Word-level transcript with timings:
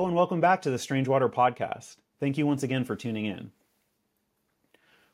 Hello 0.00 0.08
and 0.08 0.16
welcome 0.16 0.40
back 0.40 0.62
to 0.62 0.70
the 0.70 0.78
Strange 0.78 1.08
Water 1.08 1.28
podcast. 1.28 1.96
Thank 2.20 2.38
you 2.38 2.46
once 2.46 2.62
again 2.62 2.84
for 2.84 2.96
tuning 2.96 3.26
in. 3.26 3.50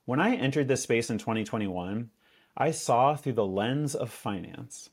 When 0.04 0.20
I 0.20 0.36
entered 0.36 0.68
this 0.68 0.84
space 0.84 1.10
in 1.10 1.18
2021, 1.18 2.10
I 2.56 2.70
saw 2.70 3.16
through 3.16 3.32
the 3.32 3.44
lens 3.44 3.96
of 3.96 4.12
finance. 4.12 4.90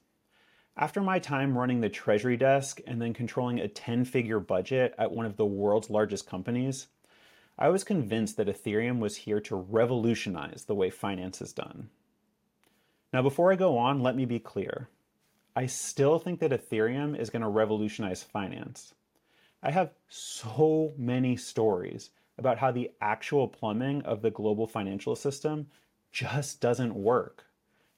After 0.75 0.99
my 0.99 1.19
time 1.19 1.55
running 1.55 1.81
the 1.81 1.89
treasury 1.89 2.37
desk 2.37 2.81
and 2.87 2.99
then 2.99 3.13
controlling 3.13 3.59
a 3.59 3.67
10 3.67 4.05
figure 4.05 4.39
budget 4.39 4.95
at 4.97 5.11
one 5.11 5.27
of 5.27 5.37
the 5.37 5.45
world's 5.45 5.91
largest 5.91 6.25
companies, 6.25 6.87
I 7.59 7.69
was 7.69 7.83
convinced 7.83 8.35
that 8.37 8.47
Ethereum 8.47 8.97
was 8.97 9.15
here 9.17 9.41
to 9.41 9.55
revolutionize 9.55 10.65
the 10.65 10.73
way 10.73 10.89
finance 10.89 11.39
is 11.39 11.53
done. 11.53 11.91
Now, 13.13 13.21
before 13.21 13.51
I 13.51 13.55
go 13.55 13.77
on, 13.77 14.01
let 14.01 14.15
me 14.15 14.25
be 14.25 14.39
clear. 14.39 14.89
I 15.55 15.67
still 15.67 16.17
think 16.17 16.39
that 16.39 16.49
Ethereum 16.49 17.15
is 17.15 17.29
going 17.29 17.43
to 17.43 17.47
revolutionize 17.47 18.23
finance. 18.23 18.95
I 19.65 19.71
have 19.71 19.93
so 20.09 20.93
many 20.97 21.37
stories 21.37 22.09
about 22.37 22.57
how 22.57 22.71
the 22.71 22.91
actual 22.99 23.47
plumbing 23.47 24.01
of 24.01 24.21
the 24.21 24.29
global 24.29 24.67
financial 24.67 25.15
system 25.15 25.67
just 26.11 26.59
doesn't 26.59 26.93
work. 26.93 27.45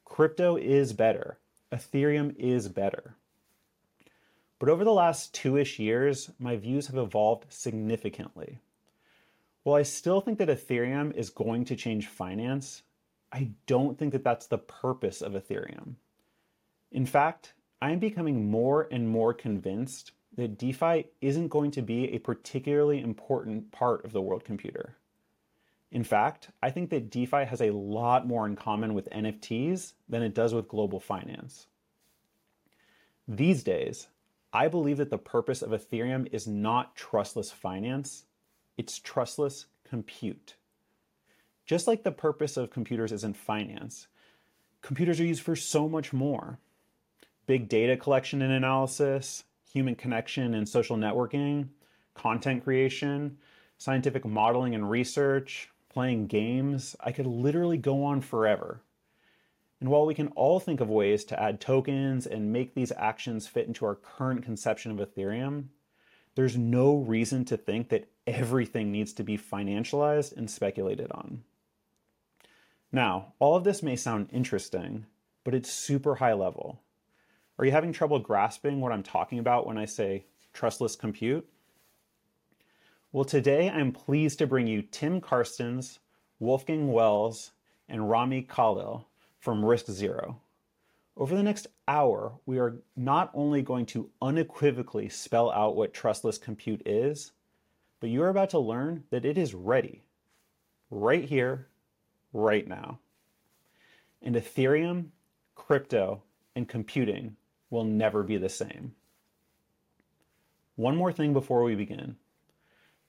Crypto 0.06 0.58
is 0.58 0.94
better. 0.94 1.40
Ethereum 1.72 2.36
is 2.38 2.70
better. 2.70 3.16
But 4.60 4.70
over 4.70 4.84
the 4.84 4.94
last 4.94 5.34
two 5.34 5.58
ish 5.58 5.80
years, 5.80 6.30
my 6.38 6.56
views 6.56 6.86
have 6.86 6.98
evolved 6.98 7.52
significantly. 7.52 8.60
While 9.64 9.78
I 9.78 9.84
still 9.84 10.22
think 10.22 10.38
that 10.38 10.50
Ethereum 10.50 11.16
is 11.16 11.32
going 11.32 11.66
to 11.66 11.76
change 11.76 12.06
finance, 12.06 12.84
I 13.32 13.50
don't 13.66 13.98
think 13.98 14.14
that 14.14 14.24
that's 14.24 14.46
the 14.46 14.60
purpose 14.60 15.24
of 15.24 15.34
Ethereum. 15.34 15.96
In 16.92 17.08
fact, 17.08 17.54
I 17.82 17.90
am 17.90 17.98
becoming 17.98 18.52
more 18.52 18.88
and 18.92 19.10
more 19.10 19.34
convinced 19.34 20.12
that 20.36 20.58
DeFi 20.58 21.06
isn't 21.22 21.48
going 21.48 21.72
to 21.72 21.82
be 21.82 22.14
a 22.14 22.20
particularly 22.20 23.02
important 23.02 23.72
part 23.72 24.04
of 24.06 24.12
the 24.12 24.22
world 24.22 24.44
computer. 24.44 24.96
In 25.92 26.04
fact, 26.04 26.50
I 26.62 26.72
think 26.72 26.90
that 26.90 27.10
DeFi 27.10 27.46
has 27.46 27.62
a 27.62 27.72
lot 27.72 28.28
more 28.28 28.46
in 28.46 28.56
common 28.56 28.94
with 28.94 29.10
NFTs 29.12 29.94
than 30.10 30.24
it 30.24 30.34
does 30.34 30.54
with 30.54 30.68
global 30.68 31.00
finance. 31.00 31.68
These 33.28 33.64
days, 33.64 34.08
I 34.52 34.68
believe 34.68 34.98
that 34.98 35.10
the 35.10 35.18
purpose 35.18 35.62
of 35.62 35.72
Ethereum 35.72 36.28
is 36.32 36.48
not 36.48 36.96
trustless 36.96 37.52
finance, 37.52 38.26
it's 38.78 39.00
trustless 39.00 39.66
compute. 39.88 40.56
Just 41.66 41.88
like 41.88 42.04
the 42.04 42.12
purpose 42.12 42.58
of 42.58 42.70
computers 42.70 43.12
is 43.12 43.24
in 43.24 43.34
finance, 43.34 44.08
computers 44.82 45.20
are 45.20 45.26
used 45.26 45.42
for 45.42 45.56
so 45.56 45.90
much 45.90 46.14
more 46.14 46.60
big 47.48 47.70
data 47.70 47.96
collection 47.96 48.42
and 48.42 48.52
analysis, 48.52 49.44
human 49.76 49.94
connection 49.94 50.54
and 50.54 50.68
social 50.68 50.96
networking, 50.96 51.68
content 52.14 52.64
creation, 52.64 53.38
scientific 53.78 54.24
modeling 54.24 54.74
and 54.74 54.90
research, 54.90 55.70
playing 55.90 56.28
games. 56.28 56.96
I 57.02 57.12
could 57.12 57.28
literally 57.28 57.78
go 57.78 58.06
on 58.06 58.22
forever. 58.22 58.82
And 59.82 59.90
while 59.90 60.06
we 60.06 60.16
can 60.16 60.30
all 60.30 60.62
think 60.62 60.80
of 60.80 60.88
ways 60.90 61.26
to 61.26 61.44
add 61.44 61.60
tokens 61.60 62.26
and 62.26 62.54
make 62.54 62.74
these 62.74 62.94
actions 62.96 63.48
fit 63.48 63.68
into 63.68 63.86
our 63.86 63.96
current 63.96 64.44
conception 64.44 64.98
of 64.98 65.14
Ethereum, 65.14 65.66
there's 66.36 66.56
no 66.56 66.96
reason 66.96 67.44
to 67.44 67.58
think 67.58 67.90
that 67.90 68.08
everything 68.26 68.94
needs 68.94 69.12
to 69.12 69.26
be 69.26 69.38
financialized 69.38 70.38
and 70.38 70.50
speculated 70.50 71.12
on. 71.12 71.44
Now, 72.94 73.34
all 73.40 73.58
of 73.58 73.66
this 73.66 73.84
may 73.84 73.98
sound 73.98 74.30
interesting, 74.32 75.06
but 75.44 75.54
it's 75.54 75.70
super 75.70 76.16
high 76.16 76.34
level. 76.34 76.80
Are 77.58 77.64
you 77.64 77.72
having 77.72 77.94
trouble 77.94 78.20
grasping 78.20 78.82
what 78.82 78.92
I'm 78.92 79.04
talking 79.04 79.40
about 79.40 79.66
when 79.66 79.78
I 79.78 79.86
say 79.86 80.26
trustless 80.52 80.98
compute? 80.98 81.48
Well, 83.14 83.24
today 83.24 83.70
I'm 83.70 83.94
pleased 83.94 84.40
to 84.40 84.48
bring 84.48 84.68
you 84.68 84.82
Tim 84.82 85.22
Carstens, 85.22 86.00
Wolfgang 86.40 86.90
Welz, 86.90 87.52
and 87.88 88.10
Rami 88.10 88.42
Khalil 88.42 89.08
from 89.40 89.64
RISC 89.64 89.90
Zero. 89.90 90.42
Over 91.16 91.34
the 91.34 91.44
next 91.44 91.68
hour, 91.88 92.34
we 92.46 92.60
are 92.60 92.76
not 92.98 93.32
only 93.34 93.62
going 93.62 93.86
to 93.88 94.10
unequivocally 94.22 95.08
spell 95.08 95.50
out 95.50 95.78
what 95.78 95.94
trustless 95.94 96.38
compute 96.38 96.82
is, 96.86 97.32
but 98.02 98.10
you 98.10 98.22
are 98.22 98.30
about 98.30 98.50
to 98.50 98.60
learn 98.60 99.06
that 99.12 99.24
it 99.24 99.38
is 99.38 99.54
ready, 99.54 100.04
right 100.92 101.24
here, 101.24 101.68
right 102.34 102.68
now. 102.68 103.00
And 104.22 104.36
Ethereum, 104.36 105.06
crypto, 105.56 106.22
and 106.54 106.68
computing 106.68 107.38
will 107.76 107.84
never 107.84 108.24
be 108.24 108.38
the 108.38 108.50
same. 108.50 108.96
One 110.76 110.96
more 110.96 111.12
thing 111.12 111.34
before 111.34 111.64
we 111.64 111.76
begin. 111.76 112.16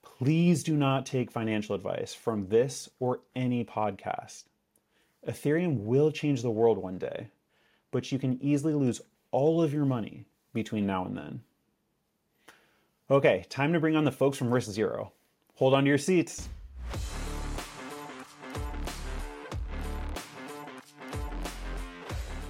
Please 0.02 0.62
do 0.62 0.76
not 0.76 1.06
take 1.06 1.30
financial 1.30 1.74
advice 1.74 2.12
from 2.12 2.48
this 2.48 2.88
or 3.00 3.20
any 3.34 3.64
podcast. 3.64 4.44
Ethereum 5.26 5.84
will 5.84 6.10
change 6.10 6.42
the 6.42 6.50
world 6.50 6.78
one 6.78 6.98
day, 6.98 7.28
but 7.90 8.12
you 8.12 8.18
can 8.18 8.42
easily 8.42 8.74
lose 8.74 9.00
all 9.30 9.62
of 9.62 9.72
your 9.72 9.84
money 9.84 10.26
between 10.52 10.86
now 10.86 11.04
and 11.04 11.16
then. 11.16 11.40
Okay, 13.10 13.44
time 13.48 13.72
to 13.72 13.80
bring 13.80 13.96
on 13.96 14.04
the 14.04 14.12
folks 14.12 14.36
from 14.36 14.50
RISC 14.50 14.70
Zero. 14.70 15.12
Hold 15.54 15.74
on 15.74 15.84
to 15.84 15.88
your 15.88 15.98
seats. 15.98 16.48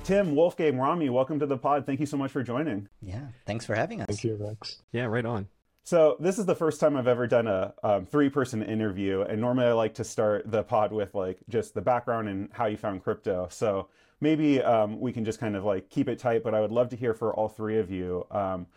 Tim, 0.06 0.37
Wolfgang, 0.37 0.78
Rami, 0.78 1.11
welcome 1.11 1.41
to 1.41 1.47
the 1.47 1.59
pod. 1.59 1.84
Thank 1.84 1.99
you 1.99 2.06
so 2.06 2.17
much 2.17 2.31
for 2.31 2.41
joining. 2.41 2.89
Yeah, 3.03 3.27
thanks 3.44 3.67
for 3.67 3.75
having 3.75 4.00
us. 4.00 4.06
Thank 4.06 4.22
you, 4.22 4.37
Rex. 4.37 4.81
Yeah, 4.93 5.06
right 5.06 5.27
on. 5.27 5.49
So 5.83 6.17
this 6.21 6.39
is 6.39 6.47
the 6.47 6.55
first 6.55 6.78
time 6.78 6.97
I've 6.97 7.09
ever 7.09 7.27
done 7.27 7.49
a 7.49 7.75
um, 7.83 8.06
three-person 8.06 8.62
interview, 8.62 9.22
and 9.22 9.41
normally 9.41 9.66
I 9.66 9.72
like 9.72 9.95
to 9.95 10.05
start 10.05 10.49
the 10.49 10.62
pod 10.62 10.93
with 10.93 11.12
like 11.16 11.39
just 11.49 11.75
the 11.75 11.81
background 11.81 12.28
and 12.28 12.49
how 12.53 12.66
you 12.66 12.77
found 12.77 13.03
crypto. 13.03 13.49
So 13.50 13.89
maybe 14.21 14.62
um, 14.62 15.00
we 15.00 15.12
can 15.12 15.25
just 15.25 15.41
kind 15.41 15.56
of 15.56 15.65
like 15.65 15.91
keep 15.91 16.09
it 16.09 16.21
tight, 16.21 16.45
but 16.45 16.55
I 16.55 16.61
would 16.61 16.71
love 16.71 16.89
to 16.91 16.97
hear 16.97 17.12
for 17.12 17.34
all 17.34 17.49
three 17.49 17.78
of 17.78 17.91
you, 17.91 18.28
um, 18.31 18.69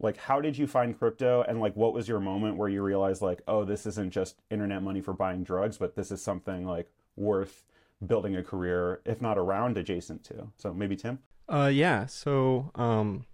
like 0.00 0.16
how 0.16 0.40
did 0.40 0.58
you 0.58 0.66
find 0.66 0.98
crypto, 0.98 1.44
and 1.46 1.60
like 1.60 1.76
what 1.76 1.94
was 1.94 2.08
your 2.08 2.18
moment 2.18 2.56
where 2.56 2.68
you 2.68 2.82
realized 2.82 3.22
like, 3.22 3.40
oh, 3.46 3.64
this 3.64 3.86
isn't 3.86 4.10
just 4.10 4.42
internet 4.50 4.82
money 4.82 5.00
for 5.00 5.12
buying 5.12 5.44
drugs, 5.44 5.78
but 5.78 5.94
this 5.94 6.10
is 6.10 6.20
something 6.20 6.66
like 6.66 6.90
worth 7.14 7.62
building 8.06 8.36
a 8.36 8.42
career, 8.42 9.00
if 9.04 9.20
not 9.20 9.38
around, 9.38 9.78
adjacent 9.78 10.24
to. 10.24 10.48
So 10.56 10.72
maybe 10.72 10.96
Tim. 10.96 11.18
Uh, 11.48 11.70
yeah. 11.72 12.06
So 12.06 12.70
um, 12.74 13.26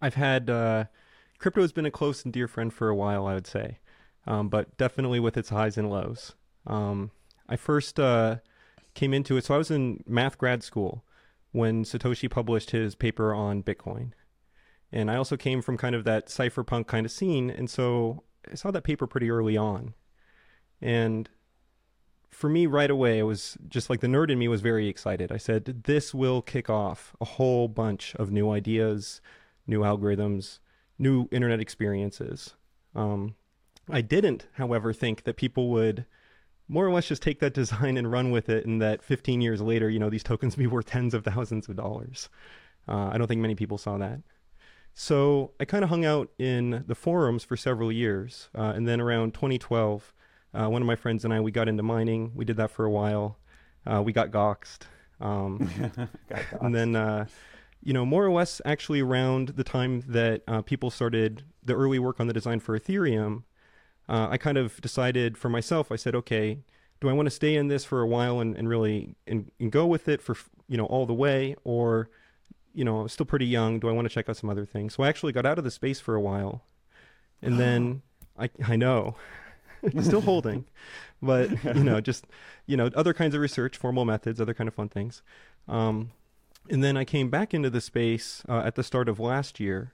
I've 0.00 0.14
had 0.14 0.50
uh, 0.50 0.84
crypto 1.38 1.60
has 1.60 1.72
been 1.72 1.86
a 1.86 1.90
close 1.90 2.24
and 2.24 2.32
dear 2.32 2.48
friend 2.48 2.72
for 2.72 2.88
a 2.88 2.94
while, 2.94 3.26
I 3.26 3.34
would 3.34 3.46
say, 3.46 3.78
um, 4.26 4.48
but 4.48 4.76
definitely 4.76 5.20
with 5.20 5.36
its 5.36 5.50
highs 5.50 5.76
and 5.76 5.90
lows. 5.90 6.34
Um, 6.66 7.10
I 7.48 7.56
first 7.56 8.00
uh, 8.00 8.36
came 8.94 9.12
into 9.12 9.36
it. 9.36 9.44
So 9.44 9.54
I 9.54 9.58
was 9.58 9.70
in 9.70 10.02
math 10.06 10.38
grad 10.38 10.62
school 10.62 11.04
when 11.52 11.84
Satoshi 11.84 12.30
published 12.30 12.70
his 12.70 12.94
paper 12.94 13.34
on 13.34 13.62
Bitcoin. 13.62 14.12
And 14.90 15.10
I 15.10 15.16
also 15.16 15.36
came 15.36 15.60
from 15.60 15.76
kind 15.76 15.94
of 15.94 16.04
that 16.04 16.28
cypherpunk 16.28 16.86
kind 16.86 17.04
of 17.04 17.12
scene. 17.12 17.50
And 17.50 17.68
so 17.68 18.22
I 18.50 18.54
saw 18.54 18.70
that 18.70 18.84
paper 18.84 19.06
pretty 19.06 19.30
early 19.30 19.56
on. 19.56 19.94
And 20.80 21.28
for 22.34 22.48
me 22.48 22.66
right 22.66 22.90
away, 22.90 23.18
it 23.18 23.22
was 23.22 23.56
just 23.68 23.88
like 23.88 24.00
the 24.00 24.06
nerd 24.06 24.30
in 24.30 24.38
me 24.38 24.48
was 24.48 24.60
very 24.60 24.88
excited. 24.88 25.30
I 25.30 25.36
said, 25.36 25.84
this 25.84 26.12
will 26.12 26.42
kick 26.42 26.68
off 26.68 27.14
a 27.20 27.24
whole 27.24 27.68
bunch 27.68 28.14
of 28.16 28.32
new 28.32 28.50
ideas, 28.50 29.20
new 29.66 29.80
algorithms, 29.80 30.58
new 30.98 31.28
internet 31.30 31.60
experiences. 31.60 32.54
Um, 32.94 33.36
I 33.88 34.00
didn't, 34.00 34.48
however, 34.54 34.92
think 34.92 35.24
that 35.24 35.36
people 35.36 35.68
would 35.70 36.06
more 36.66 36.86
or 36.86 36.92
less 36.92 37.06
just 37.06 37.22
take 37.22 37.40
that 37.40 37.54
design 37.62 37.96
and 37.96 38.10
run 38.10 38.30
with 38.30 38.48
it, 38.48 38.66
and 38.66 38.82
that 38.82 39.02
15 39.02 39.40
years 39.40 39.60
later, 39.60 39.88
you 39.88 39.98
know, 39.98 40.10
these 40.10 40.24
tokens 40.24 40.56
be 40.56 40.66
worth 40.66 40.86
tens 40.86 41.14
of 41.14 41.24
thousands 41.24 41.68
of 41.68 41.76
dollars. 41.76 42.28
Uh, 42.88 43.10
I 43.12 43.18
don't 43.18 43.28
think 43.28 43.40
many 43.40 43.54
people 43.54 43.78
saw 43.78 43.96
that. 43.98 44.20
So 44.92 45.52
I 45.58 45.64
kind 45.64 45.84
of 45.84 45.90
hung 45.90 46.04
out 46.04 46.30
in 46.38 46.84
the 46.86 46.94
forums 46.94 47.44
for 47.44 47.56
several 47.56 47.92
years, 47.92 48.48
uh, 48.56 48.72
and 48.74 48.86
then 48.88 49.00
around 49.00 49.34
2012, 49.34 50.12
uh, 50.54 50.68
one 50.68 50.82
of 50.82 50.86
my 50.86 50.96
friends 50.96 51.24
and 51.24 51.34
I, 51.34 51.40
we 51.40 51.50
got 51.50 51.68
into 51.68 51.82
mining. 51.82 52.32
We 52.34 52.44
did 52.44 52.56
that 52.58 52.70
for 52.70 52.84
a 52.84 52.90
while. 52.90 53.38
Uh, 53.86 54.02
we 54.02 54.12
got 54.12 54.30
goxed. 54.30 54.86
Um, 55.20 55.70
got 55.96 56.08
goxed. 56.28 56.52
And 56.60 56.74
then, 56.74 56.96
uh, 56.96 57.26
you 57.82 57.92
know, 57.92 58.06
more 58.06 58.24
or 58.24 58.30
less 58.30 58.60
actually 58.64 59.00
around 59.00 59.48
the 59.50 59.64
time 59.64 60.02
that 60.08 60.42
uh, 60.46 60.62
people 60.62 60.90
started 60.90 61.42
the 61.62 61.74
early 61.74 61.98
work 61.98 62.20
on 62.20 62.26
the 62.26 62.32
design 62.32 62.60
for 62.60 62.78
Ethereum, 62.78 63.42
uh, 64.08 64.28
I 64.30 64.36
kind 64.36 64.58
of 64.58 64.80
decided 64.80 65.36
for 65.36 65.48
myself, 65.48 65.90
I 65.90 65.96
said, 65.96 66.14
okay, 66.14 66.58
do 67.00 67.08
I 67.08 67.12
want 67.12 67.26
to 67.26 67.30
stay 67.30 67.56
in 67.56 67.68
this 67.68 67.84
for 67.84 68.00
a 68.00 68.06
while 68.06 68.40
and, 68.40 68.56
and 68.56 68.68
really 68.68 69.14
and, 69.26 69.50
and 69.58 69.72
go 69.72 69.86
with 69.86 70.08
it 70.08 70.22
for, 70.22 70.36
you 70.68 70.76
know, 70.76 70.86
all 70.86 71.06
the 71.06 71.14
way? 71.14 71.56
Or, 71.64 72.10
you 72.74 72.84
know, 72.84 73.00
I'm 73.00 73.08
still 73.08 73.26
pretty 73.26 73.46
young. 73.46 73.80
Do 73.80 73.88
I 73.88 73.92
want 73.92 74.06
to 74.06 74.14
check 74.14 74.28
out 74.28 74.36
some 74.36 74.50
other 74.50 74.66
things? 74.66 74.94
So 74.94 75.02
I 75.02 75.08
actually 75.08 75.32
got 75.32 75.46
out 75.46 75.58
of 75.58 75.64
the 75.64 75.70
space 75.70 76.00
for 76.00 76.14
a 76.14 76.20
while. 76.20 76.64
And 77.42 77.58
then 77.58 78.02
I, 78.38 78.50
I 78.66 78.76
know. 78.76 79.16
still 80.02 80.20
holding, 80.20 80.64
but 81.22 81.50
you 81.64 81.84
know, 81.84 82.00
just 82.02 82.26
you 82.66 82.76
know, 82.76 82.90
other 82.94 83.12
kinds 83.12 83.34
of 83.34 83.40
research, 83.40 83.76
formal 83.76 84.04
methods, 84.04 84.40
other 84.40 84.54
kind 84.54 84.68
of 84.68 84.74
fun 84.74 84.88
things. 84.88 85.22
Um, 85.68 86.12
and 86.70 86.82
then 86.82 86.96
I 86.96 87.04
came 87.04 87.30
back 87.30 87.52
into 87.52 87.70
the 87.70 87.80
space 87.80 88.42
uh, 88.48 88.62
at 88.64 88.74
the 88.74 88.82
start 88.82 89.08
of 89.08 89.20
last 89.20 89.60
year 89.60 89.92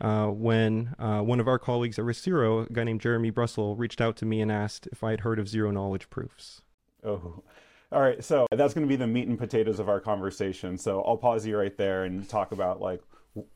uh, 0.00 0.26
when 0.26 0.94
uh, 0.98 1.20
one 1.20 1.40
of 1.40 1.48
our 1.48 1.58
colleagues 1.58 1.98
at 1.98 2.04
RISC 2.04 2.22
Zero, 2.22 2.60
a 2.60 2.66
guy 2.66 2.84
named 2.84 3.00
Jeremy 3.00 3.30
Bruestle, 3.30 3.78
reached 3.78 4.00
out 4.00 4.16
to 4.16 4.26
me 4.26 4.40
and 4.40 4.50
asked 4.50 4.88
if 4.92 5.02
I 5.02 5.10
had 5.10 5.20
heard 5.20 5.38
of 5.38 5.48
zero 5.48 5.70
knowledge 5.70 6.10
proofs. 6.10 6.62
Oh, 7.04 7.42
all 7.92 8.00
right. 8.00 8.22
So 8.22 8.46
that's 8.50 8.74
going 8.74 8.86
to 8.86 8.88
be 8.88 8.96
the 8.96 9.06
meat 9.06 9.28
and 9.28 9.38
potatoes 9.38 9.78
of 9.78 9.88
our 9.88 10.00
conversation. 10.00 10.76
So 10.76 11.02
I'll 11.02 11.16
pause 11.16 11.46
you 11.46 11.56
right 11.56 11.76
there 11.76 12.04
and 12.04 12.28
talk 12.28 12.52
about 12.52 12.80
like 12.80 13.02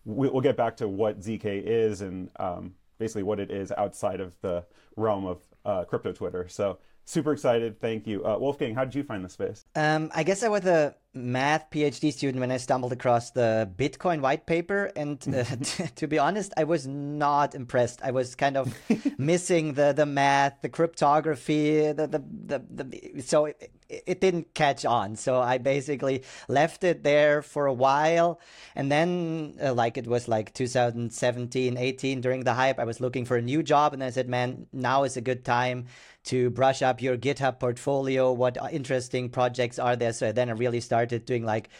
we'll 0.05 0.41
get 0.43 0.57
back 0.57 0.77
to 0.77 0.89
what 0.89 1.21
ZK 1.21 1.63
is 1.65 2.03
and 2.03 2.31
um, 2.39 2.75
basically 2.99 3.23
what 3.23 3.41
it 3.41 3.51
is 3.51 3.73
outside 3.73 4.21
of 4.21 4.33
the 4.43 4.65
realm 4.97 5.27
of 5.27 5.39
uh, 5.65 5.85
crypto 5.85 6.13
Twitter. 6.13 6.47
So 6.49 6.79
super 7.05 7.33
excited. 7.33 7.81
Thank 7.81 8.07
you. 8.07 8.25
Uh, 8.25 8.39
Wolfgang, 8.39 8.75
how 8.75 8.85
did 8.85 8.95
you 8.95 9.03
find 9.03 9.25
the 9.25 9.29
space? 9.29 9.65
Um, 9.75 10.11
I 10.15 10.23
guess 10.23 10.43
I 10.43 10.49
was 10.49 10.65
a 10.65 10.95
math 11.13 11.71
PhD 11.71 12.13
student 12.13 12.41
when 12.41 12.53
I 12.53 12.57
stumbled 12.57 12.93
across 12.93 13.33
the 13.33 13.69
Bitcoin 13.77 14.21
white 14.21 14.47
paper. 14.47 14.93
And 14.97 15.19
uh, 15.35 15.45
t- 15.63 15.87
to 15.97 16.07
be 16.07 16.19
honest, 16.19 16.53
I 16.57 16.65
was 16.65 16.87
not 16.87 17.55
impressed. 17.55 18.01
I 18.03 18.13
was 18.13 18.35
kind 18.35 18.57
of 18.57 18.75
missing 19.19 19.75
the, 19.75 19.93
the 19.93 20.07
math, 20.07 20.63
the 20.63 20.69
cryptography, 20.69 21.93
the, 21.93 22.07
the, 22.07 22.23
the, 22.47 22.85
the 22.85 23.23
so 23.23 23.47
it, 23.47 23.73
it 23.91 24.21
didn't 24.21 24.55
catch 24.55 24.85
on. 24.85 25.17
So 25.17 25.41
I 25.41 25.59
basically 25.59 26.23
left 26.49 26.85
it 26.85 27.03
there 27.03 27.43
for 27.43 27.67
a 27.67 27.73
while. 27.73 28.41
And 28.75 28.91
then, 28.91 29.55
uh, 29.63 29.75
like, 29.75 29.97
it 29.97 30.07
was 30.07 30.29
like 30.29 30.55
2017, 30.55 31.77
18 31.77 32.21
during 32.21 32.45
the 32.45 32.55
hype, 32.55 32.79
I 32.79 32.85
was 32.85 33.01
looking 33.01 33.25
for 33.25 33.37
a 33.37 33.43
new 33.43 33.63
job. 33.63 33.93
And 33.93 34.03
I 34.03 34.11
said, 34.11 34.29
man, 34.29 34.67
now 34.73 35.05
is 35.05 35.17
a 35.17 35.21
good 35.21 35.45
time 35.45 35.87
to 36.25 36.51
brush 36.51 36.83
up 36.83 37.03
your 37.03 37.17
GitHub 37.17 37.59
portfolio. 37.59 38.33
What 38.33 38.57
interesting 38.71 39.29
projects 39.29 39.79
are 39.79 39.97
there? 39.97 40.13
So 40.13 40.33
then 40.33 40.49
I 40.49 40.53
really 40.53 40.81
started 40.81 41.25
doing 41.25 41.45
like 41.45 41.71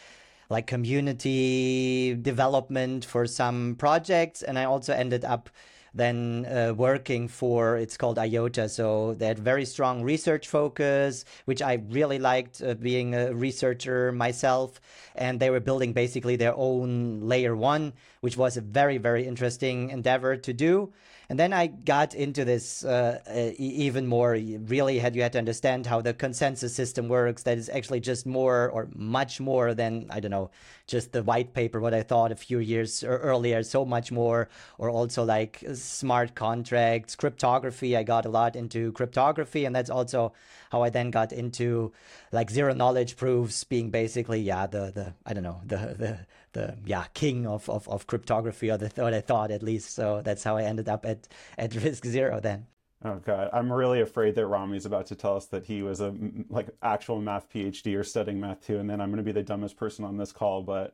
like 0.49 0.67
community 0.67 2.13
development 2.13 3.05
for 3.05 3.25
some 3.25 3.75
projects, 3.79 4.41
and 4.41 4.59
I 4.59 4.65
also 4.65 4.93
ended 4.93 5.23
up 5.23 5.49
then 5.93 6.45
uh, 6.45 6.73
working 6.73 7.27
for 7.27 7.77
it's 7.77 7.97
called 7.97 8.17
IOTA. 8.17 8.69
So 8.69 9.13
they 9.15 9.27
had 9.27 9.39
very 9.39 9.65
strong 9.65 10.03
research 10.03 10.47
focus, 10.47 11.25
which 11.45 11.61
I 11.61 11.83
really 11.89 12.19
liked 12.19 12.61
uh, 12.61 12.75
being 12.75 13.13
a 13.15 13.33
researcher 13.33 14.11
myself. 14.11 14.79
And 15.15 15.39
they 15.39 15.49
were 15.49 15.59
building 15.59 15.93
basically 15.93 16.35
their 16.37 16.55
own 16.55 17.21
layer 17.21 17.55
one, 17.55 17.93
which 18.21 18.37
was 18.37 18.57
a 18.57 18.61
very, 18.61 18.97
very 18.97 19.27
interesting 19.27 19.89
endeavor 19.89 20.37
to 20.37 20.53
do. 20.53 20.93
And 21.31 21.39
then 21.39 21.53
I 21.53 21.67
got 21.67 22.13
into 22.13 22.43
this 22.43 22.83
uh, 22.83 23.21
uh, 23.25 23.51
even 23.57 24.05
more. 24.05 24.31
Really, 24.31 24.99
had 24.99 25.15
you 25.15 25.21
had 25.21 25.31
to 25.31 25.37
understand 25.37 25.85
how 25.85 26.01
the 26.01 26.13
consensus 26.13 26.75
system 26.75 27.07
works. 27.07 27.43
That 27.43 27.57
is 27.57 27.69
actually 27.69 28.01
just 28.01 28.25
more 28.25 28.69
or 28.69 28.89
much 28.93 29.39
more 29.39 29.73
than 29.73 30.07
I 30.09 30.19
don't 30.19 30.31
know, 30.31 30.51
just 30.87 31.13
the 31.13 31.23
white 31.23 31.53
paper. 31.53 31.79
What 31.79 31.93
I 31.93 32.03
thought 32.03 32.33
a 32.33 32.35
few 32.35 32.59
years 32.59 33.01
earlier, 33.01 33.63
so 33.63 33.85
much 33.85 34.11
more. 34.11 34.49
Or 34.77 34.89
also 34.89 35.23
like 35.23 35.63
smart 35.73 36.35
contracts, 36.35 37.15
cryptography. 37.15 37.95
I 37.95 38.03
got 38.03 38.25
a 38.25 38.29
lot 38.29 38.57
into 38.57 38.91
cryptography, 38.91 39.63
and 39.63 39.73
that's 39.73 39.89
also 39.89 40.33
how 40.69 40.83
I 40.83 40.89
then 40.89 41.11
got 41.11 41.31
into 41.31 41.93
like 42.33 42.49
zero 42.49 42.73
knowledge 42.73 43.15
proofs 43.15 43.63
being 43.63 43.89
basically 43.89 44.41
yeah 44.41 44.67
the 44.67 44.91
the 44.91 45.13
I 45.25 45.33
don't 45.33 45.43
know 45.43 45.61
the 45.65 45.77
the 45.97 46.19
the 46.53 46.77
yeah 46.85 47.05
king 47.13 47.47
of, 47.47 47.69
of, 47.69 47.87
of 47.87 48.07
cryptography 48.07 48.69
or 48.69 48.77
the 48.77 48.91
what 49.01 49.13
I 49.13 49.21
thought 49.21 49.51
at 49.51 49.63
least. 49.63 49.93
So 49.93 50.21
that's 50.21 50.43
how 50.43 50.57
I 50.57 50.63
ended 50.63 50.89
up 50.89 51.05
at 51.05 51.27
at 51.57 51.71
RISC 51.75 52.05
Zero 52.05 52.39
then. 52.39 52.67
Oh 53.03 53.15
god, 53.15 53.49
I'm 53.51 53.71
really 53.71 54.01
afraid 54.01 54.35
that 54.35 54.45
Rami's 54.45 54.85
about 54.85 55.07
to 55.07 55.15
tell 55.15 55.35
us 55.35 55.45
that 55.47 55.65
he 55.65 55.81
was 55.81 56.01
a 56.01 56.13
like 56.49 56.67
actual 56.83 57.19
math 57.19 57.51
PhD 57.51 57.97
or 57.97 58.03
studying 58.03 58.39
math 58.39 58.65
too, 58.65 58.77
and 58.77 58.89
then 58.89 59.01
I'm 59.01 59.09
going 59.09 59.17
to 59.17 59.23
be 59.23 59.31
the 59.31 59.43
dumbest 59.43 59.75
person 59.75 60.05
on 60.05 60.17
this 60.17 60.31
call. 60.31 60.61
But 60.61 60.93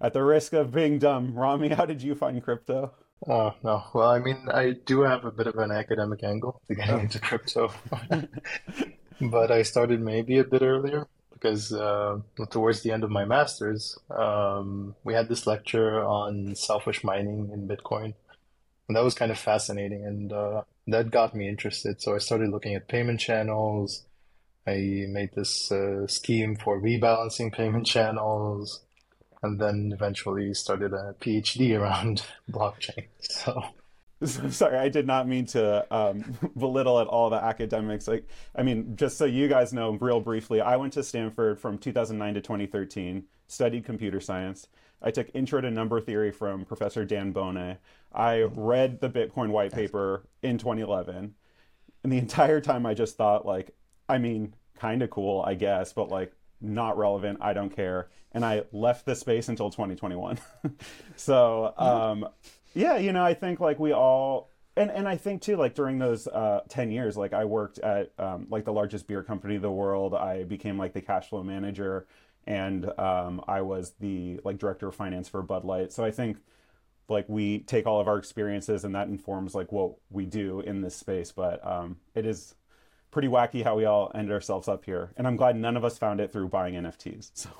at 0.00 0.12
the 0.12 0.22
risk 0.22 0.52
of 0.52 0.72
being 0.72 0.98
dumb, 0.98 1.34
Rami, 1.34 1.68
how 1.70 1.86
did 1.86 2.02
you 2.02 2.14
find 2.14 2.42
crypto? 2.42 2.92
Oh 3.26 3.54
no, 3.64 3.82
well, 3.94 4.10
I 4.10 4.18
mean, 4.18 4.46
I 4.52 4.72
do 4.84 5.00
have 5.02 5.24
a 5.24 5.32
bit 5.32 5.46
of 5.46 5.56
an 5.56 5.72
academic 5.72 6.22
angle 6.22 6.60
to 6.68 6.74
getting 6.74 6.94
oh. 6.94 6.98
into 6.98 7.18
crypto, 7.18 7.72
but 9.20 9.50
I 9.50 9.62
started 9.62 10.00
maybe 10.00 10.38
a 10.38 10.44
bit 10.44 10.62
earlier 10.62 11.08
because 11.40 11.72
uh, 11.72 12.18
towards 12.50 12.82
the 12.82 12.90
end 12.90 13.04
of 13.04 13.10
my 13.10 13.24
master's, 13.24 13.98
um, 14.10 14.94
we 15.04 15.14
had 15.14 15.28
this 15.28 15.46
lecture 15.46 16.04
on 16.04 16.54
selfish 16.54 17.04
mining 17.04 17.50
in 17.52 17.68
Bitcoin. 17.68 18.14
And 18.88 18.96
that 18.96 19.04
was 19.04 19.14
kind 19.14 19.30
of 19.30 19.38
fascinating, 19.38 20.04
and 20.06 20.32
uh, 20.32 20.62
that 20.86 21.10
got 21.10 21.34
me 21.34 21.46
interested. 21.46 22.00
So 22.00 22.14
I 22.14 22.18
started 22.18 22.48
looking 22.48 22.74
at 22.74 22.88
payment 22.88 23.20
channels. 23.20 24.06
I 24.66 25.04
made 25.08 25.32
this 25.34 25.70
uh, 25.70 26.06
scheme 26.06 26.56
for 26.56 26.80
rebalancing 26.80 27.52
payment 27.52 27.86
channels, 27.94 28.80
and 29.42 29.60
then 29.60 29.92
eventually 29.92 30.54
started 30.54 30.94
a 30.94 31.14
PhD 31.20 31.78
around 31.80 32.22
blockchain. 32.50 33.08
So 33.20 33.62
Sorry, 34.24 34.76
I 34.76 34.88
did 34.88 35.06
not 35.06 35.28
mean 35.28 35.46
to 35.46 35.86
um, 35.94 36.36
belittle 36.56 37.00
at 37.00 37.06
all 37.06 37.30
the 37.30 37.36
academics. 37.36 38.08
Like, 38.08 38.28
I 38.54 38.62
mean, 38.62 38.96
just 38.96 39.16
so 39.16 39.24
you 39.24 39.48
guys 39.48 39.72
know, 39.72 39.92
real 39.92 40.20
briefly, 40.20 40.60
I 40.60 40.76
went 40.76 40.92
to 40.94 41.04
Stanford 41.04 41.60
from 41.60 41.78
2009 41.78 42.34
to 42.34 42.40
2013, 42.40 43.24
studied 43.46 43.84
computer 43.84 44.20
science. 44.20 44.66
I 45.00 45.12
took 45.12 45.28
Intro 45.34 45.60
to 45.60 45.70
Number 45.70 46.00
Theory 46.00 46.32
from 46.32 46.64
Professor 46.64 47.04
Dan 47.04 47.32
Boneh. 47.32 47.78
I 48.12 48.42
read 48.42 49.00
the 49.00 49.08
Bitcoin 49.08 49.50
white 49.50 49.72
paper 49.72 50.26
in 50.42 50.58
2011, 50.58 51.34
and 52.02 52.12
the 52.12 52.18
entire 52.18 52.60
time 52.60 52.86
I 52.86 52.94
just 52.94 53.16
thought, 53.16 53.46
like, 53.46 53.76
I 54.08 54.18
mean, 54.18 54.54
kind 54.74 55.02
of 55.02 55.10
cool, 55.10 55.42
I 55.46 55.54
guess, 55.54 55.92
but 55.92 56.08
like, 56.08 56.32
not 56.60 56.98
relevant. 56.98 57.38
I 57.40 57.52
don't 57.52 57.70
care. 57.70 58.08
And 58.32 58.44
I 58.44 58.64
left 58.72 59.06
the 59.06 59.14
space 59.14 59.48
until 59.48 59.70
2021. 59.70 60.38
so, 61.16 61.72
um, 61.76 62.28
yeah, 62.74 62.96
you 62.96 63.12
know, 63.12 63.24
I 63.24 63.34
think 63.34 63.60
like 63.60 63.78
we 63.78 63.92
all 63.92 64.50
and 64.78 64.90
and 64.90 65.08
I 65.08 65.16
think 65.16 65.42
too, 65.42 65.56
like 65.56 65.74
during 65.74 65.98
those 65.98 66.26
uh, 66.28 66.60
ten 66.68 66.90
years, 66.90 67.16
like 67.16 67.32
I 67.32 67.44
worked 67.44 67.78
at 67.80 68.12
um, 68.18 68.46
like 68.48 68.64
the 68.64 68.72
largest 68.72 69.06
beer 69.06 69.22
company 69.22 69.56
in 69.56 69.62
the 69.62 69.70
world. 69.70 70.14
I 70.14 70.44
became 70.44 70.78
like 70.78 70.92
the 70.92 71.00
cash 71.00 71.28
flow 71.28 71.42
manager, 71.42 72.06
and 72.46 72.88
um, 72.98 73.42
I 73.48 73.62
was 73.62 73.94
the 74.00 74.40
like 74.44 74.58
director 74.58 74.88
of 74.88 74.94
finance 74.94 75.28
for 75.28 75.42
Bud 75.42 75.64
Light. 75.64 75.92
So 75.92 76.04
I 76.04 76.12
think 76.12 76.38
like 77.08 77.28
we 77.28 77.60
take 77.60 77.86
all 77.86 78.00
of 78.00 78.06
our 78.06 78.18
experiences, 78.18 78.84
and 78.84 78.94
that 78.94 79.08
informs 79.08 79.54
like 79.54 79.72
what 79.72 79.94
we 80.10 80.26
do 80.26 80.60
in 80.60 80.80
this 80.80 80.94
space. 80.94 81.32
But 81.32 81.66
um, 81.66 81.96
it 82.14 82.24
is 82.24 82.54
pretty 83.10 83.28
wacky 83.28 83.64
how 83.64 83.76
we 83.76 83.84
all 83.84 84.12
ended 84.14 84.32
ourselves 84.32 84.68
up 84.68 84.84
here, 84.84 85.10
and 85.16 85.26
I'm 85.26 85.36
glad 85.36 85.56
none 85.56 85.76
of 85.76 85.84
us 85.84 85.98
found 85.98 86.20
it 86.20 86.32
through 86.32 86.48
buying 86.48 86.74
NFTs. 86.74 87.30
So. 87.34 87.50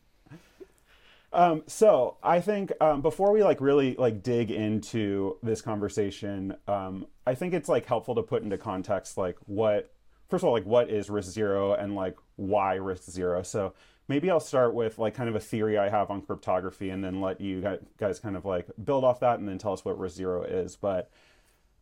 Um, 1.36 1.64
so 1.68 2.16
I 2.24 2.40
think 2.40 2.72
um, 2.80 3.02
before 3.02 3.34
we 3.34 3.44
like 3.44 3.60
really 3.60 3.96
like 3.96 4.24
dig 4.24 4.52
into 4.52 5.38
this 5.44 5.62
conversation, 5.62 6.56
um, 6.66 7.08
I 7.28 7.36
think 7.36 7.54
it's 7.54 7.68
like 7.68 7.86
helpful 7.86 8.16
to 8.16 8.24
put 8.24 8.42
into 8.42 8.58
context 8.58 9.18
like 9.18 9.36
what 9.46 9.94
first 10.30 10.44
of 10.44 10.48
all 10.48 10.54
like 10.54 10.66
what 10.66 10.90
is 10.90 11.10
RISC 11.10 11.26
Zero 11.26 11.74
and 11.74 11.94
like 11.94 12.16
why 12.38 12.78
RISC 12.78 13.12
Zero. 13.12 13.44
So 13.44 13.74
maybe 14.08 14.32
I'll 14.32 14.40
start 14.40 14.74
with 14.74 14.98
like 14.98 15.14
kind 15.14 15.28
of 15.28 15.36
a 15.36 15.40
theory 15.42 15.78
I 15.78 15.90
have 15.90 16.10
on 16.10 16.22
cryptography 16.22 16.90
and 16.90 17.04
then 17.04 17.20
let 17.20 17.42
you 17.42 17.80
guys 17.98 18.18
kind 18.18 18.38
of 18.38 18.46
like 18.46 18.68
build 18.86 19.04
off 19.04 19.20
that 19.20 19.38
and 19.38 19.48
then 19.48 19.58
tell 19.58 19.74
us 19.74 19.84
what 19.84 20.00
RISC 20.00 20.12
Zero 20.16 20.44
is. 20.44 20.78
But 20.78 21.12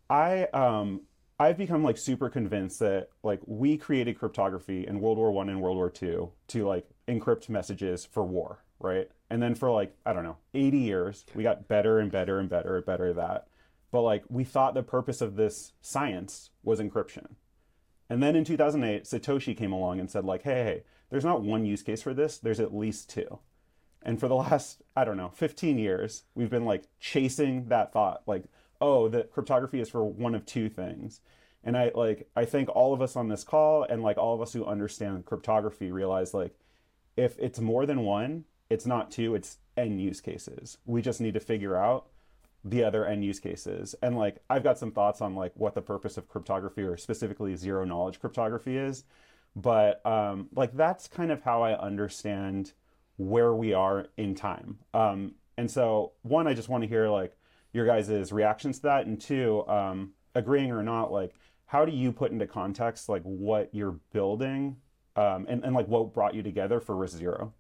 I 0.10 0.46
um 0.46 1.02
I've 1.40 1.60
become 1.60 1.84
like 1.84 1.98
super 2.00 2.28
convinced 2.28 2.80
that 2.80 3.10
like 3.22 3.42
we 3.46 3.78
created 3.78 4.18
cryptography 4.18 4.88
in 4.88 5.00
World 5.00 5.20
War 5.20 5.32
One 5.32 5.50
and 5.50 5.62
World 5.62 5.78
War 5.78 5.92
Two 5.92 6.32
to 6.48 6.68
like 6.68 6.88
encrypt 7.08 7.50
messages 7.50 8.04
for 8.04 8.24
war, 8.24 8.64
right? 8.80 9.12
And 9.34 9.42
then 9.42 9.56
for 9.56 9.72
like, 9.72 9.98
I 10.06 10.14
don't 10.14 10.24
know, 10.24 10.38
80 10.54 10.78
years, 10.78 11.26
we 11.34 11.42
got 11.42 11.68
better 11.68 11.98
and 11.98 12.12
better 12.12 12.38
and 12.38 12.48
better 12.48 12.76
and 12.76 12.86
better 12.86 13.08
at 13.08 13.16
that. 13.16 13.48
But 13.90 14.04
like, 14.04 14.26
we 14.30 14.44
thought 14.44 14.76
the 14.76 14.84
purpose 14.84 15.22
of 15.22 15.38
this 15.38 15.74
science 15.82 16.52
was 16.62 16.80
encryption. 16.80 17.30
And 18.12 18.22
then 18.22 18.36
in 18.36 18.46
2008, 18.46 19.06
Satoshi 19.06 19.58
came 19.58 19.72
along 19.72 20.00
and 20.00 20.08
said, 20.08 20.24
like, 20.24 20.44
hey, 20.44 20.64
hey, 20.64 20.84
there's 21.10 21.26
not 21.26 21.42
one 21.42 21.66
use 21.66 21.82
case 21.82 22.04
for 22.04 22.14
this, 22.14 22.38
there's 22.38 22.60
at 22.60 22.76
least 22.76 23.10
two. 23.10 23.40
And 24.04 24.20
for 24.20 24.28
the 24.28 24.36
last, 24.36 24.84
I 24.96 25.04
don't 25.04 25.18
know, 25.18 25.30
15 25.30 25.80
years, 25.80 26.26
we've 26.36 26.52
been 26.52 26.66
like 26.66 26.84
chasing 27.00 27.70
that 27.70 27.92
thought, 27.92 28.22
like, 28.28 28.44
oh, 28.80 29.08
the 29.08 29.24
cryptography 29.24 29.82
is 29.82 29.90
for 29.90 30.06
one 30.06 30.36
of 30.36 30.46
two 30.46 30.70
things. 30.70 31.22
And 31.64 31.76
I 31.76 31.92
like 31.96 32.30
I 32.36 32.46
think 32.46 32.70
all 32.70 32.94
of 32.94 33.02
us 33.02 33.16
on 33.16 33.30
this 33.30 33.44
call 33.44 33.82
and 33.82 34.04
like 34.04 34.20
all 34.20 34.36
of 34.36 34.42
us 34.42 34.54
who 34.54 34.64
understand 34.64 35.26
cryptography 35.26 35.92
realize 35.92 36.36
like 36.36 36.54
if 37.16 37.36
it's 37.40 37.60
more 37.60 37.88
than 37.88 38.02
one, 38.02 38.46
it's 38.70 38.86
not 38.86 39.12
two, 39.12 39.36
it's 39.36 39.58
n 39.78 40.00
use 40.00 40.22
cases. 40.22 40.78
We 40.86 41.02
just 41.02 41.22
need 41.22 41.34
to 41.34 41.40
figure 41.40 41.76
out 41.76 42.08
the 42.64 42.84
other 42.84 43.06
n 43.06 43.22
use 43.22 43.40
cases. 43.40 43.96
And 44.02 44.18
like 44.18 44.38
I've 44.50 44.64
got 44.64 44.78
some 44.78 44.92
thoughts 44.92 45.22
on 45.22 45.36
like 45.36 45.52
what 45.56 45.76
the 45.76 45.82
purpose 45.82 46.18
of 46.18 46.28
cryptography 46.28 46.84
or 46.84 46.98
specifically 46.98 47.56
zero 47.56 47.84
knowledge 47.84 48.20
cryptography 48.20 48.78
is. 48.78 49.04
But 49.56 50.06
um, 50.06 50.50
like 50.56 50.76
that's 50.76 51.08
kind 51.08 51.32
of 51.32 51.44
how 51.44 51.62
I 51.62 51.78
understand 51.78 52.74
where 53.18 53.54
we 53.54 53.74
are 53.74 54.08
in 54.18 54.34
time. 54.34 54.80
Um, 54.94 55.36
and 55.58 55.70
so 55.70 56.14
one, 56.24 56.48
I 56.48 56.54
just 56.54 56.70
want 56.70 56.84
to 56.84 56.88
hear 56.88 57.10
like 57.10 57.38
your 57.74 57.86
guys' 57.86 58.32
reactions 58.32 58.78
to 58.78 58.84
that, 58.84 59.06
and 59.06 59.20
two, 59.20 59.68
um, 59.68 60.12
agreeing 60.36 60.72
or 60.72 60.84
not, 60.84 61.12
like 61.12 61.34
how 61.66 61.86
do 61.86 61.92
you 61.92 62.12
put 62.12 62.32
into 62.32 62.48
context 62.48 63.10
like 63.10 63.24
what 63.24 63.70
you're 63.74 64.00
building 64.12 64.78
um, 65.16 65.46
and, 65.50 65.64
and 65.64 65.76
like 65.76 65.88
what 65.88 66.14
brought 66.14 66.34
you 66.34 66.44
together 66.44 66.80
for 66.80 66.96
RISC 66.96 67.18
Zero 67.18 67.54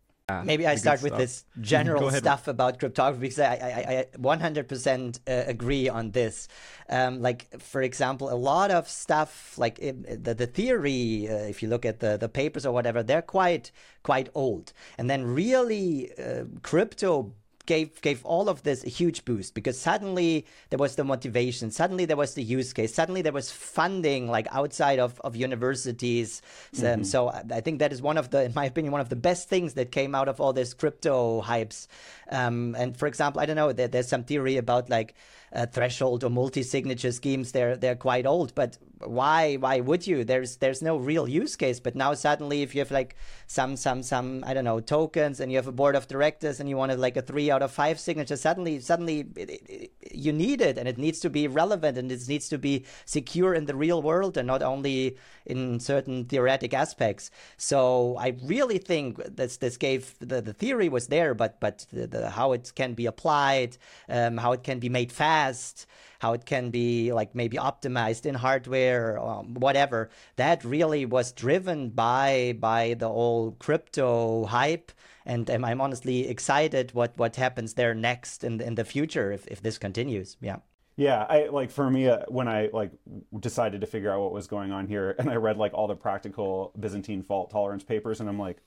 Maybe 0.44 0.66
I 0.66 0.76
start 0.76 1.02
with 1.04 1.18
this 1.18 1.46
general 1.62 2.10
stuff 2.12 2.48
about 2.48 2.80
cryptography 2.80 3.22
because 3.22 3.40
I, 3.40 3.54
I, 3.54 4.06
I 4.14 4.18
100% 4.18 5.20
uh, 5.28 5.44
agree 5.48 5.90
on 5.90 6.12
this. 6.12 6.48
Um, 6.90 7.22
like, 7.22 7.62
for 7.62 7.82
example, 7.82 8.32
a 8.32 8.36
lot 8.36 8.72
of 8.72 8.90
stuff, 8.90 9.58
like 9.58 9.80
it, 9.80 10.24
the, 10.24 10.34
the 10.34 10.48
theory, 10.48 11.28
uh, 11.30 11.34
if 11.36 11.62
you 11.62 11.70
look 11.70 11.86
at 11.86 12.00
the, 12.00 12.18
the 12.18 12.30
papers 12.30 12.66
or 12.66 12.72
whatever, 12.72 13.04
they're 13.04 13.22
quite 13.22 13.72
quite 14.04 14.30
old. 14.36 14.74
And 14.98 15.10
then 15.10 15.24
really, 15.24 16.12
uh, 16.18 16.44
crypto 16.62 17.34
gave 17.66 18.02
gave 18.02 18.26
all 18.26 18.50
of 18.50 18.64
this 18.64 18.84
a 18.84 18.90
huge 18.90 19.24
boost 19.24 19.54
because 19.54 19.80
suddenly 19.80 20.46
there 20.70 20.78
was 20.80 20.96
the 20.96 21.04
motivation 21.04 21.72
suddenly 21.72 22.04
there 22.06 22.18
was 22.18 22.34
the 22.34 22.44
use 22.44 22.74
case 22.74 22.94
suddenly 22.94 23.22
there 23.22 23.32
was 23.32 23.52
funding 23.52 24.28
like 24.28 24.48
outside 24.52 25.00
of, 25.00 25.20
of 25.22 25.36
universities. 25.36 26.42
So, 26.74 27.02
so 27.04 27.30
I- 27.30 27.44
i 27.52 27.62
think 27.62 27.80
that 27.80 27.92
is 27.94 28.02
one 28.02 28.18
of 28.18 28.30
the 28.32 28.44
in 28.44 28.54
my 28.54 28.66
opinion 28.66 28.92
one 28.92 29.02
of 29.02 29.10
the 29.10 29.16
best 29.16 29.48
things 29.50 29.74
that 29.76 29.92
came 29.92 30.14
out 30.16 30.28
of 30.28 30.42
all 30.42 30.54
this 30.54 30.74
crypto 30.74 31.42
hypes. 31.42 31.88
Um, 32.30 32.76
and 32.78 32.98
for 32.98 33.08
example 33.08 33.42
i 33.42 33.46
don't 33.46 33.56
know 33.56 33.72
there, 33.72 33.88
there's 33.88 34.08
some 34.10 34.24
theory 34.24 34.58
about 34.58 34.90
like 34.90 35.14
uh, 35.56 35.68
threshold 35.68 36.24
or 36.24 36.32
multi-signature 36.32 37.12
schemes. 37.12 37.52
They're 37.52 37.76
they're 37.78 37.96
quite 37.96 38.26
old 38.26 38.56
but 38.56 38.78
why 39.08 39.56
why 39.56 39.80
would 39.80 40.06
you? 40.08 40.24
There's 40.24 40.58
there's 40.58 40.82
no 40.82 40.98
real 40.98 41.28
use 41.28 41.56
case 41.56 41.80
but 41.80 41.96
now 41.96 42.14
suddenly 42.14 42.62
if 42.62 42.74
you 42.76 42.80
have 42.82 42.92
like 42.92 43.16
some 43.48 43.76
some 43.76 44.02
some 44.04 44.44
i 44.48 44.54
don't 44.54 44.64
know 44.64 44.80
tokens 44.80 45.40
and 45.40 45.52
you 45.52 45.58
have 45.58 45.68
a 45.68 45.72
board 45.72 45.96
of 45.96 46.08
directors 46.08 46.60
and 46.60 46.70
you 46.70 46.78
wanted 46.78 47.00
like 47.00 47.18
a 47.18 47.22
three 47.22 47.52
out 47.52 47.62
of 47.62 47.72
five 47.72 48.00
signature 48.00 48.36
suddenly 48.36 48.80
suddenly 48.80 49.26
it, 49.36 49.50
it- 49.50 49.92
you 50.16 50.32
need 50.32 50.62
it 50.62 50.78
and 50.78 50.88
it 50.88 50.98
needs 50.98 51.20
to 51.20 51.30
be 51.30 51.48
relevant 51.48 51.98
and 51.98 52.12
it 52.12 52.28
needs 52.28 52.48
to 52.48 52.58
be 52.58 52.86
secure 53.06 53.54
in 53.54 53.66
the 53.66 53.76
real 53.76 54.02
world 54.02 54.38
and 54.38 54.46
not 54.48 54.62
only 54.62 55.18
in 55.46 55.80
certain 55.80 56.26
theoretic 56.26 56.74
aspects. 56.74 57.32
So 57.58 58.16
i 58.20 58.36
really 58.44 58.78
think 58.78 59.18
this 59.36 59.58
this 59.58 59.78
gave 59.78 60.16
the, 60.20 60.42
the 60.42 60.54
theory 60.54 60.90
was 60.90 61.08
there 61.08 61.34
but 61.34 61.60
but 61.60 61.86
the, 61.92 62.08
the 62.08 62.30
how 62.30 62.52
it 62.54 62.72
can 62.76 62.94
be 62.94 63.06
applied 63.06 63.78
um, 64.10 64.38
how 64.38 64.52
it 64.52 64.64
can 64.64 64.80
be 64.80 64.90
made 64.90 65.12
fast 65.12 65.86
how 66.24 66.34
it 66.34 66.46
can 66.46 66.70
be 66.72 67.12
like 67.20 67.36
maybe 67.36 67.58
optimized 67.58 68.26
in 68.26 68.36
hardware 68.36 69.20
um, 69.20 69.54
whatever 69.66 70.10
that 70.38 70.64
really 70.64 71.06
was 71.06 71.32
driven 71.34 71.90
by 71.90 72.56
by 72.60 72.96
the 73.02 73.10
whole 73.10 73.52
crypto 73.66 74.46
hype 74.46 74.92
and 75.26 75.50
um, 75.50 75.66
i'm 75.66 75.82
honestly 75.82 76.28
excited 76.36 76.86
what 76.94 77.12
what 77.18 77.36
happens 77.36 77.74
there 77.74 77.94
next 77.94 78.44
in, 78.44 78.62
in 78.62 78.76
the 78.76 78.86
future 78.86 79.32
if, 79.32 79.48
if 79.48 79.62
this 79.62 79.78
continues 79.78 80.38
yeah 80.42 80.60
Yeah, 80.96 81.26
I 81.28 81.48
like 81.48 81.72
for 81.72 81.90
me 81.90 82.08
uh, 82.08 82.20
when 82.28 82.48
I 82.48 82.70
like 82.72 82.92
decided 83.40 83.82
to 83.82 83.88
figure 83.88 84.12
out 84.12 84.22
what 84.22 84.32
was 84.32 84.48
going 84.48 84.72
on 84.72 84.88
here, 84.88 85.16
and 85.18 85.30
I 85.30 85.36
read 85.36 85.58
like 85.58 85.74
all 85.74 85.88
the 85.88 85.96
practical 85.96 86.72
Byzantine 86.80 87.24
fault 87.24 87.50
tolerance 87.50 87.84
papers, 87.84 88.20
and 88.20 88.30
I'm 88.30 88.38
like, 88.38 88.58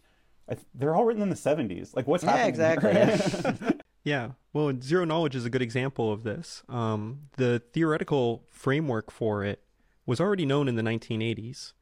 I 0.49 0.55
th- 0.55 0.67
they're 0.75 0.95
all 0.97 1.05
written 1.05 1.23
in 1.23 1.31
the 1.31 1.37
70s. 1.37 1.95
Like, 1.95 2.07
what's 2.09 2.25
happening? 2.25 2.55
yeah 2.59 2.81
happening? 2.83 3.09
exactly 3.11 3.75
yeah. 4.07 4.31
Well, 4.53 4.73
zero 4.81 5.05
knowledge 5.05 5.35
is 5.35 5.45
a 5.45 5.51
good 5.51 5.61
example 5.61 6.13
of 6.13 6.23
this. 6.23 6.63
Um, 6.69 7.23
the 7.37 7.61
theoretical 7.73 8.45
framework 8.49 9.11
for 9.11 9.45
it 9.45 9.65
was 10.07 10.21
already 10.21 10.47
known 10.47 10.69
in 10.69 10.77
the 10.77 10.83
1980s. 10.83 11.73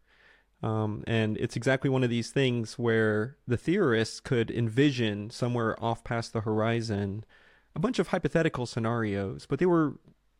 Um, 0.62 1.04
and 1.07 1.37
it's 1.37 1.54
exactly 1.54 1.90
one 1.90 2.02
of 2.02 2.09
these 2.09 2.31
things 2.31 2.78
where 2.78 3.37
the 3.47 3.59
theorists 3.59 4.21
could 4.21 4.50
envision 4.50 5.28
somewhere 5.28 5.76
off 5.85 6.02
past 6.02 6.33
the 6.33 6.40
horizon 6.40 7.26
a 7.76 7.78
bunch 7.78 7.99
of 7.99 8.09
hypothetical 8.09 8.64
scenarios, 8.64 9.45
but 9.47 9.59
they 9.59 9.66
were 9.66 9.99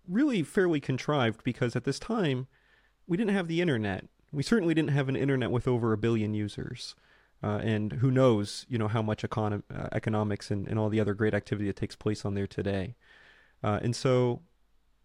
really 0.09 0.43
fairly 0.43 0.81
contrived 0.81 1.45
because 1.45 1.77
at 1.77 1.85
this 1.85 1.99
time 1.99 2.47
we 3.07 3.19
didn't 3.19 3.35
have 3.35 3.49
the 3.49 3.61
internet. 3.61 4.07
We 4.33 4.43
certainly 4.43 4.73
didn't 4.73 4.93
have 4.93 5.11
an 5.11 5.17
internet 5.17 5.51
with 5.51 5.69
over 5.69 5.93
a 5.93 5.99
billion 5.99 6.33
users. 6.33 6.95
Uh, 7.45 7.59
and 7.59 7.93
who 7.93 8.11
knows, 8.11 8.65
you 8.71 8.79
know, 8.79 8.89
how 8.89 9.03
much 9.03 9.23
econo- 9.23 9.63
uh, 9.79 9.89
economics 9.93 10.51
and, 10.51 10.67
and 10.67 10.79
all 10.79 10.89
the 10.89 10.99
other 10.99 11.13
great 11.13 11.35
activity 11.35 11.67
that 11.67 11.77
takes 11.77 11.95
place 11.95 12.25
on 12.25 12.33
there 12.33 12.47
today. 12.47 12.95
Uh, 13.63 13.79
and 13.83 13.95
so, 13.95 14.41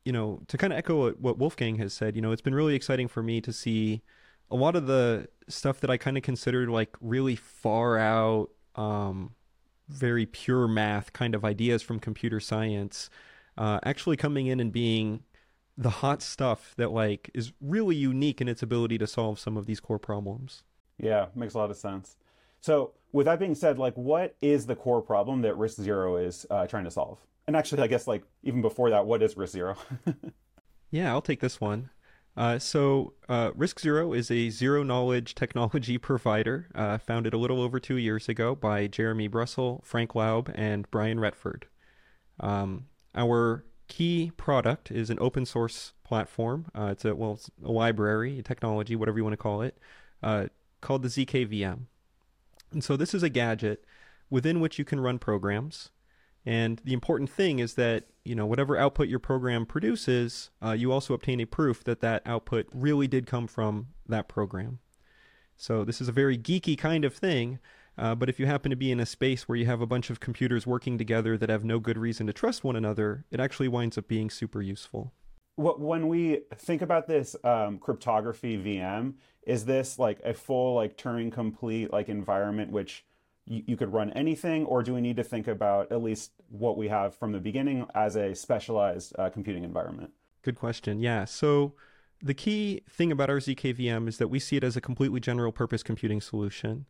you 0.05 0.13
know, 0.13 0.39
to 0.47 0.57
kind 0.57 0.71
of 0.71 0.79
echo 0.79 0.95
what, 1.03 1.19
what 1.19 1.37
Wolfgang 1.37 1.75
has 1.79 1.91
said, 1.91 2.15
you 2.15 2.21
know, 2.21 2.31
it's 2.31 2.41
been 2.41 2.55
really 2.55 2.75
exciting 2.75 3.09
for 3.09 3.21
me 3.21 3.41
to 3.41 3.51
see 3.51 4.01
a 4.49 4.55
lot 4.55 4.77
of 4.77 4.87
the 4.87 5.27
stuff 5.49 5.81
that 5.81 5.89
I 5.89 5.97
kind 5.97 6.15
of 6.15 6.23
considered 6.23 6.69
like 6.69 6.95
really 7.01 7.35
far 7.35 7.97
out, 7.97 8.51
um, 8.75 9.35
very 9.89 10.25
pure 10.25 10.65
math 10.65 11.11
kind 11.11 11.35
of 11.35 11.43
ideas 11.43 11.81
from 11.81 11.99
computer 11.99 12.39
science, 12.39 13.09
uh, 13.57 13.79
actually 13.83 14.15
coming 14.15 14.47
in 14.47 14.61
and 14.61 14.71
being 14.71 15.23
the 15.77 15.89
hot 15.89 16.21
stuff 16.21 16.73
that 16.77 16.93
like 16.93 17.29
is 17.33 17.51
really 17.59 17.97
unique 17.97 18.39
in 18.39 18.47
its 18.47 18.63
ability 18.63 18.97
to 18.97 19.07
solve 19.07 19.39
some 19.39 19.57
of 19.57 19.65
these 19.65 19.81
core 19.81 19.99
problems. 19.99 20.63
Yeah, 20.97 21.25
makes 21.35 21.53
a 21.53 21.57
lot 21.57 21.69
of 21.69 21.75
sense. 21.77 22.15
So, 22.61 22.93
with 23.11 23.25
that 23.25 23.39
being 23.39 23.55
said, 23.55 23.79
like, 23.79 23.95
what 23.95 24.35
is 24.41 24.65
the 24.65 24.75
core 24.75 25.01
problem 25.01 25.41
that 25.41 25.55
RISC 25.55 25.81
Zero 25.81 26.17
is 26.17 26.45
uh, 26.51 26.67
trying 26.67 26.83
to 26.83 26.91
solve? 26.91 27.19
And 27.47 27.55
actually, 27.55 27.81
I 27.81 27.87
guess 27.87 28.05
like 28.07 28.23
even 28.43 28.61
before 28.61 28.91
that, 28.91 29.05
what 29.05 29.23
is 29.23 29.35
RISC 29.35 29.49
Zero? 29.49 29.75
Yeah, 30.91 31.11
I'll 31.11 31.21
take 31.21 31.39
this 31.39 31.61
one. 31.61 31.89
Uh, 32.37 32.57
so, 32.57 33.13
uh, 33.27 33.51
RISC 33.51 33.79
Zero 33.79 34.13
is 34.13 34.31
a 34.31 34.49
zero 34.49 34.83
knowledge 34.83 35.35
technology 35.35 35.97
provider 35.99 36.69
uh, 36.73 36.97
founded 36.97 37.33
a 37.33 37.37
little 37.37 37.61
over 37.61 37.79
two 37.79 37.97
years 37.97 38.29
ago 38.29 38.55
by 38.55 38.87
Jeremy 38.87 39.27
Bruestle, 39.27 39.83
Frank 39.83 40.15
Laub, 40.15 40.51
and 40.55 40.89
Brian 40.89 41.19
Retford. 41.19 41.67
Um, 42.39 42.85
our 43.13 43.65
key 43.87 44.31
product 44.37 44.91
is 44.91 45.09
an 45.09 45.17
open 45.19 45.45
source 45.45 45.93
platform. 46.03 46.67
Uh, 46.73 46.89
it's 46.91 47.03
a 47.03 47.13
well, 47.13 47.33
it's 47.33 47.49
a 47.63 47.71
library, 47.71 48.39
a 48.39 48.43
technology, 48.43 48.95
whatever 48.95 49.17
you 49.17 49.23
want 49.23 49.33
to 49.33 49.37
call 49.37 49.61
it, 49.61 49.77
uh, 50.23 50.45
called 50.81 51.01
the 51.01 51.09
ZKVM. 51.09 51.81
And 52.71 52.83
so 52.83 52.95
this 52.95 53.13
is 53.13 53.23
a 53.23 53.29
gadget 53.29 53.85
within 54.29 54.59
which 54.59 54.77
you 54.77 54.85
can 54.85 54.99
run 54.99 55.19
programs. 55.19 55.89
And 56.45 56.81
the 56.83 56.93
important 56.93 57.29
thing 57.29 57.59
is 57.59 57.73
that 57.75 58.05
you 58.23 58.35
know 58.35 58.45
whatever 58.45 58.77
output 58.77 59.07
your 59.07 59.19
program 59.19 59.65
produces, 59.65 60.51
uh, 60.63 60.71
you 60.71 60.91
also 60.91 61.13
obtain 61.13 61.39
a 61.39 61.45
proof 61.45 61.83
that 61.83 62.01
that 62.01 62.21
output 62.25 62.67
really 62.73 63.07
did 63.07 63.25
come 63.25 63.47
from 63.47 63.87
that 64.07 64.27
program. 64.27 64.79
So 65.57 65.83
this 65.83 65.99
is 65.99 66.07
a 66.07 66.13
very 66.13 66.37
geeky 66.37 66.77
kind 66.77 67.03
of 67.03 67.13
thing. 67.13 67.59
Uh, 67.97 68.15
but 68.15 68.29
if 68.29 68.39
you 68.39 68.45
happen 68.45 68.69
to 68.69 68.77
be 68.77 68.93
in 68.93 68.99
a 69.01 69.05
space 69.05 69.47
where 69.49 69.57
you 69.57 69.65
have 69.65 69.81
a 69.81 69.85
bunch 69.85 70.09
of 70.09 70.21
computers 70.21 70.65
working 70.65 70.97
together 70.97 71.37
that 71.37 71.49
have 71.49 71.65
no 71.65 71.79
good 71.79 71.97
reason 71.97 72.27
to 72.27 72.33
trust 72.33 72.63
one 72.63 72.77
another, 72.77 73.25
it 73.29 73.41
actually 73.41 73.67
winds 73.67 73.97
up 73.97 74.07
being 74.07 74.29
super 74.29 74.61
useful. 74.61 75.11
When 75.59 76.07
we 76.07 76.43
think 76.55 76.81
about 76.81 77.05
this 77.05 77.35
um, 77.43 77.79
cryptography 77.79 78.57
VM, 78.57 79.15
is 79.45 79.65
this 79.65 79.99
like 79.99 80.21
a 80.23 80.33
full 80.33 80.75
like 80.75 80.95
Turing 80.95 81.33
complete 81.33 81.91
like 81.91 82.07
environment 82.07 82.71
which 82.71 83.03
you, 83.45 83.75
could 83.75 83.91
run 83.91 84.11
anything, 84.11 84.65
or 84.65 84.83
do 84.83 84.93
we 84.93 85.01
need 85.01 85.17
to 85.17 85.23
think 85.23 85.47
about 85.47 85.91
at 85.91 86.01
least 86.03 86.31
what 86.49 86.77
we 86.77 86.87
have 86.87 87.15
from 87.15 87.31
the 87.31 87.39
beginning 87.39 87.87
as 87.95 88.15
a 88.15 88.35
specialized 88.35 89.13
uh, 89.17 89.29
computing 89.29 89.63
environment? 89.63 90.11
Good 90.43 90.55
question. 90.55 90.99
Yeah. 90.99 91.25
So 91.25 91.73
the 92.21 92.35
key 92.35 92.81
thing 92.87 93.11
about 93.11 93.29
our 93.29 93.39
ZKVM 93.39 94.07
is 94.07 94.17
that 94.17 94.27
we 94.27 94.39
see 94.39 94.55
it 94.55 94.63
as 94.63 94.77
a 94.77 94.81
completely 94.81 95.19
general 95.19 95.51
purpose 95.51 95.83
computing 95.83 96.21
solution. 96.21 96.85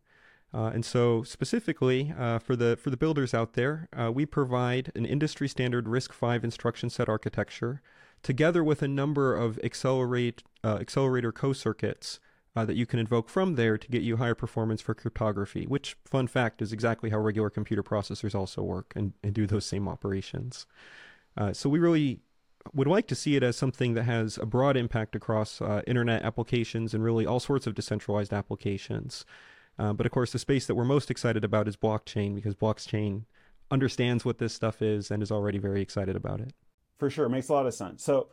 Uh, 0.54 0.72
and 0.74 0.84
so 0.84 1.24
specifically 1.24 2.14
uh, 2.20 2.40
for 2.40 2.56
the 2.56 2.76
for 2.76 2.90
the 2.90 2.98
builders 2.98 3.34
out 3.34 3.54
there, 3.54 3.88
uh, 3.98 4.12
we 4.12 4.26
provide 4.26 4.92
an 4.96 5.06
industry 5.06 5.48
standard 5.48 5.86
RISC-V 5.86 6.44
instruction 6.44 6.90
set 6.90 7.08
architecture, 7.08 7.82
together 8.24 8.64
with 8.64 8.82
a 8.82 8.88
number 8.88 9.36
of 9.36 9.60
accelerate 9.64 10.44
uh, 10.64 10.78
accelerator 10.80 11.32
co-circuits 11.32 12.20
uh, 12.56 12.66
that 12.66 12.76
you 12.76 12.86
can 12.86 13.00
invoke 13.00 13.30
from 13.30 13.56
there 13.56 13.78
to 13.78 13.88
get 13.88 14.02
you 14.02 14.18
higher 14.18 14.36
performance 14.36 14.82
for 14.82 14.94
cryptography. 14.94 15.66
Which, 15.66 15.96
fun 16.06 16.28
fact, 16.28 16.62
is 16.62 16.74
exactly 16.74 17.10
how 17.10 17.20
regular 17.20 17.50
computer 17.50 17.84
processors 17.84 18.36
also 18.36 18.62
work 18.62 18.94
and, 18.96 19.14
and 19.24 19.34
do 19.34 19.48
those 19.48 19.66
same 19.66 19.88
operations. 19.88 20.66
Uh, 21.38 21.54
so 21.54 21.70
we 21.70 21.80
really 21.80 22.20
would 22.74 22.88
like 22.88 23.08
to 23.08 23.16
see 23.16 23.36
it 23.36 23.44
as 23.44 23.56
something 23.56 23.94
that 23.94 24.04
has 24.04 24.38
a 24.38 24.46
broad 24.46 24.76
impact 24.76 25.16
across 25.16 25.62
uh, 25.62 25.82
internet 25.88 26.24
applications 26.24 26.94
and 26.94 27.04
really 27.04 27.26
all 27.26 27.40
sorts 27.40 27.66
of 27.66 27.76
decentralized 27.76 28.34
applications. 28.34 29.26
Uh, 29.78 29.94
but 29.94 30.06
of 30.06 30.12
course, 30.12 30.32
the 30.34 30.40
space 30.40 30.66
that 30.68 30.76
we're 30.76 30.84
most 30.84 31.10
excited 31.10 31.44
about 31.44 31.68
is 31.68 31.78
blockchain 31.78 32.36
because 32.36 32.56
blockchain 32.56 33.24
understands 33.72 34.26
what 34.26 34.40
this 34.40 34.54
stuff 34.54 34.82
is 34.82 35.10
and 35.10 35.24
is 35.24 35.32
already 35.32 35.58
very 35.58 35.82
excited 35.82 36.16
about 36.16 36.42
it. 36.42 36.54
For 37.00 37.10
sure, 37.10 37.28
makes 37.30 37.50
a 37.50 37.54
lot 37.54 37.66
of 37.66 37.74
sense. 37.74 38.04
So, 38.04 38.28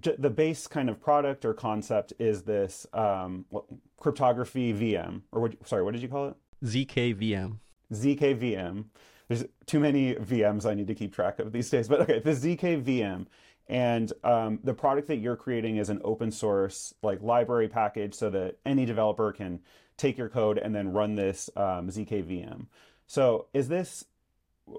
j- 0.00 0.16
the 0.18 0.30
base 0.30 0.66
kind 0.66 0.88
of 0.88 1.00
product 1.00 1.44
or 1.44 1.52
concept 1.52 2.14
is 2.18 2.42
this 2.42 2.86
um, 2.94 3.44
what, 3.50 3.64
cryptography 3.98 4.72
VM, 4.72 5.22
or 5.32 5.42
what? 5.42 5.68
Sorry, 5.68 5.82
what 5.82 5.92
did 5.92 6.02
you 6.02 6.08
call 6.08 6.28
it? 6.28 6.36
ZKVM. 6.64 7.58
ZKVM. 7.92 8.84
There's 9.28 9.44
too 9.66 9.80
many 9.80 10.14
VMs 10.14 10.66
I 10.66 10.74
need 10.74 10.86
to 10.86 10.94
keep 10.94 11.14
track 11.14 11.38
of 11.38 11.52
these 11.52 11.68
days, 11.70 11.88
but 11.88 12.00
okay, 12.02 12.20
the 12.20 12.30
ZKVM. 12.30 13.26
And 13.66 14.12
um, 14.22 14.58
the 14.62 14.74
product 14.74 15.08
that 15.08 15.16
you're 15.16 15.36
creating 15.36 15.78
is 15.78 15.88
an 15.88 16.00
open 16.04 16.30
source 16.30 16.92
like 17.02 17.22
library 17.22 17.68
package 17.68 18.14
so 18.14 18.28
that 18.30 18.58
any 18.66 18.84
developer 18.84 19.32
can 19.32 19.60
take 19.96 20.18
your 20.18 20.28
code 20.28 20.58
and 20.58 20.74
then 20.74 20.92
run 20.92 21.14
this 21.14 21.48
um, 21.56 21.88
ZKVM. 21.88 22.66
So 23.06 23.46
is 23.54 23.68
this, 23.68 24.04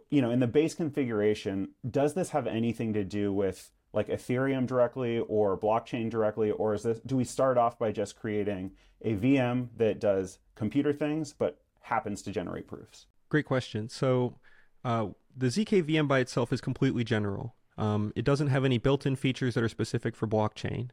you 0.10 0.22
know, 0.22 0.32
in 0.32 0.40
the 0.40 0.48
base 0.48 0.74
configuration, 0.74 1.70
does 1.90 2.14
this 2.14 2.30
have 2.30 2.48
anything 2.48 2.94
to 2.94 3.04
do 3.04 3.32
with 3.34 3.72
like 3.94 4.08
Ethereum 4.08 4.68
directly 4.68 5.20
or 5.20 5.58
blockchain 5.58 6.10
directly, 6.10 6.52
or 6.52 6.74
is 6.74 6.84
this 6.84 7.00
do 7.06 7.16
we 7.16 7.24
start 7.24 7.58
off 7.58 7.80
by 7.80 7.92
just 7.92 8.18
creating 8.18 8.72
a 9.02 9.16
VM 9.16 9.70
that 9.78 10.00
does 10.00 10.40
computer 10.56 10.92
things 10.92 11.34
but 11.34 11.60
happens 11.82 12.22
to 12.24 12.32
generate 12.32 12.68
proofs? 12.68 13.08
great 13.30 13.46
question. 13.46 13.90
So 13.90 14.36
uh, 14.84 15.08
the 15.36 15.48
ZK 15.48 15.84
VM 15.84 16.08
by 16.08 16.20
itself 16.20 16.54
is 16.54 16.62
completely 16.62 17.04
general. 17.04 17.56
Um, 17.78 18.14
it 18.16 18.24
doesn't 18.24 18.48
have 18.48 18.64
any 18.64 18.78
built-in 18.78 19.16
features 19.18 19.56
that 19.56 19.64
are 19.64 19.70
specific 19.70 20.16
for 20.16 20.28
blockchain. 20.28 20.90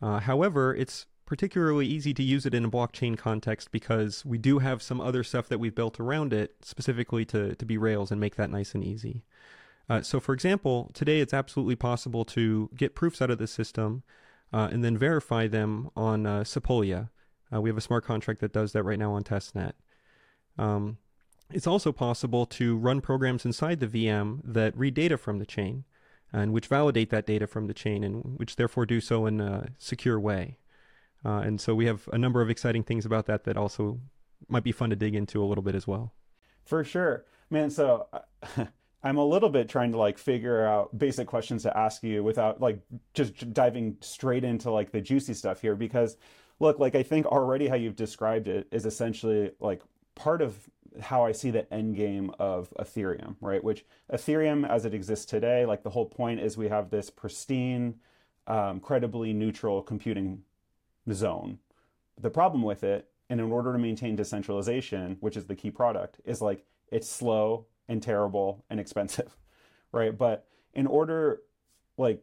Uh, 0.00 0.20
however, 0.20 0.74
it's 0.74 1.06
particularly 1.30 1.86
easy 1.86 2.12
to 2.12 2.24
use 2.24 2.44
it 2.44 2.54
in 2.54 2.64
a 2.64 2.68
blockchain 2.68 3.16
context 3.16 3.70
because 3.70 4.24
we 4.24 4.36
do 4.36 4.58
have 4.58 4.82
some 4.82 5.00
other 5.00 5.22
stuff 5.22 5.46
that 5.46 5.60
we've 5.60 5.76
built 5.76 6.00
around 6.00 6.32
it 6.32 6.56
specifically 6.60 7.24
to, 7.24 7.54
to 7.54 7.64
be 7.64 7.78
Rails 7.78 8.10
and 8.10 8.20
make 8.20 8.34
that 8.34 8.50
nice 8.50 8.74
and 8.74 8.82
easy. 8.82 9.22
Uh, 9.88 10.02
so, 10.02 10.18
for 10.18 10.32
example, 10.32 10.90
today 10.92 11.20
it's 11.20 11.32
absolutely 11.32 11.76
possible 11.76 12.24
to 12.24 12.68
get 12.76 12.96
proofs 12.96 13.22
out 13.22 13.30
of 13.30 13.38
the 13.38 13.46
system 13.46 14.02
uh, 14.52 14.70
and 14.72 14.82
then 14.82 14.98
verify 14.98 15.46
them 15.46 15.88
on 15.94 16.26
uh, 16.26 16.40
Sepolia. 16.40 17.10
Uh, 17.54 17.60
we 17.60 17.70
have 17.70 17.78
a 17.78 17.80
smart 17.80 18.04
contract 18.04 18.40
that 18.40 18.52
does 18.52 18.72
that 18.72 18.82
right 18.82 18.98
now 18.98 19.12
on 19.12 19.22
testnet. 19.22 19.74
Um, 20.58 20.98
it's 21.52 21.68
also 21.68 21.92
possible 21.92 22.44
to 22.46 22.76
run 22.76 23.00
programs 23.00 23.44
inside 23.44 23.78
the 23.78 23.86
VM 23.86 24.40
that 24.42 24.76
read 24.76 24.94
data 24.94 25.16
from 25.16 25.38
the 25.38 25.46
chain 25.46 25.84
and 26.32 26.52
which 26.52 26.66
validate 26.66 27.10
that 27.10 27.24
data 27.24 27.46
from 27.46 27.68
the 27.68 27.74
chain 27.74 28.02
and 28.02 28.36
which 28.36 28.56
therefore 28.56 28.84
do 28.84 29.00
so 29.00 29.26
in 29.26 29.40
a 29.40 29.68
secure 29.78 30.18
way. 30.18 30.56
Uh, 31.24 31.38
and 31.38 31.60
so 31.60 31.74
we 31.74 31.86
have 31.86 32.08
a 32.12 32.18
number 32.18 32.40
of 32.40 32.50
exciting 32.50 32.82
things 32.82 33.04
about 33.04 33.26
that 33.26 33.44
that 33.44 33.56
also 33.56 34.00
might 34.48 34.64
be 34.64 34.72
fun 34.72 34.90
to 34.90 34.96
dig 34.96 35.14
into 35.14 35.42
a 35.42 35.46
little 35.46 35.62
bit 35.62 35.74
as 35.74 35.86
well. 35.86 36.14
For 36.64 36.84
sure, 36.84 37.24
man. 37.50 37.70
So 37.70 38.06
I'm 39.02 39.16
a 39.16 39.24
little 39.24 39.48
bit 39.48 39.68
trying 39.68 39.92
to 39.92 39.98
like 39.98 40.18
figure 40.18 40.66
out 40.66 40.96
basic 40.98 41.26
questions 41.26 41.62
to 41.62 41.76
ask 41.76 42.02
you 42.02 42.22
without 42.22 42.60
like 42.60 42.80
just 43.14 43.52
diving 43.52 43.96
straight 44.00 44.44
into 44.44 44.70
like 44.70 44.92
the 44.92 45.00
juicy 45.00 45.34
stuff 45.34 45.60
here 45.60 45.74
because 45.74 46.16
look, 46.58 46.78
like 46.78 46.94
I 46.94 47.02
think 47.02 47.26
already 47.26 47.68
how 47.68 47.76
you've 47.76 47.96
described 47.96 48.48
it 48.48 48.68
is 48.70 48.86
essentially 48.86 49.52
like 49.60 49.82
part 50.14 50.42
of 50.42 50.68
how 51.00 51.24
I 51.24 51.32
see 51.32 51.50
the 51.50 51.72
end 51.72 51.96
game 51.96 52.32
of 52.38 52.72
Ethereum, 52.78 53.36
right? 53.40 53.62
Which 53.62 53.84
Ethereum, 54.12 54.68
as 54.68 54.84
it 54.84 54.92
exists 54.92 55.24
today, 55.24 55.64
like 55.64 55.82
the 55.82 55.90
whole 55.90 56.06
point 56.06 56.40
is 56.40 56.56
we 56.56 56.68
have 56.68 56.90
this 56.90 57.10
pristine, 57.10 57.94
um, 58.46 58.80
credibly 58.80 59.32
neutral 59.32 59.82
computing 59.82 60.42
zone. 61.14 61.58
The 62.20 62.30
problem 62.30 62.62
with 62.62 62.84
it, 62.84 63.08
and 63.28 63.40
in 63.40 63.52
order 63.52 63.72
to 63.72 63.78
maintain 63.78 64.16
decentralization, 64.16 65.16
which 65.20 65.36
is 65.36 65.46
the 65.46 65.54
key 65.54 65.70
product, 65.70 66.20
is 66.24 66.40
like 66.40 66.64
it's 66.90 67.08
slow 67.08 67.66
and 67.88 68.02
terrible 68.02 68.64
and 68.68 68.80
expensive, 68.80 69.36
right? 69.92 70.16
But 70.16 70.46
in 70.74 70.86
order, 70.86 71.40
like, 71.96 72.22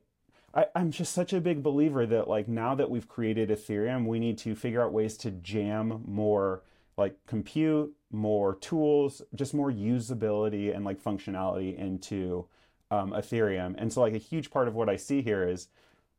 I, 0.54 0.66
I'm 0.76 0.92
just 0.92 1.14
such 1.14 1.34
a 1.34 1.42
big 1.42 1.64
believer 1.64 2.06
that 2.06 2.28
like 2.28 2.48
now 2.48 2.76
that 2.76 2.90
we've 2.90 3.08
created 3.08 3.50
Ethereum, 3.50 4.06
we 4.06 4.20
need 4.20 4.38
to 4.40 4.56
figure 4.56 4.82
out 4.82 4.94
ways 4.94 5.18
to 5.18 5.32
jam 5.32 6.04
more 6.06 6.64
like 6.98 7.16
compute, 7.28 7.94
more 8.12 8.56
tools, 8.56 9.22
just 9.36 9.54
more 9.54 9.72
usability 9.72 10.76
and 10.76 10.84
like 10.84 11.02
functionality 11.02 11.78
into 11.78 12.48
um, 12.90 13.12
Ethereum. 13.12 13.76
And 13.78 13.92
so 13.94 14.02
like 14.02 14.16
a 14.16 14.20
huge 14.20 14.50
part 14.50 14.68
of 14.68 14.76
what 14.76 14.90
I 14.90 14.96
see 14.96 15.22
here 15.22 15.48
is 15.48 15.68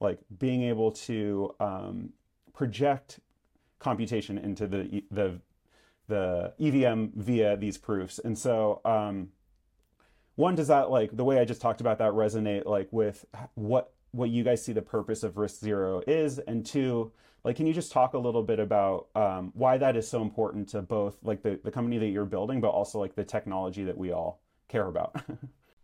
like 0.00 0.20
being 0.38 0.62
able 0.62 0.92
to 0.92 1.54
um, 1.58 2.12
project 2.58 3.20
computation 3.78 4.36
into 4.36 4.66
the 4.66 5.04
the 5.12 5.40
the 6.08 6.52
EVM 6.58 7.06
via 7.14 7.56
these 7.56 7.78
proofs. 7.78 8.18
And 8.18 8.36
so 8.36 8.80
um, 8.84 9.28
one 10.34 10.56
does 10.56 10.66
that 10.66 10.90
like 10.90 11.16
the 11.16 11.24
way 11.24 11.38
I 11.38 11.44
just 11.44 11.60
talked 11.60 11.80
about 11.80 11.98
that 11.98 12.12
resonate 12.12 12.66
like 12.66 12.88
with 12.90 13.24
what 13.54 13.92
what 14.10 14.30
you 14.30 14.42
guys 14.42 14.64
see 14.64 14.72
the 14.72 14.82
purpose 14.82 15.22
of 15.22 15.34
RISC 15.34 15.60
Zero 15.60 16.02
is? 16.08 16.40
And 16.40 16.66
two 16.66 17.12
like 17.44 17.54
can 17.54 17.68
you 17.68 17.72
just 17.72 17.92
talk 17.92 18.14
a 18.14 18.18
little 18.18 18.42
bit 18.42 18.58
about 18.58 19.06
um, 19.14 19.52
why 19.54 19.78
that 19.78 19.96
is 19.96 20.08
so 20.08 20.20
important 20.20 20.68
to 20.70 20.82
both 20.82 21.16
like 21.22 21.42
the, 21.44 21.60
the 21.62 21.70
company 21.70 21.98
that 21.98 22.08
you're 22.08 22.24
building 22.24 22.60
but 22.60 22.70
also 22.70 22.98
like 22.98 23.14
the 23.14 23.24
technology 23.24 23.84
that 23.84 23.96
we 23.96 24.10
all 24.10 24.42
care 24.66 24.88
about? 24.88 25.14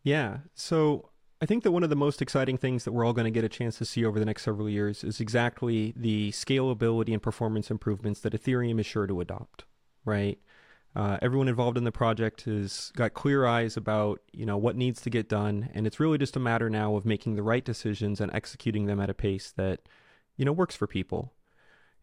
Yeah. 0.04 0.40
So 0.54 1.08
I 1.44 1.46
think 1.46 1.62
that 1.64 1.72
one 1.72 1.83
of 1.83 1.90
the 1.90 1.94
most 1.94 2.22
exciting 2.22 2.57
things 2.57 2.85
that 2.85 2.92
we're 2.92 3.04
all 3.04 3.12
going 3.12 3.26
to 3.26 3.30
get 3.30 3.44
a 3.44 3.50
chance 3.50 3.76
to 3.76 3.85
see 3.85 4.02
over 4.02 4.18
the 4.18 4.24
next 4.24 4.44
several 4.44 4.66
years 4.66 5.04
is 5.04 5.20
exactly 5.20 5.92
the 5.94 6.30
scalability 6.30 7.12
and 7.12 7.22
performance 7.22 7.70
improvements 7.70 8.20
that 8.20 8.33
Ethereum 8.33 8.80
is 8.80 8.87
sure 8.87 9.07
to 9.07 9.20
adopt, 9.20 9.66
right? 10.07 10.38
Uh, 10.96 11.18
everyone 11.20 11.46
involved 11.46 11.76
in 11.76 11.85
the 11.85 11.92
project 11.92 12.44
has 12.44 12.90
got 12.96 13.12
clear 13.12 13.44
eyes 13.44 13.76
about 13.76 14.22
you 14.33 14.46
know 14.46 14.57
what 14.57 14.74
needs 14.74 15.02
to 15.02 15.11
get 15.11 15.28
done, 15.28 15.68
and 15.74 15.87
it's 15.87 16.00
really 16.00 16.16
just 16.16 16.35
a 16.35 16.40
matter 16.40 16.70
now 16.70 16.96
of 16.96 17.04
making 17.04 17.35
the 17.37 17.42
right 17.42 17.66
decisions 17.66 18.22
and 18.22 18.33
executing 18.33 18.87
them 18.87 18.98
at 18.98 19.11
a 19.11 19.14
pace 19.14 19.52
that 19.54 19.80
you 20.38 20.46
know 20.46 20.52
works 20.52 20.74
for 20.74 20.87
people. 20.87 21.30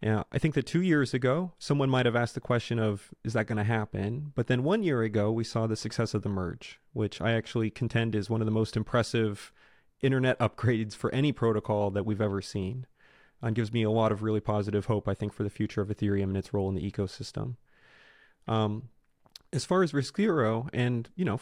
Yeah, 0.02 0.24
I 0.32 0.40
think 0.40 0.56
that 0.56 0.66
two 0.66 0.82
years 0.82 1.14
ago, 1.14 1.52
someone 1.60 1.90
might 1.90 2.08
have 2.08 2.16
asked 2.16 2.34
the 2.34 2.42
question 2.42 2.80
of, 2.80 3.12
is 3.24 3.34
that 3.34 3.46
going 3.46 3.60
to 3.60 3.64
happen? 3.64 4.32
But 4.34 4.48
then 4.48 4.64
one 4.64 4.82
year 4.82 5.04
ago, 5.04 5.32
we 5.32 5.44
saw 5.44 5.68
the 5.68 5.76
success 5.76 6.16
of 6.16 6.24
the 6.24 6.30
merge, 6.30 6.80
which 6.94 7.22
I 7.22 7.34
actually 7.34 7.70
contend 7.70 8.16
is 8.16 8.28
one 8.28 8.42
of 8.42 8.46
the 8.46 8.52
most 8.52 8.76
impressive 8.76 9.54
internet 10.02 10.40
upgrades 10.40 10.96
for 10.96 11.14
any 11.14 11.32
protocol 11.32 11.92
that 11.92 12.06
we've 12.06 12.22
ever 12.22 12.42
seen. 12.42 12.88
And 13.44 13.56
gives 13.56 13.74
me 13.74 13.84
a 13.84 13.92
lot 13.92 14.12
of 14.12 14.22
really 14.22 14.40
positive 14.40 14.86
hope, 14.86 15.08
I 15.08 15.16
think, 15.16 15.34
for 15.34 15.44
the 15.44 15.50
future 15.50 15.82
of 15.82 15.90
Ethereum 15.90 16.26
and 16.26 16.38
its 16.38 16.54
role 16.54 16.70
in 16.70 16.76
the 16.76 16.92
ecosystem. 16.92 17.56
Um, 18.48 18.90
as 19.54 19.66
far 19.66 19.84
as 19.84 19.94
RISC 19.94 20.16
Zero 20.16 20.68
and 20.74 21.10
you 21.16 21.26
know 21.26 21.40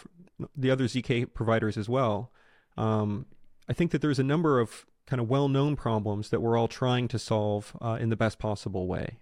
the 0.56 0.72
other 0.72 0.86
zk 0.86 1.34
providers 1.34 1.78
as 1.78 1.90
well, 1.90 2.32
um, 2.78 3.26
I 3.68 3.74
think 3.74 3.92
that 3.92 4.02
there's 4.02 4.20
a 4.20 4.24
number 4.24 4.60
of 4.60 4.86
kind 5.10 5.20
of 5.20 5.28
well-known 5.28 5.76
problems 5.76 6.30
that 6.30 6.42
we're 6.42 6.58
all 6.58 6.68
trying 6.68 7.08
to 7.08 7.18
solve 7.18 7.76
uh, 7.82 7.98
in 8.00 8.10
the 8.10 8.16
best 8.16 8.38
possible 8.38 8.88
way. 8.88 9.20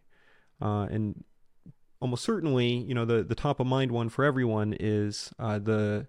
Uh, 0.61 0.87
and 0.91 1.23
almost 2.01 2.23
certainly, 2.23 2.67
you 2.67 2.93
know, 2.93 3.05
the, 3.05 3.23
the 3.23 3.35
top 3.35 3.59
of 3.59 3.67
mind 3.67 3.91
one 3.91 4.09
for 4.09 4.25
everyone 4.25 4.75
is 4.77 5.31
uh, 5.39 5.57
the 5.57 6.07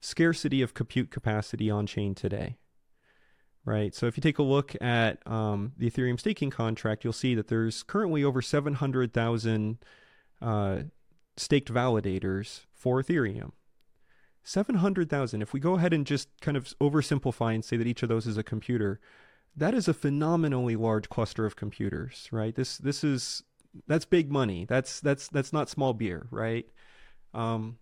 scarcity 0.00 0.62
of 0.62 0.72
compute 0.72 1.10
capacity 1.10 1.70
on 1.70 1.86
chain 1.86 2.14
today. 2.14 2.56
Right. 3.64 3.94
So 3.94 4.06
if 4.06 4.16
you 4.16 4.22
take 4.22 4.38
a 4.38 4.42
look 4.42 4.74
at 4.80 5.18
um, 5.26 5.72
the 5.76 5.90
Ethereum 5.90 6.18
staking 6.18 6.48
contract, 6.48 7.04
you'll 7.04 7.12
see 7.12 7.34
that 7.34 7.48
there's 7.48 7.82
currently 7.82 8.24
over 8.24 8.40
700,000 8.40 9.78
uh, 10.40 10.78
staked 11.36 11.70
validators 11.70 12.60
for 12.72 13.02
Ethereum. 13.02 13.50
700,000. 14.48 15.42
If 15.42 15.52
we 15.52 15.60
go 15.60 15.74
ahead 15.74 15.92
and 15.92 16.06
just 16.06 16.28
kind 16.40 16.56
of 16.56 16.64
oversimplify 16.80 17.54
and 17.54 17.62
say 17.62 17.76
that 17.76 17.86
each 17.86 18.02
of 18.02 18.08
those 18.08 18.26
is 18.26 18.38
a 18.38 18.42
computer, 18.42 18.98
that 19.54 19.74
is 19.74 19.88
a 19.88 19.94
phenomenally 19.94 20.74
large 20.74 21.10
cluster 21.10 21.44
of 21.44 21.54
computers, 21.54 22.28
right? 22.32 22.54
This 22.54 22.78
this 22.78 23.04
is 23.04 23.42
that's 23.86 24.06
big 24.06 24.32
money. 24.32 24.64
That's 24.64 25.00
that's 25.00 25.28
that's 25.28 25.52
not 25.52 25.68
small 25.68 25.92
beer, 25.92 26.28
right? 26.30 26.66
Um, 27.34 27.78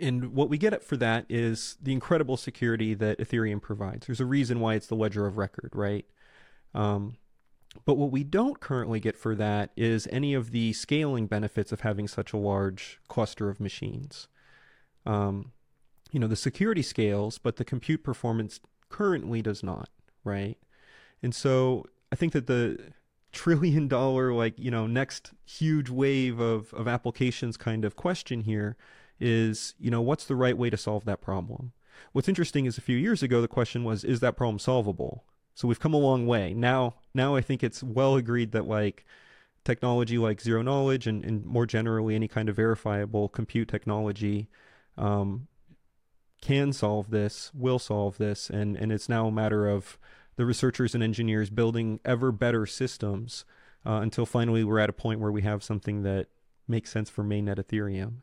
and 0.00 0.32
what 0.32 0.48
we 0.48 0.58
get 0.58 0.80
for 0.84 0.96
that 0.98 1.26
is 1.28 1.76
the 1.82 1.92
incredible 1.92 2.36
security 2.36 2.94
that 2.94 3.18
Ethereum 3.18 3.60
provides. 3.60 4.06
There's 4.06 4.20
a 4.20 4.26
reason 4.26 4.60
why 4.60 4.74
it's 4.74 4.86
the 4.86 4.94
ledger 4.94 5.26
of 5.26 5.38
record, 5.38 5.70
right? 5.74 6.04
Um, 6.72 7.16
but 7.84 7.94
what 7.94 8.12
we 8.12 8.22
don't 8.22 8.60
currently 8.60 9.00
get 9.00 9.16
for 9.16 9.34
that 9.34 9.70
is 9.76 10.06
any 10.12 10.34
of 10.34 10.52
the 10.52 10.72
scaling 10.72 11.26
benefits 11.26 11.72
of 11.72 11.80
having 11.80 12.06
such 12.06 12.32
a 12.32 12.38
large 12.38 13.00
cluster 13.08 13.50
of 13.50 13.58
machines. 13.58 14.28
Um, 15.04 15.52
you 16.16 16.20
know, 16.20 16.26
the 16.26 16.34
security 16.34 16.80
scales, 16.80 17.36
but 17.36 17.56
the 17.56 17.64
compute 17.64 18.02
performance 18.02 18.58
currently 18.88 19.42
does 19.42 19.62
not, 19.62 19.90
right? 20.24 20.56
And 21.22 21.34
so 21.34 21.84
I 22.10 22.16
think 22.16 22.32
that 22.32 22.46
the 22.46 22.78
trillion 23.32 23.86
dollar, 23.86 24.32
like, 24.32 24.58
you 24.58 24.70
know, 24.70 24.86
next 24.86 25.32
huge 25.44 25.90
wave 25.90 26.40
of, 26.40 26.72
of 26.72 26.88
applications 26.88 27.58
kind 27.58 27.84
of 27.84 27.96
question 27.96 28.40
here 28.40 28.78
is, 29.20 29.74
you 29.78 29.90
know, 29.90 30.00
what's 30.00 30.24
the 30.24 30.36
right 30.36 30.56
way 30.56 30.70
to 30.70 30.78
solve 30.78 31.04
that 31.04 31.20
problem? 31.20 31.72
What's 32.12 32.30
interesting 32.30 32.64
is 32.64 32.78
a 32.78 32.80
few 32.80 32.96
years 32.96 33.22
ago, 33.22 33.42
the 33.42 33.46
question 33.46 33.84
was, 33.84 34.02
is 34.02 34.20
that 34.20 34.38
problem 34.38 34.58
solvable? 34.58 35.22
So 35.54 35.68
we've 35.68 35.78
come 35.78 35.92
a 35.92 35.98
long 35.98 36.26
way. 36.26 36.54
Now, 36.54 36.94
now 37.12 37.36
I 37.36 37.42
think 37.42 37.62
it's 37.62 37.82
well 37.82 38.16
agreed 38.16 38.52
that 38.52 38.66
like 38.66 39.04
technology 39.66 40.16
like 40.16 40.40
zero 40.40 40.62
knowledge 40.62 41.06
and, 41.06 41.22
and 41.26 41.44
more 41.44 41.66
generally 41.66 42.14
any 42.14 42.26
kind 42.26 42.48
of 42.48 42.56
verifiable 42.56 43.28
compute 43.28 43.68
technology 43.68 44.48
um, 44.96 45.48
can 46.46 46.72
solve 46.72 47.10
this, 47.10 47.50
will 47.54 47.80
solve 47.80 48.18
this, 48.18 48.48
and, 48.48 48.76
and 48.76 48.92
it's 48.92 49.08
now 49.08 49.26
a 49.26 49.32
matter 49.32 49.68
of 49.68 49.98
the 50.36 50.46
researchers 50.46 50.94
and 50.94 51.02
engineers 51.02 51.50
building 51.50 51.98
ever 52.04 52.30
better 52.30 52.66
systems 52.66 53.44
uh, 53.84 53.98
until 54.00 54.24
finally 54.24 54.62
we're 54.62 54.78
at 54.78 54.88
a 54.88 54.92
point 54.92 55.18
where 55.18 55.32
we 55.32 55.42
have 55.42 55.64
something 55.64 56.04
that 56.04 56.28
makes 56.68 56.92
sense 56.92 57.10
for 57.10 57.24
mainnet 57.24 57.58
Ethereum. 57.58 58.18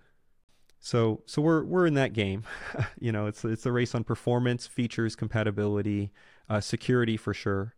So 0.79 1.21
so 1.25 1.41
we're 1.41 1.65
we're 1.65 1.85
in 1.85 1.95
that 1.95 2.13
game. 2.13 2.43
you 2.97 3.11
know, 3.11 3.25
it's 3.25 3.43
it's 3.43 3.65
a 3.65 3.73
race 3.73 3.93
on 3.93 4.05
performance, 4.05 4.67
features, 4.67 5.17
compatibility, 5.17 6.13
uh, 6.49 6.61
security 6.61 7.17
for 7.17 7.33
sure, 7.33 7.75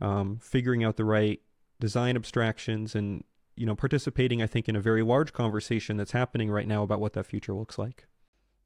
um, 0.00 0.40
figuring 0.42 0.82
out 0.82 0.96
the 0.96 1.04
right 1.04 1.40
design 1.78 2.16
abstractions, 2.16 2.96
and 2.96 3.22
you 3.54 3.64
know, 3.64 3.76
participating. 3.76 4.42
I 4.42 4.48
think 4.48 4.68
in 4.68 4.74
a 4.74 4.80
very 4.80 5.04
large 5.04 5.32
conversation 5.32 5.96
that's 5.96 6.12
happening 6.12 6.50
right 6.50 6.66
now 6.66 6.82
about 6.82 7.00
what 7.00 7.12
that 7.12 7.26
future 7.26 7.54
looks 7.54 7.78
like. 7.78 8.06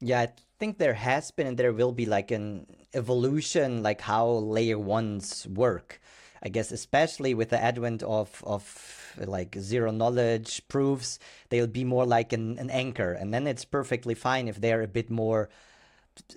Yeah, 0.01 0.21
I 0.21 0.29
think 0.59 0.77
there 0.77 0.93
has 0.93 1.31
been 1.31 1.47
and 1.47 1.57
there 1.57 1.73
will 1.73 1.91
be 1.91 2.05
like 2.05 2.31
an 2.31 2.65
evolution, 2.93 3.83
like 3.83 4.01
how 4.01 4.27
layer 4.27 4.79
ones 4.79 5.47
work. 5.47 6.01
I 6.41 6.47
guess 6.49 6.71
especially 6.71 7.33
with 7.33 7.49
the 7.49 7.61
advent 7.61 8.01
of 8.03 8.41
of 8.45 9.13
like 9.17 9.57
zero 9.59 9.91
knowledge 9.91 10.65
proofs, 10.69 11.19
they'll 11.49 11.67
be 11.67 11.83
more 11.83 12.05
like 12.05 12.31
an, 12.31 12.57
an 12.59 12.69
anchor, 12.69 13.11
and 13.11 13.33
then 13.33 13.45
it's 13.45 13.65
perfectly 13.65 14.13
fine 14.15 14.47
if 14.47 14.61
they're 14.61 14.81
a 14.81 14.87
bit 14.87 15.09
more 15.09 15.49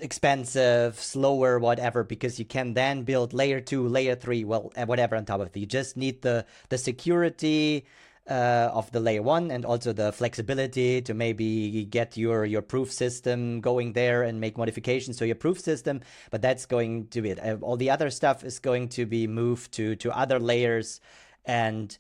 expensive, 0.01 0.98
slower, 0.98 1.59
whatever, 1.59 2.05
because 2.05 2.38
you 2.38 2.44
can 2.44 2.75
then 2.75 3.03
build 3.03 3.33
layer 3.33 3.61
two, 3.61 3.87
layer 3.87 4.14
three, 4.14 4.44
well, 4.44 4.72
whatever 4.87 5.16
on 5.16 5.25
top 5.25 5.40
of 5.40 5.48
it. 5.48 5.57
You 5.57 5.66
just 5.66 5.96
need 5.96 6.22
the 6.22 6.46
the 6.68 6.79
security 6.79 7.85
uh, 8.28 8.70
of 8.72 8.90
the 8.92 9.00
layer 9.00 9.22
one 9.22 9.50
and 9.50 9.64
also 9.64 9.92
the 9.92 10.12
flexibility 10.12 11.02
to 11.02 11.14
maybe 11.14 11.85
get 11.85 12.16
your 12.16 12.44
your 12.44 12.62
proof 12.62 12.92
system 12.92 13.61
going 13.61 13.92
there 13.92 14.22
and 14.22 14.40
make 14.40 14.56
modifications 14.56 15.16
to 15.16 15.26
your 15.26 15.37
proof 15.37 15.58
system. 15.61 16.00
But 16.30 16.42
that's 16.42 16.66
going 16.66 17.08
to 17.08 17.22
be 17.22 17.30
it. 17.30 17.40
Uh, 17.44 17.56
all 17.61 17.76
the 17.76 17.90
other 17.90 18.11
stuff 18.11 18.44
is 18.44 18.58
going 18.58 18.88
to 18.90 19.06
be 19.06 19.26
moved 19.26 19.72
to 19.72 19.96
to 19.96 20.16
other 20.16 20.38
layers 20.38 21.00
and 21.44 21.96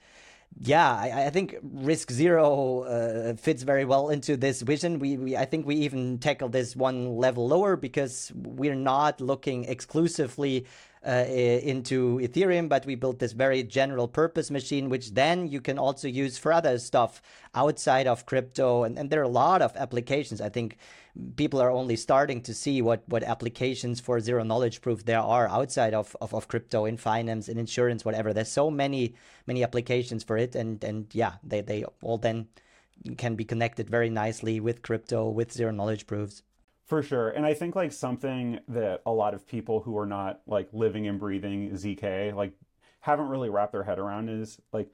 yeah, 0.60 0.94
I, 0.94 1.26
I, 1.26 1.30
think 1.30 1.56
RISC 1.64 2.12
Zero 2.12 2.82
uh, 2.82 3.34
fits 3.36 3.62
very 3.62 3.84
well 3.84 4.10
into 4.10 4.36
this 4.36 4.60
vision. 4.60 4.98
We, 4.98 5.16
we, 5.16 5.36
I 5.36 5.44
think 5.44 5.66
we 5.66 5.76
even 5.76 6.18
tackle 6.18 6.48
this 6.50 6.76
one 6.76 7.16
level 7.16 7.48
lower 7.48 7.76
because 7.76 8.30
we're 8.34 8.74
not 8.74 9.20
looking 9.20 9.64
exclusively 9.64 10.66
uh, 11.06 11.24
into 11.26 12.18
Ethereum, 12.18 12.68
but 12.68 12.86
we 12.86 12.94
built 12.94 13.18
this 13.18 13.32
very 13.32 13.62
general 13.62 14.06
purpose 14.06 14.50
machine, 14.50 14.88
which 14.88 15.14
then 15.14 15.48
you 15.48 15.60
can 15.60 15.78
also 15.78 16.06
use 16.06 16.38
for 16.38 16.52
other 16.52 16.78
stuff 16.78 17.20
outside 17.54 18.06
of 18.06 18.24
crypto. 18.26 18.84
And, 18.84 18.98
and 18.98 19.10
there 19.10 19.20
are 19.20 19.24
a 19.24 19.28
lot 19.28 19.62
of 19.62 19.76
applications. 19.76 20.40
I 20.40 20.48
think 20.48 20.78
people 21.36 21.60
are 21.60 21.70
only 21.70 21.96
starting 21.96 22.40
to 22.42 22.54
see 22.54 22.80
what, 22.82 23.02
what 23.06 23.22
applications 23.22 24.00
for 24.00 24.20
zero 24.20 24.44
knowledge 24.44 24.80
proof 24.80 25.04
there 25.04 25.20
are 25.20 25.48
outside 25.48 25.92
of, 25.94 26.16
of, 26.20 26.34
of 26.34 26.48
crypto 26.48 26.84
in 26.84 26.96
finance, 26.96 27.48
in 27.48 27.58
insurance, 27.58 28.04
whatever. 28.04 28.32
There's 28.32 28.48
so 28.48 28.70
many, 28.70 29.14
many 29.46 29.62
applications 29.64 30.22
for 30.22 30.36
it. 30.38 30.54
And, 30.54 30.82
and 30.84 31.06
yeah, 31.12 31.34
they, 31.42 31.62
they 31.62 31.84
all 32.02 32.18
then 32.18 32.48
can 33.18 33.34
be 33.34 33.44
connected 33.44 33.90
very 33.90 34.08
nicely 34.08 34.60
with 34.60 34.82
crypto, 34.82 35.28
with 35.28 35.52
zero 35.52 35.72
knowledge 35.72 36.06
proofs. 36.06 36.42
For 36.92 37.02
sure. 37.02 37.30
And 37.30 37.46
I 37.46 37.54
think 37.54 37.74
like 37.74 37.90
something 37.90 38.60
that 38.68 39.00
a 39.06 39.10
lot 39.10 39.32
of 39.32 39.48
people 39.48 39.80
who 39.80 39.96
are 39.96 40.04
not 40.04 40.42
like 40.46 40.68
living 40.74 41.06
and 41.06 41.18
breathing 41.18 41.70
ZK 41.70 42.34
like 42.34 42.52
haven't 43.00 43.30
really 43.30 43.48
wrapped 43.48 43.72
their 43.72 43.84
head 43.84 43.98
around 43.98 44.28
is 44.28 44.60
like 44.74 44.92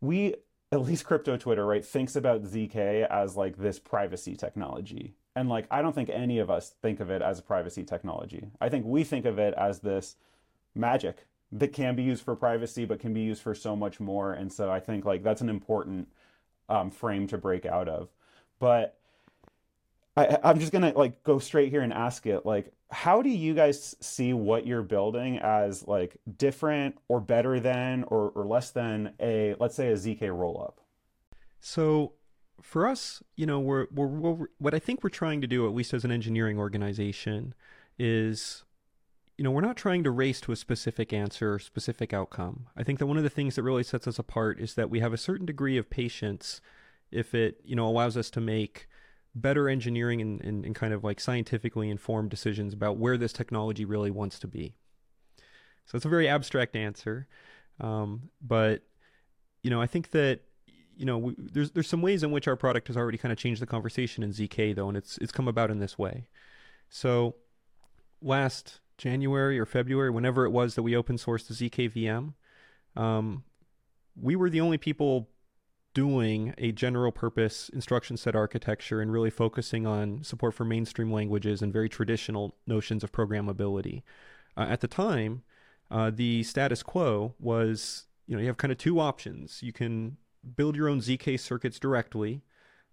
we 0.00 0.36
at 0.70 0.80
least 0.82 1.04
crypto 1.04 1.36
Twitter, 1.36 1.66
right, 1.66 1.84
thinks 1.84 2.14
about 2.14 2.44
ZK 2.44 3.04
as 3.08 3.36
like 3.36 3.56
this 3.56 3.80
privacy 3.80 4.36
technology. 4.36 5.16
And 5.34 5.48
like 5.48 5.66
I 5.72 5.82
don't 5.82 5.92
think 5.92 6.08
any 6.08 6.38
of 6.38 6.50
us 6.50 6.70
think 6.82 7.00
of 7.00 7.10
it 7.10 7.20
as 7.20 7.40
a 7.40 7.42
privacy 7.42 7.82
technology. 7.82 8.52
I 8.60 8.68
think 8.68 8.86
we 8.86 9.02
think 9.02 9.24
of 9.24 9.40
it 9.40 9.52
as 9.54 9.80
this 9.80 10.14
magic 10.76 11.26
that 11.50 11.72
can 11.72 11.96
be 11.96 12.04
used 12.04 12.22
for 12.22 12.36
privacy 12.36 12.84
but 12.84 13.00
can 13.00 13.12
be 13.12 13.22
used 13.22 13.42
for 13.42 13.56
so 13.56 13.74
much 13.74 13.98
more. 13.98 14.34
And 14.34 14.52
so 14.52 14.70
I 14.70 14.78
think 14.78 15.04
like 15.04 15.24
that's 15.24 15.40
an 15.40 15.48
important 15.48 16.06
um, 16.68 16.92
frame 16.92 17.26
to 17.26 17.38
break 17.38 17.66
out 17.66 17.88
of. 17.88 18.10
But 18.60 18.99
I, 20.20 20.38
I'm 20.44 20.58
just 20.58 20.72
gonna 20.72 20.92
like 20.94 21.22
go 21.22 21.38
straight 21.38 21.70
here 21.70 21.82
and 21.82 21.92
ask 21.92 22.26
it 22.26 22.44
like 22.44 22.72
how 22.90 23.22
do 23.22 23.30
you 23.30 23.54
guys 23.54 23.94
see 24.00 24.32
what 24.32 24.66
you're 24.66 24.82
building 24.82 25.38
as 25.38 25.86
like 25.86 26.16
different 26.36 26.98
or 27.08 27.20
better 27.20 27.60
than 27.60 28.04
or, 28.04 28.30
or 28.30 28.46
less 28.46 28.70
than 28.70 29.14
a 29.20 29.54
let's 29.60 29.74
say 29.74 29.88
a 29.88 29.94
zk 29.94 30.20
rollup? 30.20 30.74
So 31.60 32.14
for 32.62 32.86
us 32.86 33.22
you 33.36 33.46
know 33.46 33.58
we're, 33.58 33.86
we're, 33.90 34.06
we're 34.06 34.46
what 34.58 34.74
i 34.74 34.78
think 34.78 35.02
we're 35.02 35.08
trying 35.08 35.40
to 35.40 35.46
do 35.46 35.66
at 35.66 35.74
least 35.74 35.94
as 35.94 36.04
an 36.04 36.12
engineering 36.12 36.58
organization 36.58 37.54
is 37.98 38.64
you 39.40 39.44
know 39.44 39.50
we're 39.50 39.62
not 39.62 39.78
trying 39.78 40.04
to 40.04 40.10
race 40.10 40.38
to 40.38 40.52
a 40.52 40.56
specific 40.56 41.14
answer 41.14 41.54
or 41.54 41.58
specific 41.58 42.12
outcome. 42.12 42.66
I 42.76 42.82
think 42.82 42.98
that 42.98 43.06
one 43.06 43.16
of 43.16 43.22
the 43.22 43.30
things 43.30 43.54
that 43.54 43.62
really 43.62 43.82
sets 43.82 44.06
us 44.06 44.18
apart 44.18 44.60
is 44.60 44.74
that 44.74 44.90
we 44.90 45.00
have 45.00 45.14
a 45.14 45.16
certain 45.16 45.46
degree 45.46 45.78
of 45.78 45.88
patience 45.88 46.60
if 47.10 47.34
it 47.34 47.58
you 47.64 47.74
know 47.74 47.88
allows 47.88 48.18
us 48.18 48.28
to 48.32 48.40
make 48.42 48.86
better 49.34 49.68
engineering 49.68 50.20
and, 50.20 50.40
and, 50.40 50.64
and, 50.64 50.74
kind 50.74 50.92
of 50.92 51.04
like 51.04 51.20
scientifically 51.20 51.88
informed 51.88 52.30
decisions 52.30 52.74
about 52.74 52.96
where 52.96 53.16
this 53.16 53.32
technology 53.32 53.84
really 53.84 54.10
wants 54.10 54.38
to 54.40 54.48
be. 54.48 54.74
So 55.86 55.96
it's 55.96 56.04
a 56.04 56.08
very 56.08 56.28
abstract 56.28 56.74
answer, 56.76 57.28
um, 57.80 58.30
but 58.40 58.82
you 59.62 59.70
know 59.70 59.80
I 59.80 59.86
think 59.86 60.10
that 60.10 60.40
you 60.96 61.04
know 61.04 61.18
we, 61.18 61.34
there's 61.36 61.70
there's 61.72 61.88
some 61.88 62.02
ways 62.02 62.22
in 62.22 62.30
which 62.30 62.46
our 62.48 62.56
product 62.56 62.88
has 62.88 62.96
already 62.96 63.18
kind 63.18 63.32
of 63.32 63.38
changed 63.38 63.62
the 63.62 63.66
conversation 63.66 64.22
in 64.22 64.30
zk 64.30 64.74
though, 64.74 64.88
and 64.88 64.96
it's 64.96 65.18
it's 65.18 65.32
come 65.32 65.48
about 65.48 65.70
in 65.70 65.78
this 65.78 65.98
way. 65.98 66.28
So 66.88 67.36
last 68.22 68.80
January 68.98 69.58
or 69.58 69.66
February, 69.66 70.10
whenever 70.10 70.44
it 70.44 70.50
was 70.50 70.74
that 70.74 70.82
we 70.82 70.94
open 70.94 71.16
sourced 71.16 71.46
the 71.46 71.54
zk 71.54 71.92
VM, 71.92 72.34
um, 73.00 73.44
we 74.20 74.36
were 74.36 74.50
the 74.50 74.60
only 74.60 74.78
people 74.78 75.28
doing 75.92 76.54
a 76.58 76.72
general 76.72 77.10
purpose 77.10 77.68
instruction 77.70 78.16
set 78.16 78.36
architecture 78.36 79.00
and 79.00 79.12
really 79.12 79.30
focusing 79.30 79.86
on 79.86 80.22
support 80.22 80.54
for 80.54 80.64
mainstream 80.64 81.12
languages 81.12 81.62
and 81.62 81.72
very 81.72 81.88
traditional 81.88 82.54
notions 82.66 83.02
of 83.02 83.10
programmability. 83.12 84.02
Uh, 84.56 84.66
at 84.68 84.80
the 84.80 84.88
time, 84.88 85.42
uh, 85.90 86.10
the 86.10 86.42
status 86.42 86.82
quo 86.82 87.34
was 87.40 88.04
you 88.26 88.36
know 88.36 88.40
you 88.40 88.46
have 88.46 88.56
kind 88.56 88.70
of 88.72 88.78
two 88.78 89.00
options. 89.00 89.62
You 89.62 89.72
can 89.72 90.16
build 90.56 90.76
your 90.76 90.88
own 90.88 91.00
zk 91.00 91.38
circuits 91.38 91.78
directly, 91.78 92.42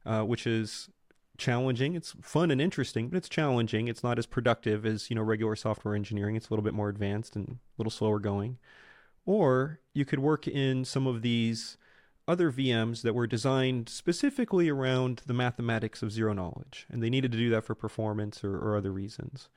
uh, 0.05 0.23
which 0.23 0.47
is 0.47 0.89
challenging. 1.37 1.93
It's 1.93 2.15
fun 2.21 2.49
and 2.49 2.59
interesting, 2.59 3.09
but 3.09 3.17
it's 3.17 3.29
challenging. 3.29 3.87
It's 3.87 4.03
not 4.03 4.17
as 4.17 4.25
productive 4.25 4.85
as 4.85 5.09
you 5.09 5.15
know 5.15 5.21
regular 5.21 5.55
software 5.55 5.95
engineering. 5.95 6.35
It's 6.35 6.49
a 6.49 6.53
little 6.53 6.63
bit 6.63 6.73
more 6.73 6.89
advanced 6.89 7.35
and 7.35 7.47
a 7.47 7.57
little 7.77 7.91
slower 7.91 8.19
going. 8.19 8.57
Or 9.25 9.79
you 9.93 10.05
could 10.05 10.19
work 10.19 10.47
in 10.47 10.85
some 10.85 11.05
of 11.05 11.21
these 11.21 11.77
other 12.27 12.51
VMs 12.51 13.01
that 13.03 13.15
were 13.15 13.27
designed 13.27 13.89
specifically 13.89 14.69
around 14.69 15.21
the 15.25 15.33
mathematics 15.33 16.03
of 16.03 16.11
zero 16.11 16.33
knowledge, 16.33 16.85
and 16.89 17.01
they 17.01 17.09
needed 17.09 17.31
to 17.31 17.37
do 17.37 17.49
that 17.51 17.63
for 17.63 17.75
performance 17.75 18.43
or, 18.43 18.57
or 18.57 18.75
other 18.75 18.91
reasons. 18.91 19.49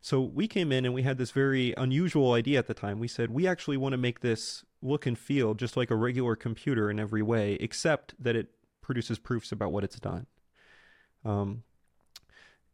So 0.00 0.20
we 0.20 0.48
came 0.48 0.72
in 0.72 0.84
and 0.84 0.94
we 0.94 1.02
had 1.02 1.16
this 1.16 1.30
very 1.30 1.74
unusual 1.76 2.32
idea 2.32 2.58
at 2.58 2.66
the 2.66 2.74
time. 2.74 2.98
We 2.98 3.06
said, 3.06 3.30
we 3.30 3.46
actually 3.46 3.76
want 3.76 3.92
to 3.92 3.98
make 3.98 4.20
this 4.20 4.64
look 4.82 5.06
and 5.06 5.16
feel 5.16 5.54
just 5.54 5.76
like 5.76 5.92
a 5.92 5.96
regular 5.96 6.34
computer 6.34 6.90
in 6.90 6.98
every 6.98 7.22
way, 7.22 7.54
except 7.60 8.14
that 8.18 8.34
it 8.34 8.48
produces 8.80 9.20
proofs 9.20 9.52
about 9.52 9.70
what 9.70 9.84
it's 9.84 10.00
done. 10.00 10.26
Um, 11.24 11.62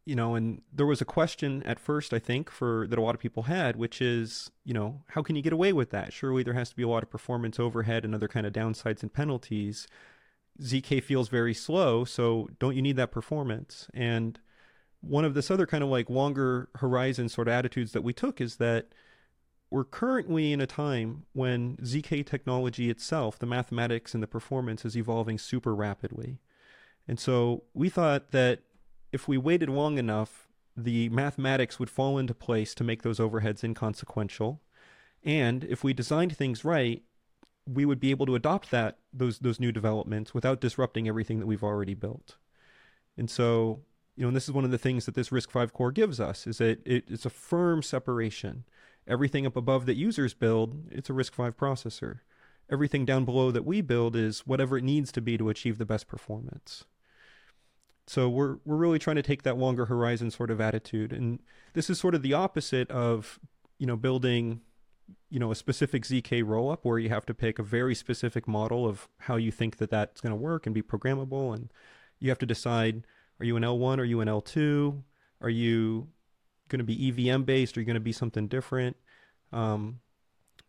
you 0.09 0.15
know, 0.15 0.33
and 0.33 0.63
there 0.73 0.87
was 0.87 1.01
a 1.01 1.05
question 1.05 1.61
at 1.67 1.79
first, 1.79 2.15
I 2.15 2.17
think, 2.17 2.49
for 2.49 2.87
that 2.87 2.97
a 2.97 3.01
lot 3.01 3.13
of 3.13 3.21
people 3.21 3.43
had, 3.43 3.75
which 3.75 4.01
is, 4.01 4.49
you 4.65 4.73
know, 4.73 5.03
how 5.09 5.21
can 5.21 5.35
you 5.35 5.43
get 5.43 5.53
away 5.53 5.71
with 5.71 5.91
that? 5.91 6.11
Surely 6.11 6.41
there 6.41 6.55
has 6.55 6.71
to 6.71 6.75
be 6.75 6.81
a 6.81 6.87
lot 6.87 7.03
of 7.03 7.11
performance 7.11 7.59
overhead 7.59 8.03
and 8.03 8.15
other 8.15 8.27
kind 8.27 8.47
of 8.47 8.51
downsides 8.51 9.03
and 9.03 9.13
penalties. 9.13 9.87
ZK 10.63 11.03
feels 11.03 11.29
very 11.29 11.53
slow, 11.53 12.05
so 12.05 12.49
don't 12.57 12.75
you 12.75 12.81
need 12.81 12.95
that 12.95 13.11
performance? 13.11 13.87
And 13.93 14.39
one 15.01 15.25
of 15.25 15.35
this 15.35 15.51
other 15.51 15.67
kind 15.67 15.83
of 15.83 15.91
like 15.91 16.09
longer 16.09 16.69
horizon 16.77 17.29
sort 17.29 17.47
of 17.47 17.53
attitudes 17.53 17.91
that 17.91 18.03
we 18.03 18.11
took 18.11 18.41
is 18.41 18.55
that 18.55 18.87
we're 19.69 19.83
currently 19.85 20.51
in 20.51 20.59
a 20.59 20.65
time 20.65 21.25
when 21.33 21.77
ZK 21.83 22.25
technology 22.25 22.89
itself, 22.89 23.37
the 23.37 23.45
mathematics 23.45 24.15
and 24.15 24.23
the 24.23 24.27
performance 24.27 24.85
is 24.85 24.97
evolving 24.97 25.37
super 25.37 25.75
rapidly. 25.75 26.39
And 27.07 27.19
so 27.19 27.65
we 27.75 27.89
thought 27.89 28.31
that 28.31 28.61
if 29.11 29.27
we 29.27 29.37
waited 29.37 29.69
long 29.69 29.97
enough, 29.97 30.47
the 30.75 31.09
mathematics 31.09 31.79
would 31.79 31.89
fall 31.89 32.17
into 32.17 32.33
place 32.33 32.73
to 32.75 32.83
make 32.83 33.03
those 33.03 33.19
overheads 33.19 33.63
inconsequential. 33.63 34.61
And 35.23 35.63
if 35.65 35.83
we 35.83 35.93
designed 35.93 36.35
things 36.35 36.63
right, 36.63 37.03
we 37.67 37.85
would 37.85 37.99
be 37.99 38.11
able 38.11 38.25
to 38.25 38.35
adopt 38.35 38.71
that 38.71 38.97
those 39.13 39.39
those 39.39 39.59
new 39.59 39.71
developments 39.71 40.33
without 40.33 40.61
disrupting 40.61 41.07
everything 41.07 41.39
that 41.39 41.45
we've 41.45 41.63
already 41.63 41.93
built. 41.93 42.37
And 43.17 43.29
so, 43.29 43.81
you 44.15 44.23
know, 44.23 44.29
and 44.29 44.35
this 44.35 44.47
is 44.47 44.53
one 44.53 44.63
of 44.63 44.71
the 44.71 44.77
things 44.77 45.05
that 45.05 45.15
this 45.15 45.29
RISC-V 45.29 45.71
core 45.73 45.91
gives 45.91 46.19
us 46.19 46.47
is 46.47 46.59
that 46.59 46.85
it, 46.85 47.03
it's 47.07 47.25
a 47.25 47.29
firm 47.29 47.83
separation. 47.83 48.63
Everything 49.07 49.45
up 49.45 49.55
above 49.55 49.85
that 49.87 49.95
users 49.95 50.33
build, 50.33 50.85
it's 50.89 51.09
a 51.09 51.13
RISC-V 51.13 51.51
processor. 51.51 52.19
Everything 52.71 53.03
down 53.03 53.25
below 53.25 53.51
that 53.51 53.65
we 53.65 53.81
build 53.81 54.15
is 54.15 54.47
whatever 54.47 54.77
it 54.77 54.83
needs 54.83 55.11
to 55.11 55.21
be 55.21 55.37
to 55.37 55.49
achieve 55.49 55.77
the 55.77 55.85
best 55.85 56.07
performance. 56.07 56.85
So 58.09 58.27
we're 58.27 58.57
we're 58.65 58.75
really 58.75 58.97
trying 58.97 59.17
to 59.17 59.21
take 59.21 59.43
that 59.43 59.55
longer 59.55 59.85
horizon 59.85 60.31
sort 60.31 60.49
of 60.49 60.59
attitude, 60.59 61.13
and 61.13 61.37
this 61.73 61.91
is 61.91 61.99
sort 61.99 62.15
of 62.15 62.23
the 62.23 62.33
opposite 62.33 62.89
of 62.89 63.39
you 63.77 63.85
know 63.85 63.95
building 63.95 64.61
you 65.29 65.39
know 65.39 65.51
a 65.51 65.55
specific 65.55 66.03
zk 66.03 66.43
rollup 66.43 66.79
where 66.81 66.97
you 66.97 67.09
have 67.09 67.27
to 67.27 67.35
pick 67.35 67.59
a 67.59 67.63
very 67.63 67.93
specific 67.93 68.47
model 68.47 68.87
of 68.87 69.07
how 69.19 69.35
you 69.35 69.51
think 69.51 69.77
that 69.77 69.91
that's 69.91 70.21
going 70.21 70.31
to 70.31 70.35
work 70.35 70.65
and 70.65 70.73
be 70.73 70.81
programmable, 70.81 71.53
and 71.53 71.71
you 72.19 72.29
have 72.29 72.39
to 72.39 72.47
decide 72.47 73.05
are 73.39 73.45
you 73.45 73.55
an 73.55 73.61
L1, 73.61 73.99
are 73.99 74.03
you 74.03 74.21
an 74.21 74.27
L2, 74.27 75.03
are 75.41 75.49
you 75.51 76.07
going 76.67 76.79
to 76.79 76.83
be 76.83 77.09
EVM 77.09 77.43
based, 77.43 77.77
are 77.77 77.79
you 77.79 77.85
going 77.85 77.93
to 77.93 77.99
be 77.99 78.11
something 78.11 78.47
different? 78.47 78.97
Um, 79.53 79.99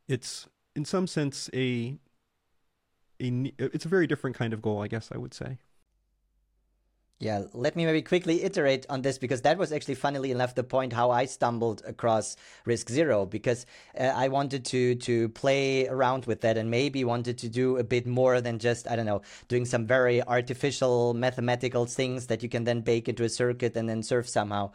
it's 0.08 0.46
in 0.76 0.84
some 0.84 1.06
sense 1.06 1.48
a 1.54 1.96
a 3.18 3.52
it's 3.58 3.86
a 3.86 3.88
very 3.88 4.06
different 4.06 4.36
kind 4.36 4.52
of 4.52 4.60
goal, 4.60 4.82
I 4.82 4.88
guess 4.88 5.08
I 5.10 5.16
would 5.16 5.32
say. 5.32 5.56
Yeah, 7.22 7.42
let 7.52 7.76
me 7.76 7.84
maybe 7.84 8.00
quickly 8.00 8.42
iterate 8.44 8.86
on 8.88 9.02
this 9.02 9.18
because 9.18 9.42
that 9.42 9.58
was 9.58 9.72
actually, 9.72 9.96
funnily 9.96 10.30
enough, 10.30 10.54
the 10.54 10.64
point 10.64 10.94
how 10.94 11.10
I 11.10 11.26
stumbled 11.26 11.82
across 11.86 12.34
RISC 12.64 12.88
Zero 12.88 13.26
because 13.26 13.66
uh, 13.98 14.04
I 14.04 14.28
wanted 14.28 14.64
to 14.66 14.94
to 14.94 15.28
play 15.28 15.86
around 15.86 16.24
with 16.24 16.40
that 16.40 16.56
and 16.56 16.70
maybe 16.70 17.04
wanted 17.04 17.36
to 17.36 17.50
do 17.50 17.76
a 17.76 17.84
bit 17.84 18.06
more 18.06 18.40
than 18.40 18.58
just 18.58 18.90
I 18.90 18.96
don't 18.96 19.04
know 19.04 19.20
doing 19.48 19.66
some 19.66 19.86
very 19.86 20.22
artificial 20.22 21.12
mathematical 21.12 21.84
things 21.84 22.26
that 22.28 22.42
you 22.42 22.48
can 22.48 22.64
then 22.64 22.80
bake 22.80 23.06
into 23.06 23.24
a 23.24 23.28
circuit 23.28 23.76
and 23.76 23.86
then 23.86 24.02
serve 24.02 24.26
somehow. 24.26 24.70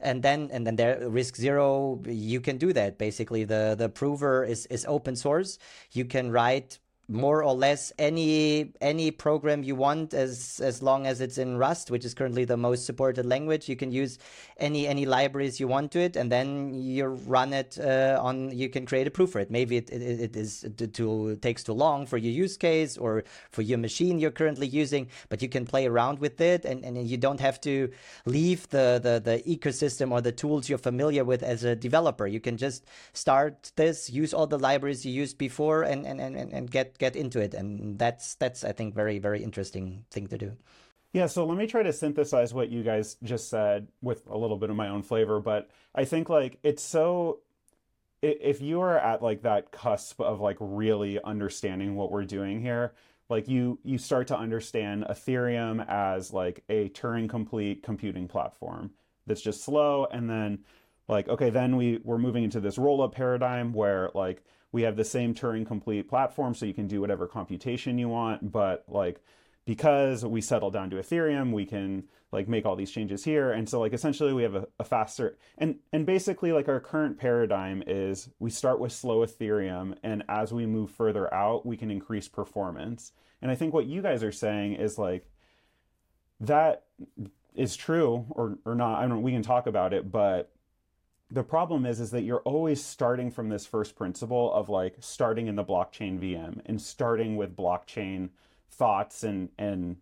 And 0.00 0.22
then 0.22 0.48
and 0.50 0.66
then 0.66 0.76
there 0.76 1.00
RISC 1.00 1.36
Zero 1.36 2.00
you 2.06 2.40
can 2.40 2.56
do 2.56 2.72
that. 2.72 2.96
Basically 2.96 3.44
the 3.44 3.74
the 3.76 3.90
prover 3.90 4.42
is 4.42 4.64
is 4.66 4.86
open 4.88 5.16
source. 5.16 5.58
You 5.92 6.06
can 6.06 6.32
write 6.32 6.78
more 7.10 7.42
or 7.42 7.54
less 7.54 7.92
any 7.98 8.72
any 8.80 9.10
program 9.10 9.62
you 9.64 9.74
want 9.74 10.14
as 10.14 10.60
as 10.62 10.82
long 10.82 11.06
as 11.06 11.20
it's 11.20 11.38
in 11.38 11.58
Rust, 11.58 11.90
which 11.90 12.04
is 12.04 12.14
currently 12.14 12.44
the 12.44 12.56
most 12.56 12.86
supported 12.86 13.26
language. 13.26 13.68
You 13.68 13.76
can 13.76 13.90
use 13.90 14.18
any 14.58 14.86
any 14.86 15.06
libraries 15.06 15.58
you 15.58 15.66
want 15.66 15.90
to 15.92 16.00
it, 16.00 16.16
and 16.16 16.30
then 16.30 16.72
you 16.72 17.06
run 17.06 17.52
it 17.52 17.78
uh, 17.80 18.18
on. 18.22 18.56
You 18.56 18.68
can 18.68 18.86
create 18.86 19.06
a 19.06 19.10
proof 19.10 19.32
for 19.32 19.40
it. 19.40 19.50
Maybe 19.50 19.76
it 19.76 19.90
it, 19.90 20.20
it 20.20 20.36
is 20.36 20.64
too 20.92 21.36
takes 21.42 21.64
too 21.64 21.72
long 21.72 22.06
for 22.06 22.16
your 22.16 22.32
use 22.32 22.56
case 22.56 22.96
or 22.96 23.24
for 23.50 23.62
your 23.62 23.78
machine 23.78 24.18
you're 24.20 24.30
currently 24.30 24.68
using, 24.68 25.08
but 25.28 25.42
you 25.42 25.48
can 25.48 25.66
play 25.66 25.86
around 25.86 26.20
with 26.20 26.40
it, 26.40 26.64
and, 26.64 26.84
and 26.84 27.08
you 27.08 27.16
don't 27.16 27.40
have 27.40 27.60
to 27.62 27.90
leave 28.24 28.68
the, 28.68 29.00
the 29.02 29.20
the 29.20 29.42
ecosystem 29.42 30.12
or 30.12 30.20
the 30.20 30.32
tools 30.32 30.68
you're 30.68 30.78
familiar 30.78 31.24
with 31.24 31.42
as 31.42 31.64
a 31.64 31.74
developer. 31.74 32.26
You 32.26 32.40
can 32.40 32.56
just 32.56 32.84
start 33.12 33.72
this, 33.74 34.08
use 34.10 34.32
all 34.32 34.46
the 34.46 34.58
libraries 34.58 35.04
you 35.04 35.12
used 35.12 35.38
before, 35.38 35.82
and 35.82 36.06
and 36.06 36.20
and, 36.20 36.36
and 36.36 36.70
get 36.70 36.99
get 37.00 37.16
into 37.16 37.40
it 37.40 37.54
and 37.54 37.98
that's 37.98 38.36
that's 38.36 38.62
i 38.62 38.70
think 38.70 38.94
very 38.94 39.18
very 39.18 39.42
interesting 39.42 40.04
thing 40.10 40.28
to 40.28 40.38
do. 40.38 40.52
Yeah 41.12 41.26
so 41.26 41.44
let 41.44 41.58
me 41.58 41.66
try 41.66 41.82
to 41.82 41.92
synthesize 41.92 42.54
what 42.54 42.68
you 42.68 42.84
guys 42.84 43.16
just 43.24 43.48
said 43.48 43.88
with 44.00 44.24
a 44.28 44.38
little 44.38 44.56
bit 44.56 44.70
of 44.70 44.76
my 44.76 44.88
own 44.88 45.02
flavor 45.02 45.40
but 45.40 45.68
i 45.92 46.04
think 46.04 46.28
like 46.28 46.58
it's 46.62 46.84
so 46.84 47.40
if 48.22 48.60
you 48.60 48.82
are 48.82 48.98
at 48.98 49.22
like 49.22 49.42
that 49.42 49.72
cusp 49.72 50.20
of 50.20 50.40
like 50.40 50.58
really 50.60 51.20
understanding 51.24 51.96
what 51.96 52.12
we're 52.12 52.24
doing 52.24 52.60
here 52.60 52.92
like 53.30 53.48
you 53.48 53.78
you 53.82 53.96
start 53.96 54.26
to 54.28 54.36
understand 54.36 55.04
ethereum 55.10 55.84
as 55.88 56.32
like 56.32 56.62
a 56.68 56.90
turing 56.90 57.28
complete 57.28 57.82
computing 57.82 58.28
platform 58.28 58.90
that's 59.26 59.40
just 59.40 59.64
slow 59.64 60.06
and 60.12 60.28
then 60.28 60.58
like 61.08 61.28
okay 61.28 61.50
then 61.50 61.76
we 61.76 61.98
we're 62.04 62.18
moving 62.18 62.44
into 62.44 62.60
this 62.60 62.78
roll 62.78 63.02
up 63.02 63.14
paradigm 63.14 63.72
where 63.72 64.10
like 64.14 64.44
we 64.72 64.82
have 64.82 64.96
the 64.96 65.04
same 65.04 65.34
Turing 65.34 65.66
complete 65.66 66.08
platform, 66.08 66.54
so 66.54 66.66
you 66.66 66.74
can 66.74 66.86
do 66.86 67.00
whatever 67.00 67.26
computation 67.26 67.98
you 67.98 68.08
want. 68.08 68.52
But 68.52 68.84
like 68.88 69.20
because 69.64 70.24
we 70.24 70.40
settle 70.40 70.70
down 70.70 70.90
to 70.90 70.96
Ethereum, 70.96 71.52
we 71.52 71.66
can 71.66 72.04
like 72.32 72.48
make 72.48 72.64
all 72.64 72.76
these 72.76 72.90
changes 72.90 73.24
here. 73.24 73.52
And 73.52 73.68
so 73.68 73.80
like 73.80 73.92
essentially 73.92 74.32
we 74.32 74.42
have 74.42 74.54
a, 74.54 74.66
a, 74.78 74.84
faster 74.84 75.36
and 75.58 75.76
and 75.92 76.06
basically 76.06 76.52
like 76.52 76.68
our 76.68 76.80
current 76.80 77.18
paradigm 77.18 77.82
is 77.86 78.30
we 78.38 78.50
start 78.50 78.78
with 78.78 78.92
slow 78.92 79.24
Ethereum 79.24 79.96
and 80.02 80.22
as 80.28 80.52
we 80.52 80.66
move 80.66 80.90
further 80.90 81.32
out, 81.34 81.66
we 81.66 81.76
can 81.76 81.90
increase 81.90 82.28
performance. 82.28 83.12
And 83.42 83.50
I 83.50 83.54
think 83.54 83.74
what 83.74 83.86
you 83.86 84.02
guys 84.02 84.22
are 84.22 84.32
saying 84.32 84.74
is 84.74 84.98
like 84.98 85.26
that 86.40 86.84
is 87.54 87.76
true 87.76 88.26
or 88.30 88.58
or 88.64 88.74
not. 88.74 89.02
I 89.02 89.08
don't 89.08 89.22
we 89.22 89.32
can 89.32 89.42
talk 89.42 89.66
about 89.66 89.92
it, 89.92 90.10
but 90.10 90.52
the 91.30 91.44
problem 91.44 91.86
is 91.86 92.00
is 92.00 92.10
that 92.10 92.22
you're 92.22 92.40
always 92.40 92.84
starting 92.84 93.30
from 93.30 93.48
this 93.48 93.66
first 93.66 93.94
principle 93.94 94.52
of 94.52 94.68
like 94.68 94.96
starting 95.00 95.46
in 95.46 95.54
the 95.54 95.64
blockchain 95.64 96.18
VM 96.18 96.60
and 96.66 96.80
starting 96.80 97.36
with 97.36 97.56
blockchain 97.56 98.30
thoughts 98.70 99.22
and 99.22 99.48
and 99.58 99.96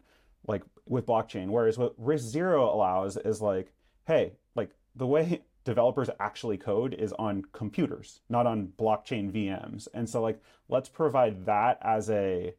like 0.46 0.62
with 0.86 1.06
blockchain. 1.06 1.48
Whereas 1.48 1.76
what 1.76 2.00
RISC 2.02 2.20
Zero 2.20 2.74
allows 2.74 3.16
is 3.18 3.42
like, 3.42 3.72
hey, 4.06 4.32
like 4.54 4.70
the 4.96 5.06
way 5.06 5.42
developers 5.64 6.08
actually 6.18 6.56
code 6.56 6.94
is 6.94 7.12
on 7.18 7.44
computers, 7.52 8.20
not 8.30 8.46
on 8.46 8.72
blockchain 8.78 9.30
VMs. 9.30 9.86
And 9.92 10.08
so 10.08 10.22
like 10.22 10.40
let's 10.68 10.88
provide 10.88 11.44
that 11.44 11.78
as 11.82 12.08
a 12.08 12.54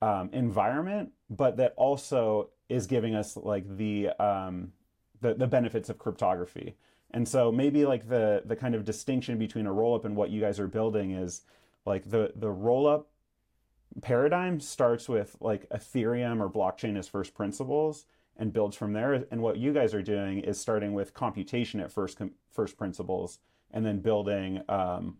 um, 0.00 0.30
environment, 0.32 1.10
but 1.28 1.56
that 1.56 1.74
also 1.76 2.50
is 2.68 2.86
giving 2.86 3.16
us 3.16 3.36
like 3.36 3.64
the 3.76 4.10
um, 4.20 4.72
the, 5.20 5.34
the 5.34 5.46
benefits 5.46 5.88
of 5.88 5.98
cryptography. 5.98 6.76
And 7.10 7.28
so 7.28 7.52
maybe 7.52 7.84
like 7.84 8.08
the 8.08 8.42
the 8.44 8.56
kind 8.56 8.74
of 8.74 8.84
distinction 8.84 9.38
between 9.38 9.66
a 9.66 9.72
rollup 9.72 10.04
and 10.04 10.16
what 10.16 10.30
you 10.30 10.40
guys 10.40 10.58
are 10.58 10.66
building 10.66 11.12
is 11.12 11.42
like 11.84 12.10
the 12.10 12.32
the 12.34 12.48
rollup 12.48 13.04
paradigm 14.02 14.60
starts 14.60 15.08
with 15.08 15.36
like 15.40 15.68
Ethereum 15.70 16.40
or 16.40 16.50
blockchain 16.50 16.98
as 16.98 17.08
first 17.08 17.34
principles 17.34 18.06
and 18.36 18.52
builds 18.52 18.76
from 18.76 18.92
there. 18.92 19.24
And 19.30 19.40
what 19.40 19.56
you 19.56 19.72
guys 19.72 19.94
are 19.94 20.02
doing 20.02 20.40
is 20.40 20.60
starting 20.60 20.92
with 20.92 21.14
computation 21.14 21.80
at 21.80 21.92
first 21.92 22.20
first 22.50 22.76
principles 22.76 23.38
and 23.70 23.84
then 23.84 24.00
building 24.00 24.60
um, 24.68 25.18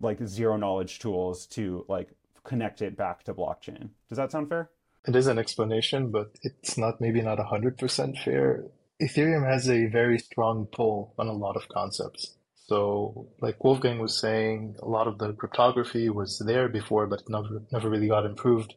like 0.00 0.22
zero 0.26 0.56
knowledge 0.56 0.98
tools 0.98 1.46
to 1.46 1.84
like 1.88 2.10
connect 2.44 2.82
it 2.82 2.96
back 2.96 3.24
to 3.24 3.34
blockchain. 3.34 3.90
Does 4.08 4.18
that 4.18 4.32
sound 4.32 4.48
fair? 4.48 4.70
It 5.06 5.16
is 5.16 5.26
an 5.26 5.38
explanation, 5.38 6.10
but 6.10 6.36
it's 6.42 6.76
not 6.76 7.00
maybe 7.00 7.22
not 7.22 7.38
hundred 7.38 7.78
percent 7.78 8.18
fair. 8.18 8.64
Ethereum 9.00 9.48
has 9.48 9.68
a 9.68 9.86
very 9.86 10.18
strong 10.18 10.66
pull 10.66 11.14
on 11.18 11.28
a 11.28 11.32
lot 11.32 11.56
of 11.56 11.68
concepts. 11.68 12.34
So, 12.66 13.28
like 13.40 13.62
Wolfgang 13.64 13.98
was 13.98 14.18
saying, 14.18 14.76
a 14.82 14.88
lot 14.88 15.06
of 15.06 15.18
the 15.18 15.32
cryptography 15.32 16.10
was 16.10 16.38
there 16.38 16.68
before, 16.68 17.06
but 17.06 17.28
never 17.28 17.62
never 17.72 17.88
really 17.88 18.08
got 18.08 18.26
improved 18.26 18.74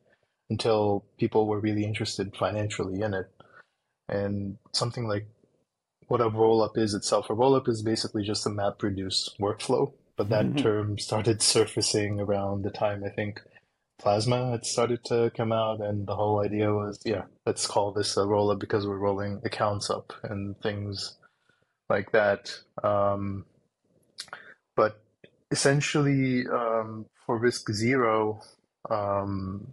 until 0.50 1.06
people 1.18 1.48
were 1.48 1.60
really 1.60 1.84
interested 1.84 2.36
financially 2.36 3.02
in 3.02 3.14
it. 3.14 3.30
And 4.08 4.58
something 4.74 5.08
like 5.08 5.28
what 6.08 6.22
a 6.22 6.30
rollup 6.30 6.78
is 6.78 6.94
itself, 6.94 7.30
a 7.30 7.34
rollup 7.34 7.68
is 7.68 7.82
basically 7.82 8.24
just 8.24 8.46
a 8.46 8.50
map-reduced 8.50 9.40
workflow. 9.40 9.94
But 10.18 10.30
that 10.30 10.46
mm-hmm. 10.46 10.58
term 10.58 11.00
started 11.00 11.42
surfacing 11.54 12.20
around 12.20 12.64
the 12.64 12.70
time 12.70 13.04
I 13.04 13.10
think 13.10 13.42
Plasma 14.02 14.50
had 14.50 14.66
started 14.66 15.04
to 15.06 15.32
come 15.36 15.52
out, 15.52 15.80
and 15.80 16.08
the 16.08 16.16
whole 16.16 16.44
idea 16.44 16.74
was, 16.74 17.00
yeah, 17.06 17.24
let's 17.46 17.68
call 17.68 17.92
this 17.92 18.18
a 18.18 18.26
roll 18.26 18.50
up 18.50 18.60
because 18.60 18.88
we're 18.88 18.98
rolling 18.98 19.42
accounts 19.46 19.92
up 19.92 20.14
and 20.24 20.60
things 20.60 21.18
like 21.88 22.12
that. 22.12 22.52
Um, 22.84 23.46
but 24.76 25.00
essentially, 25.52 26.48
um, 26.48 27.06
for 27.26 27.40
RISC 27.40 27.72
Zero, 27.74 28.42
um, 28.90 29.72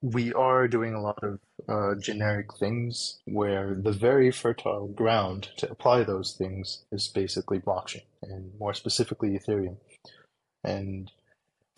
we 0.00 0.32
are 0.34 0.68
doing 0.68 0.94
a 0.94 1.00
lot 1.00 1.18
of 1.24 1.40
uh, 1.68 1.94
generic 2.00 2.54
things 2.54 3.18
where 3.24 3.74
the 3.74 3.92
very 3.92 4.30
fertile 4.30 4.86
ground 4.86 5.48
to 5.56 5.70
apply 5.70 6.04
those 6.04 6.36
things 6.36 6.84
is 6.92 7.08
basically 7.08 7.58
blockchain, 7.58 8.02
and 8.22 8.52
more 8.60 8.74
specifically 8.74 9.30
Ethereum. 9.30 9.76
And 10.62 11.10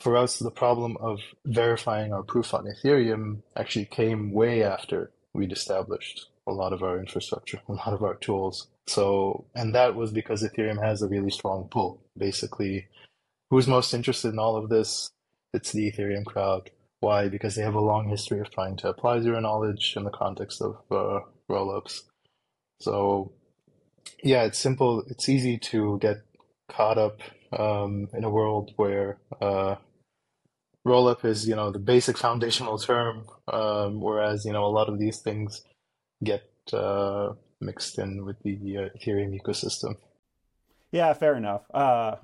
for 0.00 0.16
us, 0.16 0.38
the 0.38 0.50
problem 0.50 0.96
of 0.98 1.20
verifying 1.44 2.12
our 2.12 2.22
proof 2.22 2.54
on 2.54 2.64
Ethereum 2.66 3.42
actually 3.57 3.87
came 3.87 4.33
way 4.33 4.62
after 4.62 5.11
we'd 5.33 5.52
established 5.52 6.28
a 6.46 6.52
lot 6.52 6.72
of 6.72 6.83
our 6.83 6.98
infrastructure, 6.98 7.61
a 7.68 7.72
lot 7.72 7.92
of 7.92 8.02
our 8.02 8.14
tools. 8.16 8.68
So, 8.87 9.46
and 9.54 9.74
that 9.74 9.94
was 9.94 10.12
because 10.12 10.42
Ethereum 10.42 10.83
has 10.83 11.02
a 11.02 11.09
really 11.09 11.30
strong 11.30 11.68
pull. 11.70 12.02
Basically, 12.16 12.87
who's 13.50 13.66
most 13.66 13.94
interested 13.94 14.33
in 14.33 14.38
all 14.38 14.57
of 14.57 14.68
this? 14.68 15.11
It's 15.52 15.72
the 15.72 15.90
Ethereum 15.90 16.24
crowd. 16.24 16.70
Why? 17.00 17.28
Because 17.28 17.54
they 17.54 17.62
have 17.62 17.74
a 17.74 17.80
long 17.80 18.09
history 18.09 18.40
of 18.40 18.50
trying 18.50 18.76
to 18.76 18.88
apply 18.88 19.20
zero 19.20 19.40
knowledge 19.40 19.94
in 19.96 20.04
the 20.04 20.11
context 20.11 20.61
of 20.61 20.76
uh, 20.90 21.20
rollups. 21.50 22.02
So, 22.80 23.33
yeah, 24.22 24.44
it's 24.44 24.59
simple. 24.59 25.04
It's 25.09 25.28
easy 25.28 25.59
to 25.59 25.98
get 26.00 26.22
caught 26.68 26.98
up 26.98 27.20
um, 27.58 28.08
in 28.12 28.24
a 28.24 28.30
world 28.30 28.72
where 28.76 29.18
uh, 29.40 29.76
rollup 30.86 31.24
is 31.24 31.48
you 31.48 31.56
know 31.56 31.70
the 31.70 31.78
basic 31.78 32.18
foundational 32.18 32.78
term, 32.78 33.26
um, 33.48 34.00
whereas 34.00 34.44
you 34.44 34.52
know 34.52 34.64
a 34.64 34.74
lot 34.78 34.88
of 34.88 34.98
these 34.98 35.18
things 35.18 35.62
get 36.22 36.50
uh, 36.72 37.32
mixed 37.60 37.98
in 37.98 38.24
with 38.24 38.40
the 38.42 38.56
uh, 38.76 38.88
Ethereum 38.98 39.38
ecosystem. 39.40 39.96
Yeah, 40.92 41.12
fair 41.12 41.34
enough. 41.34 41.62
Uh, 41.74 42.16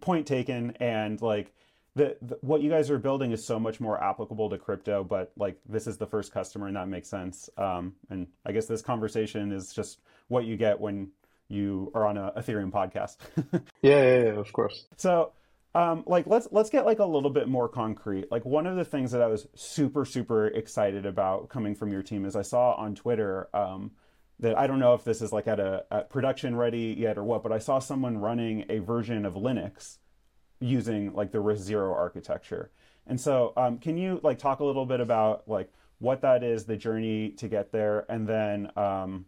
point 0.00 0.26
taken. 0.26 0.72
And 0.80 1.22
like 1.22 1.52
the, 1.94 2.16
the, 2.20 2.36
what 2.40 2.60
you 2.60 2.68
guys 2.68 2.90
are 2.90 2.98
building 2.98 3.30
is 3.30 3.44
so 3.44 3.60
much 3.60 3.78
more 3.78 4.02
applicable 4.02 4.50
to 4.50 4.58
crypto. 4.58 5.04
But 5.04 5.32
like 5.36 5.58
this 5.68 5.86
is 5.86 5.96
the 5.96 6.06
first 6.06 6.32
customer, 6.32 6.66
and 6.66 6.76
that 6.76 6.88
makes 6.88 7.08
sense. 7.08 7.48
Um, 7.56 7.94
and 8.10 8.26
I 8.44 8.52
guess 8.52 8.66
this 8.66 8.82
conversation 8.82 9.52
is 9.52 9.72
just 9.72 10.00
what 10.28 10.44
you 10.44 10.56
get 10.56 10.80
when 10.80 11.10
you 11.48 11.90
are 11.94 12.06
on 12.06 12.16
a 12.16 12.32
Ethereum 12.36 12.70
podcast. 12.70 13.16
yeah, 13.82 14.02
yeah, 14.02 14.22
yeah, 14.24 14.40
of 14.40 14.52
course. 14.52 14.86
So, 14.96 15.32
um, 15.74 16.04
like 16.06 16.26
let's 16.26 16.48
let's 16.50 16.70
get 16.70 16.86
like 16.86 16.98
a 16.98 17.04
little 17.04 17.30
bit 17.30 17.48
more 17.48 17.68
concrete. 17.68 18.30
Like 18.30 18.44
one 18.44 18.66
of 18.66 18.76
the 18.76 18.84
things 18.84 19.12
that 19.12 19.22
I 19.22 19.26
was 19.26 19.46
super 19.54 20.04
super 20.04 20.46
excited 20.48 21.06
about 21.06 21.48
coming 21.48 21.74
from 21.74 21.92
your 21.92 22.02
team 22.02 22.24
is 22.24 22.34
I 22.34 22.42
saw 22.42 22.72
on 22.74 22.94
Twitter 22.94 23.48
um, 23.54 23.92
that 24.40 24.56
I 24.58 24.66
don't 24.66 24.78
know 24.78 24.94
if 24.94 25.04
this 25.04 25.22
is 25.22 25.32
like 25.32 25.46
at 25.46 25.60
a 25.60 25.84
at 25.90 26.10
production 26.10 26.56
ready 26.56 26.94
yet 26.98 27.18
or 27.18 27.24
what, 27.24 27.42
but 27.42 27.52
I 27.52 27.58
saw 27.58 27.78
someone 27.78 28.18
running 28.18 28.64
a 28.68 28.78
version 28.78 29.24
of 29.24 29.34
Linux 29.34 29.98
using 30.60 31.12
like 31.12 31.32
the 31.32 31.38
RISC 31.38 31.58
Zero 31.58 31.94
architecture. 31.94 32.70
And 33.06 33.20
so, 33.20 33.52
um, 33.56 33.78
can 33.78 33.96
you 33.96 34.20
like 34.22 34.38
talk 34.38 34.60
a 34.60 34.64
little 34.64 34.86
bit 34.86 35.00
about 35.00 35.48
like 35.48 35.70
what 35.98 36.22
that 36.22 36.42
is, 36.42 36.64
the 36.64 36.76
journey 36.76 37.30
to 37.30 37.48
get 37.48 37.72
there, 37.72 38.04
and 38.10 38.26
then 38.26 38.70
um, 38.76 39.26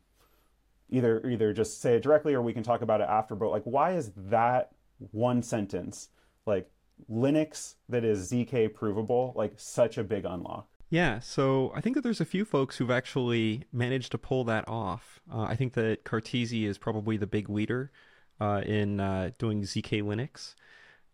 either 0.90 1.26
either 1.28 1.52
just 1.52 1.80
say 1.80 1.96
it 1.96 2.02
directly 2.02 2.34
or 2.34 2.42
we 2.42 2.52
can 2.52 2.62
talk 2.62 2.82
about 2.82 3.00
it 3.00 3.08
after. 3.08 3.34
But 3.34 3.50
like, 3.50 3.64
why 3.64 3.92
is 3.92 4.12
that 4.16 4.70
one 5.12 5.42
sentence 5.42 6.08
like 6.46 6.70
Linux 7.10 7.74
that 7.88 8.04
is 8.04 8.30
zk 8.30 8.74
provable 8.74 9.32
like 9.36 9.54
such 9.56 9.98
a 9.98 10.04
big 10.04 10.24
unlock? 10.24 10.68
Yeah, 10.90 11.20
so 11.20 11.70
I 11.74 11.82
think 11.82 11.96
that 11.96 12.02
there's 12.02 12.20
a 12.20 12.24
few 12.24 12.46
folks 12.46 12.78
who've 12.78 12.90
actually 12.90 13.64
managed 13.72 14.10
to 14.12 14.18
pull 14.18 14.44
that 14.44 14.66
off. 14.66 15.20
Uh, 15.30 15.42
I 15.42 15.54
think 15.54 15.74
that 15.74 16.04
Cartesi 16.04 16.66
is 16.66 16.78
probably 16.78 17.18
the 17.18 17.26
big 17.26 17.50
leader 17.50 17.92
uh, 18.40 18.62
in 18.64 18.98
uh, 18.98 19.30
doing 19.38 19.62
zk 19.62 20.02
Linux. 20.02 20.54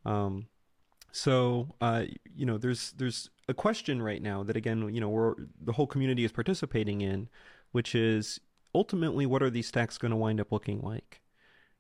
Um, 0.05 0.47
so 1.11 1.75
uh, 1.81 2.05
you 2.37 2.47
know, 2.47 2.59
there's 2.59 2.93
there's 2.93 3.31
a 3.49 3.55
question 3.55 4.01
right 4.03 4.23
now 4.23 4.43
that 4.45 4.57
again, 4.57 4.93
you 4.95 5.01
know, 5.01 5.09
we're 5.09 5.35
the 5.61 5.73
whole 5.73 5.87
community 5.87 6.25
is 6.25 6.33
participating 6.33 7.01
in, 7.01 7.29
which 7.73 7.95
is 7.95 8.41
ultimately 8.75 9.27
what 9.27 9.43
are 9.43 9.51
these 9.51 9.69
stacks 9.69 9.99
going 9.99 10.11
to 10.11 10.17
wind 10.17 10.41
up 10.41 10.53
looking 10.53 10.81
like, 10.81 11.21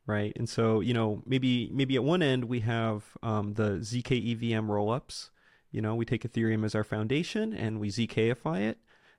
right? 0.07 0.33
And 0.37 0.49
so 0.49 0.81
you 0.81 0.95
know, 0.95 1.23
maybe 1.27 1.71
maybe 1.73 1.97
at 1.97 2.05
one 2.05 2.23
end 2.23 2.45
we 2.45 2.61
have 2.61 3.05
um, 3.23 3.55
the 3.55 3.79
zk 3.81 4.33
EVM 4.33 4.69
rollups. 4.69 5.31
You 5.71 5.83
know, 5.83 5.97
we 5.97 6.05
take 6.05 6.23
Ethereum 6.23 6.65
as 6.65 6.75
our 6.75 6.85
foundation 6.85 7.53
and 7.53 7.81
we 7.81 7.91
zkify 7.91 8.61
it, 8.63 8.79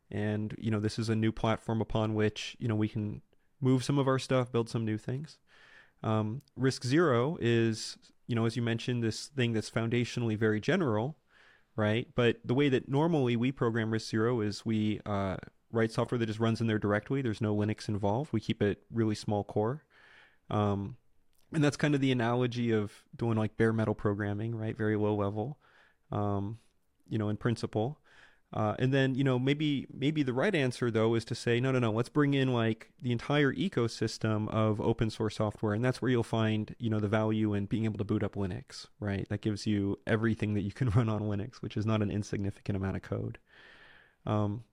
and 0.10 0.56
you 0.58 0.72
know, 0.72 0.80
this 0.80 0.98
is 0.98 1.10
a 1.10 1.16
new 1.16 1.32
platform 1.32 1.82
upon 1.82 2.16
which 2.16 2.56
you 2.60 2.68
know 2.68 2.76
we 2.76 2.88
can 2.88 3.22
move 3.62 3.84
some 3.84 3.98
of 3.98 4.08
our 4.08 4.20
stuff, 4.20 4.52
build 4.52 4.70
some 4.70 4.86
new 4.86 4.98
things. 4.98 5.38
Um, 6.04 6.42
RISC 6.60 6.86
Zero 6.86 7.38
is 7.42 7.98
you 8.28 8.36
know, 8.36 8.46
as 8.46 8.56
you 8.56 8.62
mentioned, 8.62 9.04
this 9.04 9.28
thing 9.28 9.54
that's 9.54 9.70
foundationally 9.70 10.38
very 10.38 10.60
general, 10.60 11.18
right? 11.76 12.08
But 12.16 12.38
the 12.44 12.54
way 12.54 12.70
that 12.70 12.90
normally 12.90 13.36
we 13.36 13.52
program 13.52 13.92
RISC 13.92 14.10
Zero 14.10 14.42
is 14.42 14.66
we 14.66 15.00
uh, 15.06 15.38
write 15.76 15.92
software 15.92 16.18
that 16.18 16.26
just 16.26 16.40
runs 16.40 16.62
in 16.62 16.68
there 16.68 16.80
directly. 16.80 17.22
There's 17.22 17.42
no 17.42 17.56
Linux 17.56 17.88
involved. 17.88 18.34
We 18.34 18.40
keep 18.40 18.62
it 18.62 18.84
really 18.92 19.16
small 19.16 19.44
core. 19.44 19.84
Um, 20.50 20.98
and 21.54 21.64
that's 21.64 21.78
kind 21.78 21.96
of 21.96 22.02
the 22.02 22.12
analogy 22.12 22.72
of 22.72 22.92
doing 23.16 23.38
like 23.38 23.58
bare 23.58 23.74
metal 23.74 23.96
programming, 23.96 24.56
right? 24.56 24.76
Very 24.76 24.96
low 24.96 25.16
level, 25.16 25.58
um, 26.12 26.60
you 27.08 27.18
know, 27.18 27.30
in 27.30 27.38
principle. 27.38 28.00
Uh, 28.54 28.74
and 28.80 28.94
then 28.94 29.16
you 29.16 29.24
know 29.24 29.38
maybe 29.38 29.86
maybe 29.94 30.24
the 30.24 30.32
right 30.34 30.56
answer 30.56 30.90
though 30.90 31.16
is 31.16 31.26
to 31.26 31.36
say 31.36 31.60
no 31.60 31.72
no 31.72 31.80
no 31.80 31.92
let's 31.92 32.08
bring 32.08 32.34
in 32.34 32.54
like 32.54 32.90
the 33.02 33.12
entire 33.12 33.52
ecosystem 33.54 34.48
of 34.50 34.80
open 34.80 35.10
source 35.10 35.36
software 35.36 35.74
and 35.74 35.84
that's 35.84 36.02
where 36.02 36.10
you'll 36.10 36.24
find 36.24 36.74
you 36.80 36.90
know 36.90 37.00
the 37.00 37.08
value 37.08 37.54
in 37.54 37.66
being 37.66 37.84
able 37.84 37.98
to 37.98 38.06
boot 38.06 38.24
up 38.24 38.36
Linux 38.36 38.86
right 39.00 39.28
that 39.30 39.42
gives 39.42 39.68
you 39.68 40.00
everything 40.08 40.54
that 40.54 40.62
you 40.62 40.72
can 40.72 40.90
run 40.96 41.10
on 41.10 41.24
Linux 41.24 41.56
which 41.56 41.76
is 41.76 41.86
not 41.86 42.02
an 42.02 42.12
insignificant 42.12 42.78
amount 42.78 42.96
of 42.96 43.02
code. 43.02 43.40
Um, 44.26 44.64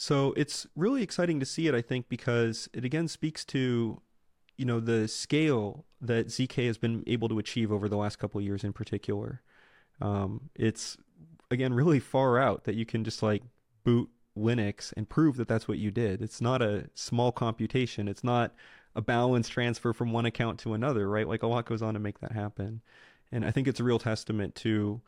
so 0.00 0.32
it's 0.34 0.66
really 0.74 1.02
exciting 1.02 1.38
to 1.40 1.44
see 1.46 1.66
it 1.66 1.74
I 1.74 1.82
think 1.82 2.08
because 2.08 2.70
it 2.72 2.86
again 2.86 3.06
speaks 3.06 3.44
to 3.46 4.00
you 4.56 4.64
know 4.64 4.80
the 4.80 5.06
scale 5.08 5.84
that 6.00 6.28
zk 6.28 6.66
has 6.66 6.78
been 6.78 7.04
able 7.06 7.28
to 7.28 7.38
achieve 7.38 7.70
over 7.70 7.86
the 7.86 7.98
last 7.98 8.18
couple 8.18 8.40
years 8.40 8.64
in 8.64 8.72
particular. 8.72 9.42
Um, 10.00 10.48
it's 10.54 10.96
again 11.50 11.74
really 11.74 12.00
far 12.00 12.38
out 12.38 12.64
that 12.64 12.76
you 12.76 12.86
can 12.86 13.04
just 13.04 13.22
like 13.22 13.42
boot 13.84 14.08
Linux 14.38 14.94
and 14.96 15.06
prove 15.06 15.36
that 15.36 15.48
that's 15.48 15.68
what 15.68 15.76
you 15.76 15.90
did. 15.90 16.22
It's 16.22 16.40
not 16.40 16.62
a 16.62 16.88
small 16.94 17.30
computation. 17.30 18.08
It's 18.08 18.24
not 18.24 18.54
a 18.94 19.02
balance 19.02 19.50
transfer 19.50 19.92
from 19.92 20.12
one 20.12 20.24
account 20.24 20.58
to 20.60 20.72
another, 20.72 21.10
right? 21.10 21.28
Like 21.28 21.42
a 21.42 21.46
lot 21.46 21.66
goes 21.66 21.82
on 21.82 21.92
to 21.92 22.00
make 22.00 22.20
that 22.20 22.32
happen. 22.32 22.80
And 23.30 23.44
I 23.44 23.50
think 23.50 23.68
it's 23.68 23.80
a 23.80 23.84
real 23.84 23.98
testament 23.98 24.54
to 24.56 25.02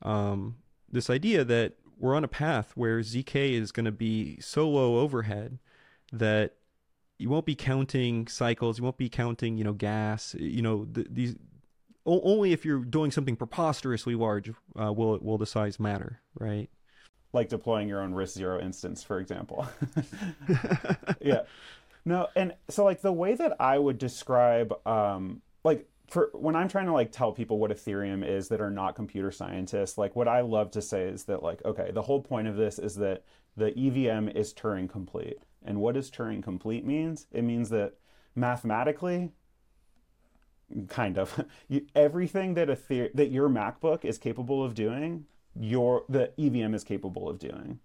um, 0.00 0.56
this 0.90 1.10
idea 1.10 1.44
that 1.44 1.74
we're 1.98 2.14
on 2.14 2.24
a 2.24 2.28
path 2.28 2.72
where 2.74 3.00
ZK 3.00 3.52
is 3.52 3.72
going 3.72 3.86
to 3.86 3.92
be 3.92 4.38
so 4.40 4.68
low 4.68 4.98
overhead 4.98 5.58
that 6.12 6.54
you 7.18 7.28
won't 7.28 7.46
be 7.46 7.54
counting 7.54 8.28
cycles, 8.28 8.78
you 8.78 8.84
won't 8.84 8.96
be 8.96 9.08
counting, 9.08 9.58
you 9.58 9.64
know, 9.64 9.72
gas, 9.72 10.34
you 10.38 10.62
know, 10.62 10.84
th- 10.84 11.08
these 11.10 11.36
only 12.06 12.52
if 12.52 12.64
you're 12.64 12.78
doing 12.78 13.10
something 13.10 13.36
preposterously 13.36 14.14
large 14.14 14.50
uh, 14.80 14.92
will 14.92 15.18
will 15.18 15.36
the 15.36 15.46
size 15.46 15.78
matter, 15.78 16.20
right? 16.38 16.70
Like 17.32 17.50
deploying 17.50 17.88
your 17.88 18.00
own 18.00 18.14
RISC 18.14 18.30
Zero 18.30 18.60
instance, 18.60 19.02
for 19.02 19.20
example. 19.20 19.66
yeah. 21.20 21.42
No, 22.04 22.28
and 22.34 22.54
so 22.70 22.84
like 22.84 23.02
the 23.02 23.12
way 23.12 23.34
that 23.34 23.56
I 23.60 23.78
would 23.78 23.98
describe, 23.98 24.74
um, 24.86 25.42
like 25.64 25.86
for 26.08 26.30
when 26.32 26.56
I'm 26.56 26.68
trying 26.68 26.86
to 26.86 26.92
like 26.92 27.12
tell 27.12 27.32
people 27.32 27.58
what 27.58 27.70
Ethereum 27.70 28.26
is 28.26 28.48
that 28.48 28.60
are 28.60 28.70
not 28.70 28.94
computer 28.94 29.30
scientists, 29.30 29.98
like 29.98 30.16
what 30.16 30.28
I 30.28 30.40
love 30.40 30.70
to 30.72 30.82
say 30.82 31.02
is 31.02 31.24
that 31.24 31.42
like 31.42 31.64
okay, 31.64 31.90
the 31.92 32.02
whole 32.02 32.22
point 32.22 32.48
of 32.48 32.56
this 32.56 32.78
is 32.78 32.96
that 32.96 33.24
the 33.56 33.76
EVM 33.78 34.28
is 34.28 34.54
Turing 34.54 34.88
complete. 34.88 35.38
And 35.64 35.80
what 35.80 35.94
does 35.94 36.10
Turing 36.10 36.42
complete 36.42 36.84
means? 36.86 37.26
It 37.32 37.42
means 37.42 37.68
that 37.70 37.94
mathematically 38.34 39.32
kind 40.88 41.18
of 41.18 41.44
everything 41.94 42.54
that 42.54 42.70
a 42.70 43.10
that 43.14 43.30
your 43.30 43.48
MacBook 43.48 44.04
is 44.04 44.18
capable 44.18 44.64
of 44.64 44.74
doing, 44.74 45.26
your 45.58 46.04
the 46.08 46.32
EVM 46.38 46.74
is 46.74 46.84
capable 46.84 47.28
of 47.28 47.38
doing. 47.38 47.80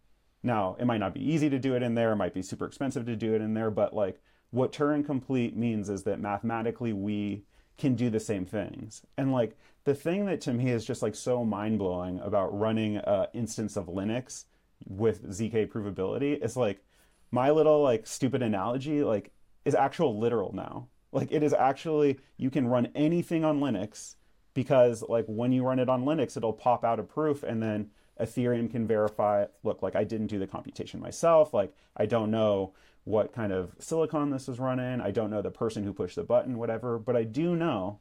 Now, 0.45 0.75
it 0.77 0.85
might 0.85 0.99
not 0.99 1.13
be 1.13 1.31
easy 1.31 1.49
to 1.49 1.59
do 1.59 1.75
it 1.75 1.83
in 1.83 1.95
there, 1.95 2.11
it 2.11 2.17
might 2.17 2.33
be 2.33 2.41
super 2.41 2.65
expensive 2.65 3.05
to 3.05 3.15
do 3.15 3.33
it 3.33 3.41
in 3.41 3.53
there, 3.53 3.71
but 3.71 3.93
like 3.93 4.21
what 4.51 4.71
Turing 4.71 5.05
complete 5.05 5.55
means 5.55 5.89
is 5.89 6.03
that 6.03 6.19
mathematically 6.19 6.93
we 6.93 7.43
can 7.77 7.95
do 7.95 8.09
the 8.09 8.19
same 8.19 8.45
things. 8.45 9.01
And 9.17 9.31
like 9.31 9.57
the 9.83 9.95
thing 9.95 10.25
that 10.25 10.41
to 10.41 10.53
me 10.53 10.69
is 10.69 10.85
just 10.85 11.01
like 11.01 11.15
so 11.15 11.43
mind-blowing 11.43 12.19
about 12.19 12.57
running 12.57 12.97
a 12.97 13.27
instance 13.33 13.75
of 13.75 13.87
Linux 13.87 14.45
with 14.85 15.31
zk 15.31 15.69
provability 15.69 16.43
is 16.43 16.57
like 16.57 16.83
my 17.31 17.49
little 17.49 17.81
like 17.81 18.05
stupid 18.05 18.41
analogy 18.41 19.01
like 19.01 19.31
is 19.63 19.73
actual 19.73 20.19
literal 20.19 20.53
now 20.53 20.89
like 21.13 21.31
it 21.31 21.43
is 21.43 21.53
actually 21.53 22.19
you 22.37 22.49
can 22.49 22.67
run 22.67 22.89
anything 22.95 23.45
on 23.45 23.59
Linux 23.59 24.15
because 24.53 25.03
like 25.07 25.25
when 25.27 25.51
you 25.51 25.63
run 25.63 25.79
it 25.79 25.87
on 25.87 26.03
Linux, 26.03 26.35
it'll 26.35 26.53
pop 26.53 26.83
out 26.83 26.99
a 26.99 27.03
proof 27.03 27.43
and 27.43 27.61
then 27.61 27.91
Ethereum 28.19 28.69
can 28.69 28.85
verify, 28.85 29.45
look, 29.63 29.81
like 29.81 29.95
I 29.95 30.03
didn't 30.03 30.27
do 30.27 30.39
the 30.39 30.47
computation 30.47 30.99
myself. 30.99 31.53
Like 31.53 31.73
I 31.95 32.07
don't 32.07 32.31
know 32.31 32.73
what 33.05 33.33
kind 33.33 33.51
of 33.51 33.75
silicon 33.79 34.29
this 34.29 34.47
is 34.47 34.59
running. 34.59 35.01
I 35.01 35.11
don't 35.11 35.29
know 35.29 35.41
the 35.41 35.51
person 35.51 35.83
who 35.83 35.93
pushed 35.93 36.15
the 36.15 36.23
button, 36.23 36.57
whatever. 36.57 36.97
But 36.97 37.15
I 37.15 37.23
do 37.23 37.55
know 37.55 37.99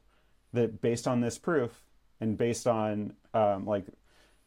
that 0.52 0.80
based 0.80 1.08
on 1.08 1.20
this 1.20 1.38
proof 1.38 1.82
and 2.20 2.38
based 2.38 2.66
on 2.66 3.14
um, 3.34 3.66
like 3.66 3.86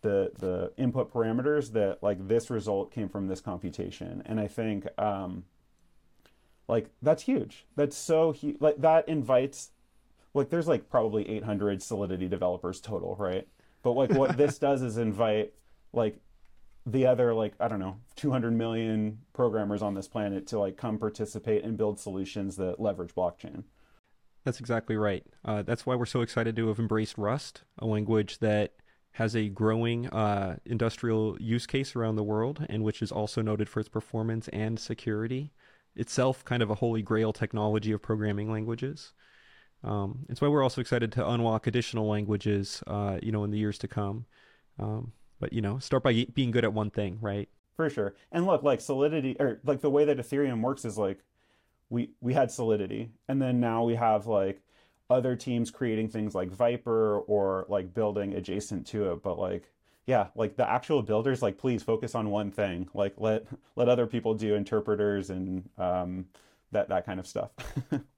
the 0.02 0.32
the 0.40 0.72
input 0.78 1.14
parameters, 1.14 1.74
that 1.74 2.02
like 2.02 2.28
this 2.28 2.50
result 2.50 2.92
came 2.92 3.10
from 3.10 3.28
this 3.28 3.42
computation. 3.42 4.24
And 4.26 4.40
I 4.40 4.48
think 4.48 4.88
um, 4.98 5.44
like 6.68 6.90
that's 7.02 7.24
huge. 7.24 7.66
That's 7.76 7.98
so 7.98 8.32
huge. 8.32 8.58
Like 8.62 8.78
that 8.78 9.10
invites 9.10 9.72
like 10.34 10.50
there's 10.50 10.68
like 10.68 10.90
probably 10.90 11.28
800 11.30 11.82
Solidity 11.82 12.28
developers 12.28 12.80
total, 12.80 13.16
right? 13.18 13.48
But 13.84 13.92
like 13.92 14.12
what 14.12 14.38
this 14.38 14.58
does 14.60 14.82
is 14.82 14.98
invite 14.98 15.54
like 15.92 16.20
the 16.86 17.06
other 17.06 17.34
like 17.34 17.54
I 17.60 17.68
don't 17.68 17.80
know 17.80 17.98
200 18.16 18.52
million 18.52 19.20
programmers 19.34 19.82
on 19.82 19.96
this 19.96 20.08
planet 20.08 20.48
to 20.48 20.60
like 20.60 20.78
come 20.78 20.98
participate 20.98 21.64
and 21.64 21.78
build 21.78 22.00
solutions 22.00 22.56
that 22.58 22.80
leverage 22.80 23.16
blockchain. 23.16 23.64
That's 24.44 24.60
exactly 24.60 24.96
right. 24.96 25.26
Uh, 25.44 25.64
that's 25.64 25.86
why 25.86 25.96
we're 25.96 26.06
so 26.06 26.22
excited 26.22 26.56
to 26.56 26.68
have 26.68 26.78
embraced 26.78 27.18
Rust, 27.18 27.64
a 27.80 27.86
language 27.88 28.38
that 28.40 28.74
has 29.14 29.36
a 29.36 29.50
growing 29.50 30.08
uh, 30.10 30.58
industrial 30.66 31.38
use 31.40 31.66
case 31.66 31.96
around 31.96 32.18
the 32.18 32.24
world 32.24 32.66
and 32.70 32.84
which 32.84 33.02
is 33.02 33.12
also 33.12 33.42
noted 33.42 33.68
for 33.68 33.80
its 33.80 33.90
performance 33.90 34.48
and 34.50 34.80
security 34.80 35.52
itself 35.96 36.44
kind 36.44 36.62
of 36.62 36.70
a 36.70 36.76
holy 36.76 37.02
grail 37.02 37.32
technology 37.34 37.92
of 37.92 38.02
programming 38.02 38.52
languages. 38.52 39.14
Um, 39.84 40.26
it's 40.30 40.42
why 40.42 40.50
we're 40.50 40.64
also 40.64 40.82
excited 40.82 41.12
to 41.14 41.28
unlock 41.28 41.66
additional 41.66 42.08
languages, 42.08 42.84
uh, 42.88 43.20
you 43.24 43.32
know, 43.32 43.44
in 43.44 43.52
the 43.52 43.58
years 43.58 43.78
to 43.80 43.88
come. 43.88 44.26
Um, 44.78 45.14
but 45.40 45.54
you 45.54 45.62
know, 45.62 45.80
start 45.80 46.04
by 46.04 46.26
being 46.34 46.52
good 46.52 46.64
at 46.64 46.74
one 46.74 46.90
thing, 46.90 47.18
right? 47.22 47.50
For 47.76 47.90
sure. 47.90 48.16
And 48.32 48.46
look, 48.46 48.64
like 48.64 48.82
Solidity, 48.82 49.36
or 49.40 49.60
like 49.66 49.82
the 49.82 49.90
way 49.90 50.06
that 50.06 50.18
Ethereum 50.18 50.62
works 50.62 50.86
is 50.86 50.98
like 50.98 51.20
we 51.90 52.12
we 52.22 52.34
had 52.34 52.52
Solidity, 52.52 53.12
and 53.28 53.42
then 53.42 53.60
now 53.60 53.84
we 53.84 53.96
have 53.96 54.28
like 54.28 54.62
other 55.10 55.36
teams 55.36 55.70
creating 55.72 56.10
things 56.10 56.34
like 56.34 56.50
Vyper 56.50 57.24
or 57.28 57.66
like 57.70 57.94
building 57.94 58.34
adjacent 58.34 58.88
to 58.88 59.12
it. 59.12 59.24
But 59.24 59.38
like 59.38 59.72
yeah, 60.06 60.28
like 60.36 60.56
the 60.56 60.70
actual 60.70 61.02
builders, 61.02 61.42
like 61.42 61.58
please 61.58 61.84
focus 61.84 62.16
on 62.16 62.30
one 62.30 62.52
thing. 62.52 62.88
Like 62.94 63.16
let 63.18 63.46
let 63.76 63.90
other 63.90 64.08
people 64.08 64.34
do 64.36 64.56
interpreters 64.56 65.30
and 65.30 65.70
um, 65.78 66.26
that 66.72 66.90
that 66.90 67.06
kind 67.06 67.20
of 67.20 67.28
stuff. 67.28 67.52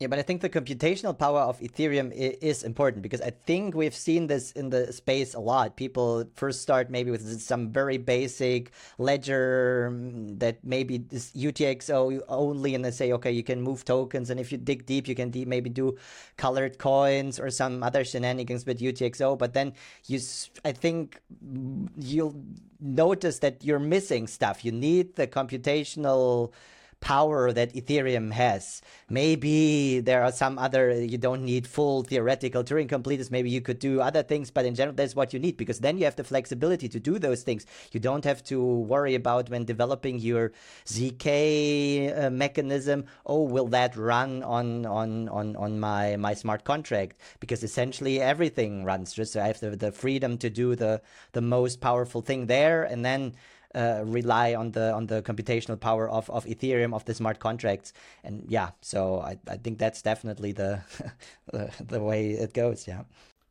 Yeah, 0.00 0.06
but 0.06 0.18
I 0.18 0.22
think 0.22 0.40
the 0.40 0.48
computational 0.48 1.16
power 1.16 1.40
of 1.40 1.60
Ethereum 1.60 2.10
is 2.10 2.62
important 2.62 3.02
because 3.02 3.20
I 3.20 3.32
think 3.44 3.74
we've 3.74 3.94
seen 3.94 4.28
this 4.28 4.50
in 4.52 4.70
the 4.70 4.90
space 4.94 5.34
a 5.34 5.40
lot. 5.40 5.76
People 5.76 6.24
first 6.36 6.62
start 6.62 6.88
maybe 6.88 7.10
with 7.10 7.38
some 7.38 7.70
very 7.70 7.98
basic 7.98 8.70
ledger 8.96 9.90
mm, 9.92 10.38
that 10.38 10.64
maybe 10.64 11.04
is 11.10 11.30
UTXO 11.36 12.22
only, 12.28 12.74
and 12.74 12.82
they 12.82 12.92
say, 12.92 13.12
okay, 13.12 13.30
you 13.30 13.42
can 13.42 13.60
move 13.60 13.84
tokens, 13.84 14.30
and 14.30 14.40
if 14.40 14.50
you 14.50 14.56
dig 14.56 14.86
deep, 14.86 15.06
you 15.06 15.14
can 15.14 15.30
maybe 15.46 15.68
do 15.68 15.98
colored 16.38 16.78
coins 16.78 17.38
or 17.38 17.50
some 17.50 17.82
other 17.82 18.02
shenanigans 18.02 18.64
with 18.64 18.80
UTXO. 18.80 19.36
But 19.36 19.52
then 19.52 19.74
you, 20.06 20.18
I 20.64 20.72
think 20.72 21.20
mm, 21.44 21.90
you'll 21.98 22.42
notice 22.80 23.40
that 23.40 23.62
you're 23.62 23.78
missing 23.78 24.28
stuff. 24.28 24.64
You 24.64 24.72
need 24.72 25.16
the 25.16 25.26
computational 25.26 26.54
power 27.00 27.52
that 27.52 27.74
Ethereum 27.74 28.32
has. 28.32 28.82
Maybe 29.08 30.00
there 30.00 30.22
are 30.22 30.32
some 30.32 30.58
other, 30.58 30.92
you 30.92 31.18
don't 31.18 31.44
need 31.44 31.66
full 31.66 32.02
theoretical 32.02 32.62
Turing 32.62 32.88
completeness. 32.88 33.30
Maybe 33.30 33.50
you 33.50 33.60
could 33.60 33.78
do 33.78 34.00
other 34.00 34.22
things, 34.22 34.50
but 34.50 34.64
in 34.64 34.74
general, 34.74 34.94
that's 34.94 35.16
what 35.16 35.32
you 35.32 35.38
need 35.38 35.56
because 35.56 35.80
then 35.80 35.98
you 35.98 36.04
have 36.04 36.16
the 36.16 36.24
flexibility 36.24 36.88
to 36.88 37.00
do 37.00 37.18
those 37.18 37.42
things. 37.42 37.66
You 37.92 38.00
don't 38.00 38.24
have 38.24 38.44
to 38.44 38.62
worry 38.62 39.14
about 39.14 39.50
when 39.50 39.64
developing 39.64 40.18
your 40.18 40.52
ZK 40.86 42.24
uh, 42.24 42.30
mechanism. 42.30 43.06
Oh, 43.26 43.42
will 43.42 43.68
that 43.68 43.96
run 43.96 44.42
on, 44.42 44.86
on, 44.86 45.28
on, 45.28 45.56
on 45.56 45.80
my, 45.80 46.16
my 46.16 46.34
smart 46.34 46.64
contract? 46.64 47.16
Because 47.40 47.62
essentially 47.62 48.20
everything 48.20 48.84
runs. 48.84 49.12
Just 49.12 49.32
so 49.32 49.40
I 49.40 49.46
have 49.46 49.60
the, 49.60 49.70
the 49.70 49.92
freedom 49.92 50.36
to 50.38 50.50
do 50.50 50.76
the, 50.76 51.00
the 51.32 51.40
most 51.40 51.80
powerful 51.80 52.20
thing 52.20 52.46
there. 52.46 52.84
And 52.84 53.04
then 53.04 53.34
uh, 53.74 54.02
rely 54.04 54.54
on 54.54 54.72
the 54.72 54.92
on 54.92 55.06
the 55.06 55.22
computational 55.22 55.78
power 55.78 56.08
of, 56.08 56.28
of 56.30 56.44
Ethereum 56.44 56.94
of 56.94 57.04
the 57.04 57.14
smart 57.14 57.38
contracts. 57.38 57.92
And 58.24 58.44
yeah 58.48 58.70
so 58.80 59.20
I, 59.20 59.38
I 59.48 59.56
think 59.56 59.78
that's 59.78 60.02
definitely 60.02 60.52
the, 60.52 60.80
the 61.52 61.70
the 61.80 62.00
way 62.00 62.30
it 62.30 62.54
goes 62.54 62.86
yeah. 62.88 63.02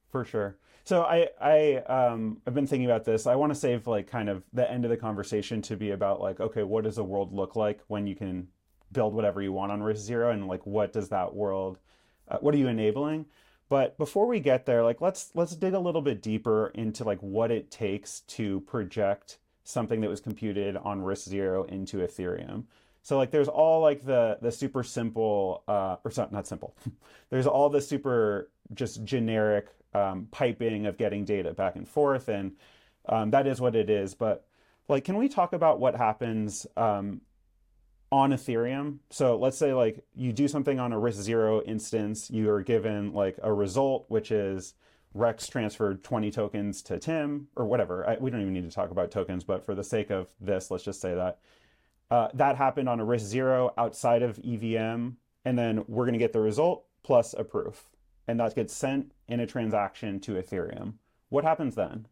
For 0.10 0.26
sure. 0.26 0.58
So 0.84 1.04
I 1.04 1.30
I 1.40 1.76
um 1.88 2.42
I've 2.46 2.54
been 2.54 2.68
thinking 2.68 2.90
about 2.90 3.06
this. 3.06 3.28
I 3.28 3.36
want 3.36 3.54
to 3.54 3.60
save 3.60 3.88
like 3.88 4.08
kind 4.08 4.30
of 4.30 4.44
the 4.54 4.70
end 4.70 4.86
of 4.86 4.92
the 4.92 4.98
conversation 4.98 5.62
to 5.64 5.78
be 5.78 5.92
about 5.92 6.20
like 6.22 6.40
okay 6.40 6.64
what 6.64 6.84
does 6.84 6.98
a 6.98 7.04
world 7.04 7.34
look 7.34 7.56
like 7.56 7.82
when 7.88 8.08
you 8.08 8.16
can 8.16 8.48
build 8.92 9.14
whatever 9.14 9.42
you 9.42 9.54
want 9.54 9.72
on 9.72 9.82
RISC 9.82 9.98
Zero? 9.98 10.32
And 10.32 10.48
like 10.48 10.66
what 10.66 10.92
does 10.92 11.10
that 11.10 11.34
world 11.34 11.80
uh, 12.28 12.38
what 12.40 12.54
are 12.54 12.58
you 12.58 12.68
enabling? 12.68 13.26
But 13.70 13.98
before 13.98 14.26
we 14.26 14.40
get 14.40 14.66
there 14.66 14.84
like 14.84 15.00
let's 15.00 15.32
let's 15.34 15.56
dig 15.56 15.76
a 15.76 15.80
little 15.80 16.02
bit 16.02 16.22
deeper 16.22 16.72
into 16.76 17.04
like 17.04 17.20
what 17.20 17.52
it 17.52 17.72
takes 17.72 18.22
to 18.22 18.62
project 18.62 19.38
something 19.70 20.02
that 20.02 20.10
was 20.10 20.20
computed 20.20 20.76
on 20.78 21.02
RISC 21.02 21.30
Zero 21.30 21.64
into 21.64 21.98
Ethereum. 21.98 22.64
So 23.04 23.18
like 23.18 23.32
there's 23.32 23.48
all 23.48 23.82
like 23.82 24.06
the 24.06 24.38
the 24.42 24.52
super 24.52 24.84
simple 24.84 25.64
uh, 25.68 25.98
or 26.04 26.12
not 26.32 26.48
simple. 26.48 26.76
there's 27.30 27.48
all 27.48 27.70
the 27.70 27.82
super 27.82 28.50
just 28.74 29.04
generic 29.04 29.68
um, 29.94 30.28
piping 30.32 30.86
of 30.86 30.98
getting 30.98 31.24
data 31.24 31.54
back 31.54 31.76
and 31.76 31.88
forth, 31.88 32.28
and 32.28 32.54
um, 33.08 33.32
that 33.32 33.48
is 33.48 33.62
what 33.62 33.76
it 33.76 33.90
is. 33.90 34.14
But 34.16 34.46
like, 34.88 35.06
can 35.06 35.18
we 35.18 35.30
talk 35.30 35.54
about 35.54 35.80
what 35.80 35.96
happens 35.96 36.68
um, 36.76 37.22
on 38.12 38.32
Ethereum? 38.32 38.98
So 39.12 39.38
let's 39.38 39.58
say 39.58 39.74
like 39.74 40.04
you 40.16 40.34
do 40.34 40.48
something 40.48 40.80
on 40.80 40.92
a 40.94 40.98
RISC 40.98 41.22
Zero 41.22 41.62
instance, 41.62 42.30
you 42.30 42.50
are 42.50 42.62
given 42.62 43.14
like 43.14 43.40
a 43.42 43.54
result 43.54 44.06
which 44.10 44.32
is 44.32 44.74
Rex 45.14 45.48
transferred 45.48 46.04
20 46.04 46.32
tokens 46.32 46.82
to 46.84 47.00
Tim 47.00 47.48
or 47.56 47.66
whatever. 47.66 48.08
I, 48.08 48.18
we 48.20 48.30
don't 48.30 48.42
even 48.42 48.54
need 48.54 48.70
to 48.70 48.76
talk 48.76 48.92
about 48.92 49.12
tokens, 49.12 49.44
but 49.44 49.66
for 49.66 49.74
the 49.74 49.84
sake 49.84 50.12
of 50.12 50.30
this, 50.40 50.70
let's 50.70 50.84
just 50.84 51.02
say 51.02 51.16
that. 51.16 51.40
Uh, 52.12 52.28
that 52.34 52.56
happened 52.56 52.90
on 52.90 53.00
a 53.00 53.06
RISC 53.06 53.22
Zero 53.22 53.74
outside 53.78 54.24
of 54.24 54.40
EVM, 54.40 55.10
and 55.46 55.58
then 55.58 55.84
we're 55.88 56.06
going 56.06 56.14
to 56.14 56.20
get 56.20 56.34
the 56.34 56.40
result 56.40 56.86
plus 57.04 57.34
a 57.38 57.44
proof. 57.44 57.90
And 58.28 58.40
that 58.40 58.56
gets 58.56 58.74
sent 58.74 59.12
in 59.28 59.40
a 59.40 59.48
transaction 59.48 60.20
to 60.22 60.34
Ethereum. 60.34 60.94
What 61.30 61.44
happens 61.44 61.76
then? 61.76 62.08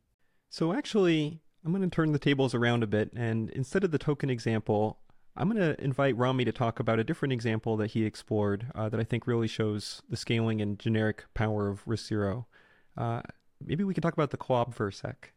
So 0.50 0.74
actually, 0.74 1.40
I'm 1.64 1.72
going 1.72 1.88
to 1.88 1.94
turn 1.94 2.12
the 2.12 2.20
tables 2.20 2.56
around 2.56 2.84
a 2.84 2.88
bit, 2.88 3.12
and 3.14 3.50
instead 3.52 3.84
of 3.84 3.92
the 3.92 3.98
token 3.98 4.30
example, 4.30 5.00
I'm 5.36 5.50
going 5.50 5.62
to 5.62 5.84
invite 5.84 6.18
Rami 6.18 6.46
to 6.46 6.52
talk 6.52 6.80
about 6.80 7.00
a 7.00 7.04
different 7.04 7.34
example 7.34 7.78
that 7.78 7.92
he 7.92 8.06
explored 8.06 8.68
uh, 8.74 8.90
that 8.90 9.00
I 9.00 9.04
think 9.04 9.28
really 9.28 9.48
shows 9.48 10.02
the 10.10 10.18
scaling 10.18 10.62
and 10.62 10.80
generic 10.80 11.26
power 11.36 11.68
of 11.68 11.86
RISC 11.86 12.08
Zero. 12.08 12.48
Uh, 12.98 13.22
maybe 13.64 13.84
we 13.84 13.94
can 13.94 14.02
talk 14.02 14.14
about 14.14 14.32
the 14.32 14.38
CLOB 14.38 14.74
for 14.74 14.88
a 14.88 14.94
sec. 14.94 15.32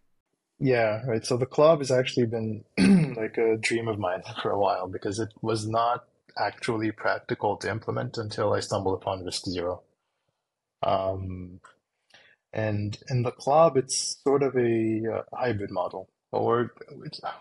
Yeah, 0.59 1.03
right. 1.07 1.25
So 1.25 1.37
the 1.37 1.47
CLOB 1.47 1.79
has 1.79 1.91
actually 1.91 2.27
been 2.27 2.65
like 3.17 3.39
a 3.39 3.57
dream 3.57 3.89
of 3.89 3.99
mine 3.99 4.23
for 4.43 4.51
a 4.51 4.59
while 4.59 4.89
because 4.89 5.19
it 5.19 5.33
was 5.41 5.67
not 5.67 6.05
actually 6.39 6.93
practical 6.93 7.57
to 7.57 7.71
implement 7.71 8.19
until 8.19 8.53
I 8.53 8.61
stumbled 8.61 9.01
upon 9.01 9.25
RISC 9.25 9.49
Zero. 9.49 9.83
Um, 10.83 11.61
and 12.53 12.99
in 13.09 13.23
the 13.23 13.33
CLOB, 13.33 13.77
it's 13.77 14.19
sort 14.23 14.43
of 14.43 14.57
a 14.57 15.03
uh, 15.13 15.37
hybrid 15.37 15.71
model. 15.71 16.09
Or, 16.33 16.73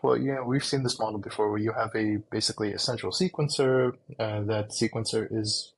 well, 0.02 0.18
yeah, 0.18 0.42
we've 0.42 0.66
seen 0.66 0.84
this 0.84 1.00
model 1.00 1.20
before 1.20 1.52
where 1.52 1.60
you 1.60 1.74
have 1.74 1.92
a 1.96 2.18
basically 2.32 2.74
a 2.74 2.80
central 2.80 3.12
sequencer. 3.12 3.96
Uh, 4.18 4.42
that 4.42 4.70
sequencer 4.70 5.28
is 5.30 5.74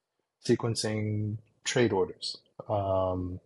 sequencing 0.46 1.38
trade 1.64 1.92
orders. 1.92 2.38
Um, 2.70 3.40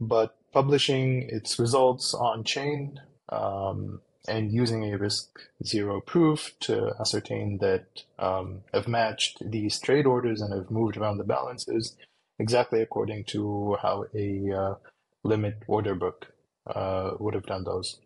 but 0.00 0.36
publishing 0.52 1.28
its 1.28 1.58
results 1.58 2.14
on 2.14 2.44
chain 2.44 3.00
um, 3.28 4.00
and 4.26 4.52
using 4.52 4.92
a 4.92 4.98
RISC 4.98 5.28
Zero 5.64 6.00
proof 6.00 6.52
to 6.60 6.92
ascertain 7.00 7.58
that 7.58 8.02
um, 8.18 8.62
have 8.72 8.88
matched 8.88 9.38
these 9.50 9.78
trade 9.78 10.06
orders 10.06 10.40
and 10.40 10.52
have 10.52 10.70
moved 10.70 10.96
around 10.96 11.18
the 11.18 11.24
balances 11.24 11.96
exactly 12.38 12.80
according 12.80 13.24
to 13.24 13.76
how 13.82 14.06
a 14.14 14.52
uh, 14.52 14.74
limit 15.22 15.56
order 15.66 15.94
book 15.94 16.32
uh, 16.66 17.12
would 17.18 17.34
have 17.34 17.46
done 17.46 17.64
those. 17.64 17.98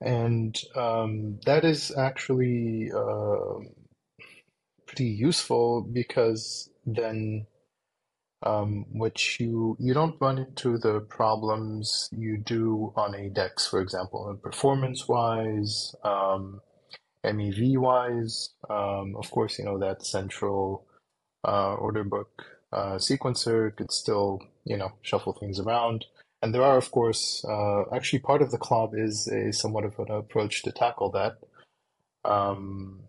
And 0.00 0.58
um, 0.76 1.40
that 1.44 1.64
is 1.64 1.92
actually 1.96 2.90
uh, 2.92 3.60
pretty 4.86 5.06
useful 5.06 5.82
because 5.82 6.70
then 6.86 7.46
um, 8.42 8.86
which 8.92 9.40
you 9.40 9.76
you 9.80 9.94
don't 9.94 10.16
run 10.20 10.38
into 10.38 10.78
the 10.78 11.00
problems 11.00 12.08
you 12.12 12.38
do 12.38 12.92
on 12.96 13.14
a 13.14 13.28
DEX, 13.30 13.66
for 13.66 13.80
example, 13.80 14.38
performance 14.42 15.08
wise, 15.08 15.94
um, 16.04 16.60
MEV 17.24 17.78
wise. 17.78 18.50
Um, 18.70 19.16
of 19.16 19.30
course, 19.30 19.58
you 19.58 19.64
know 19.64 19.78
that 19.78 20.04
central 20.04 20.86
uh, 21.44 21.74
order 21.74 22.04
book 22.04 22.44
uh, 22.72 22.96
sequencer 22.96 23.74
could 23.76 23.92
still 23.92 24.40
you 24.64 24.76
know 24.76 24.92
shuffle 25.02 25.32
things 25.32 25.58
around. 25.60 26.04
And 26.40 26.54
there 26.54 26.62
are, 26.62 26.76
of 26.76 26.92
course, 26.92 27.44
uh, 27.48 27.82
actually 27.92 28.20
part 28.20 28.42
of 28.42 28.52
the 28.52 28.58
CLOB 28.58 28.94
is 28.94 29.26
a 29.26 29.52
somewhat 29.52 29.84
of 29.84 29.98
an 29.98 30.10
approach 30.12 30.62
to 30.62 30.70
tackle 30.70 31.10
that. 31.10 31.38
Um, 32.24 33.00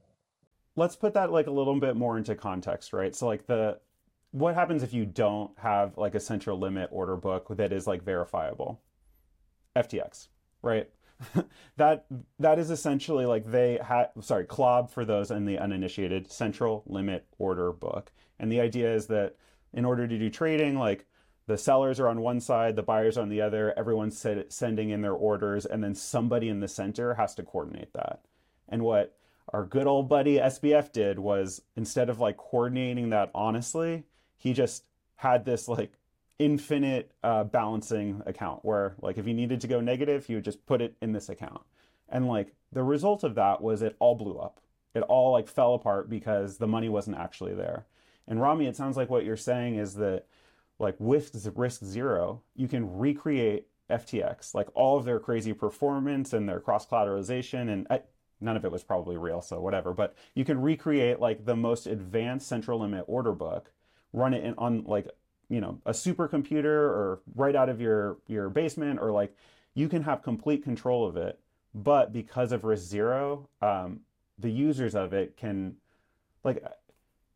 Let's 0.76 0.96
put 0.96 1.14
that 1.14 1.32
like 1.32 1.46
a 1.48 1.52
little 1.52 1.80
bit 1.80 1.96
more 1.96 2.18
into 2.18 2.36
context, 2.36 2.94
right? 2.94 3.16
So 3.16 3.28
like 3.28 3.46
the 3.46 3.80
what 4.32 4.56
happens 4.56 4.84
if 4.84 4.94
you 4.94 5.06
don't 5.06 5.52
have 5.58 5.98
like 5.98 6.16
a 6.16 6.20
central 6.20 6.60
limit 6.60 6.90
order 6.92 7.16
book 7.16 7.48
that 7.58 7.74
is 7.74 7.88
like 7.88 8.04
verifiable? 8.04 8.82
FTX, 9.76 10.28
right? 10.62 10.90
that 11.78 12.06
that 12.40 12.60
is 12.60 12.72
essentially 12.72 13.26
like 13.26 13.50
they 13.52 13.78
had 13.84 14.10
sorry 14.22 14.46
clob 14.46 14.90
for 14.90 15.04
those 15.04 15.32
in 15.32 15.46
the 15.46 15.58
uninitiated 15.58 16.32
central 16.32 16.84
limit 16.86 17.26
order 17.38 17.74
book 17.74 18.12
and 18.40 18.52
the 18.52 18.62
idea 18.62 18.94
is 18.94 19.08
that 19.08 19.36
in 19.74 19.84
order 19.84 20.08
to 20.08 20.18
do 20.18 20.30
trading 20.30 20.78
like 20.78 21.06
the 21.48 21.58
sellers 21.58 22.00
are 22.00 22.08
on 22.08 22.22
one 22.22 22.40
side 22.40 22.76
the 22.76 22.84
buyers 22.84 23.18
on 23.18 23.28
the 23.28 23.42
other 23.42 23.78
everyone's 23.78 24.26
sending 24.48 24.92
in 24.92 25.02
their 25.02 25.14
orders 25.14 25.66
and 25.66 25.84
then 25.84 25.94
somebody 25.94 26.48
in 26.48 26.62
the 26.62 26.68
center 26.70 27.14
has 27.16 27.36
to 27.36 27.44
coordinate 27.44 27.92
that 27.94 28.22
and 28.70 28.82
what 28.82 29.18
our 29.52 29.66
good 29.66 29.88
old 29.88 30.08
buddy 30.08 30.38
SBF 30.38 30.92
did 30.94 31.20
was 31.20 31.62
instead 31.76 32.10
of 32.10 32.20
like 32.20 32.38
coordinating 32.38 33.10
that 33.10 33.30
honestly 33.36 34.06
he 34.40 34.54
just 34.54 34.86
had 35.18 35.46
this 35.46 35.68
like 35.68 35.92
infinite 36.40 37.12
uh, 37.22 37.44
balancing 37.44 38.24
account 38.26 38.64
where 38.64 38.96
like 39.02 39.18
if 39.18 39.26
he 39.26 39.34
needed 39.34 39.60
to 39.62 39.68
go 39.68 39.82
negative 39.82 40.26
he 40.26 40.34
would 40.34 40.46
just 40.46 40.66
put 40.66 40.82
it 40.82 40.96
in 41.02 41.12
this 41.12 41.30
account. 41.30 41.62
And 42.08 42.28
like 42.28 42.56
the 42.72 42.82
result 42.82 43.24
of 43.24 43.36
that 43.36 43.62
was 43.62 43.82
it 43.84 43.96
all 44.00 44.16
blew 44.16 44.38
up. 44.38 44.62
It 44.96 45.02
all 45.02 45.32
like 45.32 45.48
fell 45.48 45.76
apart 45.76 46.10
because 46.10 46.58
the 46.58 46.68
money 46.68 46.90
wasn't 46.90 47.18
actually 47.18 47.54
there. 47.54 47.86
And 48.28 48.42
rami 48.42 48.66
it 48.66 48.76
sounds 48.76 48.98
like 48.98 49.10
what 49.10 49.26
you're 49.26 49.38
saying 49.38 49.76
is 49.76 49.96
that 49.96 50.26
like 50.80 50.96
with 50.98 51.34
RISC 51.34 51.84
Zero 51.84 52.42
you 52.56 52.68
can 52.68 52.98
recreate 52.98 53.68
ftx 53.90 54.54
like 54.54 54.68
all 54.76 54.98
of 54.98 55.06
their 55.06 55.20
crazy 55.20 55.52
performance 55.52 56.32
and 56.32 56.48
their 56.48 56.60
cross 56.60 56.86
collateralization 56.86 57.70
and 57.70 57.88
I, 57.90 58.02
none 58.40 58.56
of 58.56 58.64
it 58.64 58.72
was 58.72 58.84
probably 58.84 59.18
real 59.18 59.42
so 59.42 59.60
whatever 59.60 59.94
but 59.94 60.16
you 60.36 60.46
can 60.46 60.62
recreate 60.62 61.20
like 61.20 61.46
the 61.46 61.56
most 61.56 61.88
advanced 61.88 62.48
central 62.48 62.80
limit 62.80 63.04
order 63.08 63.32
book 63.32 63.72
run 64.14 64.34
it 64.34 64.44
in, 64.44 64.54
on 64.58 64.84
like 64.86 65.08
you 65.50 65.62
know 65.62 65.80
a 65.86 65.92
supercomputer 65.92 66.66
or 66.66 67.20
right 67.36 67.56
out 67.56 67.70
of 67.70 67.80
your 67.82 68.18
your 68.28 68.50
basement 68.50 69.00
or 69.00 69.12
like 69.12 69.36
you 69.74 69.88
can 69.90 70.04
have 70.04 70.22
complete 70.24 70.64
control 70.64 71.08
of 71.08 71.18
it 71.18 71.40
but 71.74 72.12
because 72.12 72.52
of 72.52 72.62
RISC 72.64 72.80
Zero 72.80 73.50
um, 73.62 74.02
the 74.38 74.50
users 74.50 74.96
of 74.96 75.14
it 75.14 75.38
can 75.38 75.76
like 76.44 76.64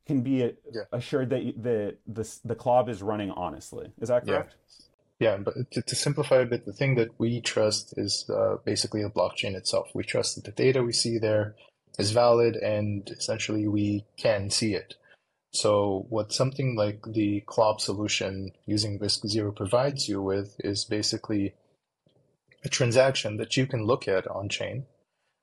can 0.05 0.21
be 0.21 0.41
a, 0.43 0.53
Yeah. 0.71 0.82
assured 0.91 1.30
that 1.30 1.41
the 1.61 1.95
the 2.07 2.39
the 2.43 2.55
CLOB 2.55 2.89
is 2.89 3.01
running 3.01 3.32
honestly. 3.32 3.91
Is 4.01 4.09
that 4.09 4.26
Yeah. 4.26 4.34
correct? 4.34 4.55
Yeah, 5.19 5.38
but 5.38 5.53
to, 5.71 5.82
to 5.82 5.95
simplify 5.95 6.38
a 6.38 6.45
bit, 6.45 6.65
the 6.65 6.74
thing 6.74 6.95
that 6.95 7.17
we 7.17 7.39
trust 7.39 7.93
is 7.97 8.30
uh, 8.30 8.57
basically 8.65 9.03
the 9.03 9.09
blockchain 9.09 9.55
itself. 9.55 9.88
We 9.93 10.03
trust 10.03 10.36
that 10.36 10.43
the 10.43 10.51
data 10.51 10.84
we 10.84 10.91
see 10.91 11.17
there 11.17 11.55
is 11.97 12.11
valid 12.11 12.55
and 12.57 13.07
essentially 13.09 13.67
we 13.67 14.03
can 14.17 14.49
see 14.49 14.74
it. 14.74 14.95
So 15.53 16.07
what 16.09 16.33
something 16.33 16.75
like 16.75 17.03
the 17.05 17.41
CLOB 17.41 17.79
solution 17.79 18.51
using 18.65 18.97
RISC 18.97 19.27
Zero 19.27 19.51
provides 19.51 20.09
you 20.09 20.21
with 20.21 20.55
is 20.59 20.83
basically 20.83 21.53
a 22.65 22.69
transaction 22.69 23.37
that 23.37 23.55
you 23.55 23.67
can 23.67 23.85
look 23.85 24.07
at 24.07 24.27
on 24.27 24.49
chain. 24.49 24.85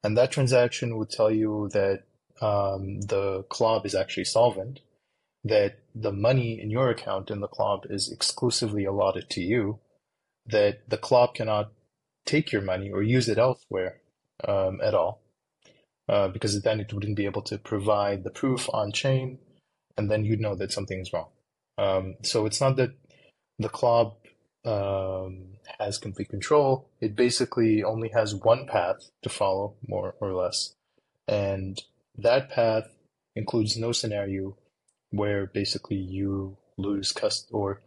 And 0.02 0.16
that 0.16 0.32
transaction 0.32 0.96
would 0.96 1.10
tell 1.10 1.30
you 1.30 1.68
that 1.72 2.02
um, 2.40 3.00
the 3.02 3.44
CLOB 3.50 3.86
is 3.86 3.94
actually 3.94 4.24
solvent, 4.24 4.80
that 5.44 5.78
the 5.94 6.12
money 6.12 6.60
in 6.60 6.70
your 6.70 6.90
account 6.90 7.30
in 7.30 7.40
the 7.40 7.48
CLOB 7.48 7.86
is 7.88 8.10
exclusively 8.10 8.84
allotted 8.84 9.30
to 9.30 9.40
you, 9.40 9.78
that 10.46 10.88
the 10.88 10.98
CLOB 10.98 11.34
cannot 11.34 11.72
take 12.26 12.50
your 12.50 12.62
money 12.62 12.90
or 12.90 13.02
use 13.02 13.28
it 13.28 13.38
elsewhere 13.38 14.00
um, 14.46 14.80
at 14.82 14.94
all, 14.94 15.22
uh, 16.08 16.28
because 16.28 16.60
then 16.62 16.80
it 16.80 16.92
wouldn't 16.92 17.16
be 17.16 17.26
able 17.26 17.42
to 17.42 17.58
provide 17.58 18.24
the 18.24 18.30
proof 18.30 18.68
on 18.72 18.90
chain, 18.90 19.38
and 19.96 20.10
then 20.10 20.24
you'd 20.24 20.40
know 20.40 20.54
that 20.54 20.72
something 20.72 21.00
is 21.00 21.12
wrong. 21.12 21.28
Um, 21.78 22.16
so 22.22 22.46
it's 22.46 22.60
not 22.60 22.76
that 22.76 22.90
the 23.58 23.68
CLOB 23.68 24.16
um, 24.64 25.44
has 25.78 25.98
complete 25.98 26.28
control. 26.28 26.88
It 27.00 27.16
basically 27.16 27.82
only 27.82 28.08
has 28.08 28.34
one 28.34 28.66
path 28.66 29.10
to 29.22 29.28
follow, 29.28 29.74
more 29.86 30.14
or 30.20 30.32
less. 30.32 30.74
And 31.26 31.80
that 32.16 32.50
path 32.50 32.84
includes 33.36 33.76
no 33.76 33.92
scenario 33.92 34.56
where 35.10 35.46
basically 35.46 35.96
you 35.96 36.56
lose 36.76 37.12
cust 37.12 37.48
or 37.52 37.80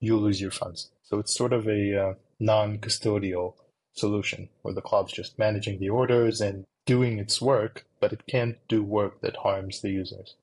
you 0.00 0.16
lose 0.16 0.40
your 0.40 0.50
funds. 0.50 0.90
So 1.04 1.18
it's 1.18 1.34
sort 1.34 1.52
of 1.52 1.66
a 1.68 1.96
uh, 1.96 2.14
non-custodial 2.40 3.54
solution 3.94 4.48
where 4.62 4.74
the 4.74 4.82
CLOB's 4.82 5.12
just 5.12 5.38
managing 5.38 5.78
the 5.78 5.88
orders 5.88 6.40
and 6.40 6.64
doing 6.84 7.18
its 7.18 7.40
work, 7.40 7.86
but 8.00 8.12
it 8.12 8.26
can't 8.28 8.56
do 8.68 8.82
work 8.82 9.20
that 9.22 9.36
harms 9.36 9.80
the 9.80 9.90
users. 9.90 10.34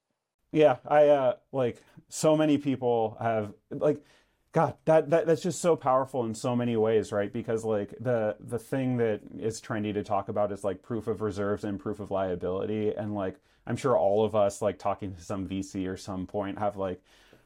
Yeah, 0.53 0.77
I 0.87 1.09
uh 1.09 1.35
like 1.51 1.83
so 2.09 2.37
many 2.37 2.57
people 2.59 3.17
have 3.21 3.53
like 3.71 4.05
God, 4.53 4.75
that, 4.85 5.09
that 5.11 5.27
that's 5.27 5.41
just 5.43 5.61
so 5.61 5.75
powerful 5.75 6.25
in 6.25 6.35
so 6.35 6.55
many 6.55 6.77
ways, 6.77 7.11
right? 7.11 7.33
Because 7.33 7.65
like 7.65 7.95
the 7.99 8.37
the 8.39 8.59
thing 8.59 8.97
that 8.97 9.21
is 9.39 9.59
trendy 9.61 9.93
to 9.95 10.03
talk 10.03 10.29
about 10.29 10.51
is 10.53 10.63
like 10.63 10.83
proof 10.83 11.07
of 11.07 11.21
reserves 11.21 11.65
and 11.65 11.79
proof 11.79 11.99
of 11.99 12.11
liability. 12.11 12.93
And 12.95 13.15
like 13.15 13.39
I'm 13.67 13.77
sure 13.77 13.97
all 13.97 14.25
of 14.25 14.35
us 14.35 14.61
like 14.61 14.79
talking 14.79 15.13
to 15.15 15.21
some 15.21 15.47
VC 15.47 15.87
or 15.89 15.97
some 15.97 16.27
point 16.27 16.59
have 16.59 16.77
like 16.77 17.01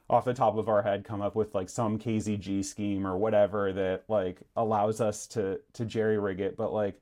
off 0.09 0.25
the 0.25 0.33
top 0.35 0.57
of 0.57 0.69
our 0.69 0.83
head 0.83 1.05
come 1.05 1.21
up 1.21 1.35
with 1.35 1.55
like 1.55 1.69
some 1.69 1.99
KZG 1.99 2.63
scheme 2.63 3.07
or 3.07 3.17
whatever 3.17 3.73
that 3.73 4.05
like 4.09 4.41
allows 4.57 5.01
us 5.01 5.27
to 5.29 5.61
to 5.73 5.85
jerry 5.85 6.19
rig 6.19 6.41
it. 6.41 6.57
But 6.57 6.73
like 6.73 7.01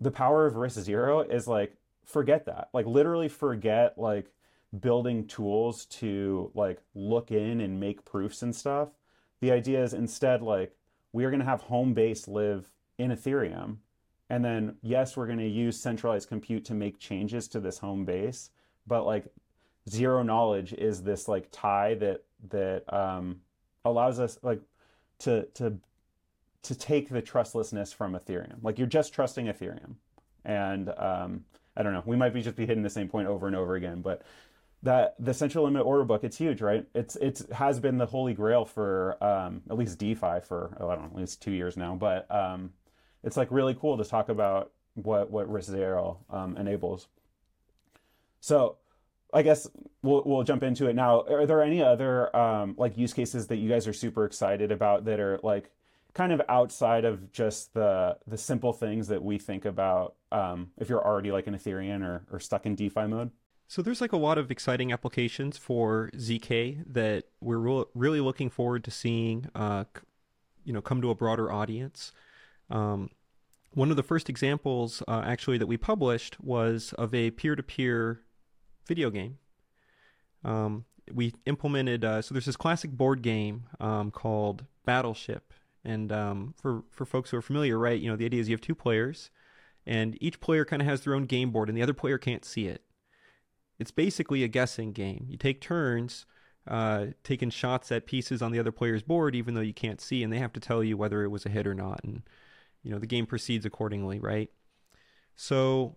the 0.00 0.10
power 0.10 0.46
of 0.46 0.54
RISC 0.56 0.80
Zero 0.82 1.20
is 1.20 1.48
like 1.48 1.76
forget 2.06 2.46
that. 2.46 2.70
Like 2.74 2.86
literally 2.86 3.28
forget 3.28 3.98
like 3.98 4.30
building 4.80 5.26
tools 5.26 5.86
to 5.86 6.50
like 6.54 6.80
look 6.94 7.30
in 7.30 7.60
and 7.60 7.80
make 7.80 8.04
proofs 8.04 8.42
and 8.42 8.54
stuff. 8.54 8.88
The 9.40 9.52
idea 9.52 9.82
is 9.82 9.94
instead 9.94 10.42
like 10.42 10.76
we 11.12 11.24
are 11.24 11.30
going 11.30 11.40
to 11.40 11.46
have 11.46 11.62
home 11.62 11.94
base 11.94 12.28
live 12.28 12.70
in 12.98 13.10
Ethereum. 13.10 13.76
And 14.30 14.44
then 14.44 14.76
yes, 14.82 15.16
we're 15.16 15.26
going 15.26 15.38
to 15.38 15.48
use 15.48 15.80
centralized 15.80 16.28
compute 16.28 16.64
to 16.66 16.74
make 16.74 16.98
changes 16.98 17.48
to 17.48 17.60
this 17.60 17.78
home 17.78 18.04
base, 18.04 18.50
but 18.86 19.06
like 19.06 19.26
zero 19.88 20.22
knowledge 20.22 20.74
is 20.74 21.02
this 21.02 21.28
like 21.28 21.48
tie 21.50 21.94
that 21.94 22.24
that 22.50 22.92
um, 22.92 23.40
allows 23.84 24.20
us 24.20 24.38
like 24.42 24.60
to 25.20 25.44
to 25.54 25.74
to 26.62 26.74
take 26.74 27.08
the 27.08 27.22
trustlessness 27.22 27.92
from 27.92 28.12
Ethereum. 28.12 28.62
Like 28.62 28.78
you're 28.78 28.86
just 28.86 29.14
trusting 29.14 29.46
Ethereum, 29.46 29.94
and 30.44 30.90
um, 30.98 31.44
I 31.76 31.82
don't 31.82 31.92
know. 31.92 32.02
We 32.04 32.16
might 32.16 32.34
be 32.34 32.42
just 32.42 32.56
be 32.56 32.66
hitting 32.66 32.82
the 32.82 32.90
same 32.90 33.08
point 33.08 33.28
over 33.28 33.46
and 33.46 33.56
over 33.56 33.76
again, 33.76 34.02
but 34.02 34.22
that 34.82 35.14
the 35.18 35.34
central 35.34 35.64
limit 35.64 35.84
order 35.84 36.04
book 36.04 36.22
it's 36.24 36.38
huge 36.38 36.60
right? 36.60 36.86
It's 36.94 37.16
it 37.16 37.42
has 37.52 37.80
been 37.80 37.98
the 37.98 38.06
holy 38.06 38.34
grail 38.34 38.64
for 38.64 39.22
um, 39.22 39.62
at 39.70 39.76
least 39.76 39.98
defi 39.98 40.40
for 40.40 40.76
oh, 40.80 40.88
i 40.88 40.94
don't 40.94 41.04
know 41.04 41.10
at 41.10 41.16
least 41.16 41.42
two 41.42 41.52
years 41.52 41.76
now 41.76 41.94
but 41.94 42.30
um, 42.34 42.70
it's 43.22 43.36
like 43.36 43.48
really 43.50 43.74
cool 43.74 43.98
to 43.98 44.04
talk 44.04 44.28
about 44.28 44.70
what 44.94 45.30
what 45.30 45.48
RISC 45.48 45.64
Zero 45.64 46.18
um, 46.30 46.56
enables. 46.56 47.08
So 48.40 48.76
i 49.32 49.42
guess 49.42 49.68
we'll, 50.02 50.22
we'll 50.24 50.44
jump 50.44 50.62
into 50.62 50.86
it. 50.86 50.94
Now 50.94 51.22
are 51.22 51.46
there 51.46 51.62
any 51.62 51.82
other 51.82 52.34
um, 52.36 52.74
like 52.78 52.96
use 52.96 53.12
cases 53.12 53.48
that 53.48 53.56
you 53.56 53.68
guys 53.68 53.86
are 53.86 53.92
super 53.92 54.24
excited 54.24 54.72
about 54.72 55.04
that 55.06 55.20
are 55.20 55.40
like 55.42 55.70
kind 56.14 56.32
of 56.32 56.40
outside 56.48 57.04
of 57.04 57.32
just 57.32 57.74
the 57.74 58.16
the 58.26 58.38
simple 58.38 58.72
things 58.72 59.08
that 59.08 59.22
we 59.22 59.38
think 59.38 59.64
about 59.64 60.14
um, 60.32 60.70
if 60.78 60.88
you're 60.88 61.04
already 61.04 61.30
like 61.30 61.46
an 61.46 61.54
ethereum 61.54 62.02
or, 62.02 62.22
or 62.32 62.40
stuck 62.40 62.66
in 62.66 62.74
defi 62.74 63.06
mode 63.06 63.30
So 63.68 63.82
there's 63.82 64.00
like 64.00 64.12
a 64.12 64.16
lot 64.16 64.38
of 64.38 64.50
exciting 64.50 64.92
applications 64.92 65.58
for 65.58 66.10
zk 66.16 66.82
that 66.90 67.24
we're 67.42 67.58
re- 67.58 67.84
really 67.94 68.20
looking 68.20 68.48
forward 68.48 68.82
to 68.84 68.90
seeing, 68.90 69.46
uh, 69.54 69.84
you 70.64 70.72
know, 70.72 70.80
come 70.80 71.02
to 71.02 71.10
a 71.10 71.14
broader 71.14 71.52
audience. 71.52 72.10
Um, 72.70 73.10
one 73.74 73.90
of 73.90 73.96
the 73.96 74.02
first 74.02 74.30
examples, 74.30 75.02
uh, 75.06 75.22
actually, 75.24 75.58
that 75.58 75.66
we 75.66 75.76
published 75.76 76.40
was 76.40 76.94
of 76.94 77.14
a 77.14 77.30
peer-to-peer 77.30 78.22
video 78.86 79.10
game. 79.10 79.36
Um, 80.42 80.86
we 81.12 81.34
implemented 81.44 82.06
uh, 82.06 82.22
so 82.22 82.34
there's 82.34 82.46
this 82.46 82.56
classic 82.56 82.90
board 82.92 83.20
game 83.20 83.64
um, 83.80 84.10
called 84.10 84.64
Battleship, 84.86 85.52
and 85.84 86.10
um, 86.10 86.54
for 86.56 86.84
for 86.90 87.04
folks 87.04 87.30
who 87.30 87.36
are 87.36 87.42
familiar, 87.42 87.78
right, 87.78 88.00
you 88.00 88.10
know, 88.10 88.16
the 88.16 88.24
idea 88.24 88.40
is 88.40 88.48
you 88.48 88.54
have 88.54 88.62
two 88.62 88.74
players, 88.74 89.30
and 89.86 90.16
each 90.22 90.40
player 90.40 90.64
kind 90.64 90.80
of 90.80 90.88
has 90.88 91.02
their 91.02 91.14
own 91.14 91.26
game 91.26 91.50
board, 91.50 91.68
and 91.68 91.76
the 91.76 91.82
other 91.82 91.92
player 91.92 92.16
can't 92.16 92.46
see 92.46 92.66
it 92.66 92.82
it's 93.78 93.90
basically 93.90 94.42
a 94.42 94.48
guessing 94.48 94.92
game. 94.92 95.26
You 95.28 95.36
take 95.36 95.60
turns 95.60 96.26
uh, 96.68 97.06
taking 97.24 97.50
shots 97.50 97.90
at 97.90 98.06
pieces 98.06 98.42
on 98.42 98.52
the 98.52 98.58
other 98.58 98.72
player's 98.72 99.02
board, 99.02 99.34
even 99.34 99.54
though 99.54 99.62
you 99.62 99.72
can't 99.72 100.00
see, 100.00 100.22
and 100.22 100.32
they 100.32 100.38
have 100.38 100.52
to 100.52 100.60
tell 100.60 100.84
you 100.84 100.96
whether 100.96 101.22
it 101.24 101.30
was 101.30 101.46
a 101.46 101.48
hit 101.48 101.66
or 101.66 101.74
not. 101.74 102.00
And, 102.04 102.22
you 102.82 102.90
know, 102.90 102.98
the 102.98 103.06
game 103.06 103.26
proceeds 103.26 103.64
accordingly, 103.64 104.20
right? 104.20 104.50
So, 105.34 105.96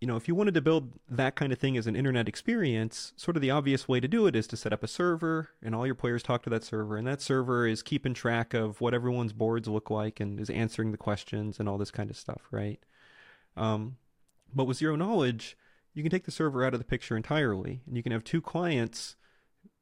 you 0.00 0.06
know, 0.06 0.16
if 0.16 0.28
you 0.28 0.34
wanted 0.36 0.54
to 0.54 0.60
build 0.60 0.92
that 1.08 1.34
kind 1.34 1.52
of 1.52 1.58
thing 1.58 1.76
as 1.76 1.88
an 1.88 1.96
internet 1.96 2.28
experience, 2.28 3.12
sort 3.16 3.36
of 3.36 3.40
the 3.42 3.50
obvious 3.50 3.88
way 3.88 3.98
to 3.98 4.06
do 4.06 4.26
it 4.28 4.36
is 4.36 4.46
to 4.48 4.56
set 4.56 4.72
up 4.72 4.84
a 4.84 4.88
server 4.88 5.48
and 5.60 5.74
all 5.74 5.86
your 5.86 5.94
players 5.96 6.22
talk 6.22 6.42
to 6.44 6.50
that 6.50 6.62
server. 6.62 6.96
And 6.96 7.06
that 7.08 7.20
server 7.20 7.66
is 7.66 7.82
keeping 7.82 8.14
track 8.14 8.54
of 8.54 8.80
what 8.80 8.94
everyone's 8.94 9.32
boards 9.32 9.66
look 9.66 9.90
like 9.90 10.20
and 10.20 10.38
is 10.38 10.50
answering 10.50 10.92
the 10.92 10.98
questions 10.98 11.58
and 11.58 11.68
all 11.68 11.78
this 11.78 11.90
kind 11.90 12.10
of 12.10 12.16
stuff, 12.16 12.42
right? 12.52 12.78
Um, 13.56 13.96
but 14.54 14.66
with 14.66 14.76
zero 14.76 14.94
knowledge, 14.94 15.56
you 15.94 16.02
can 16.02 16.10
take 16.10 16.24
the 16.24 16.30
server 16.30 16.64
out 16.64 16.74
of 16.74 16.80
the 16.80 16.84
picture 16.84 17.16
entirely 17.16 17.82
and 17.86 17.96
you 17.96 18.02
can 18.02 18.12
have 18.12 18.24
two 18.24 18.40
clients 18.40 19.16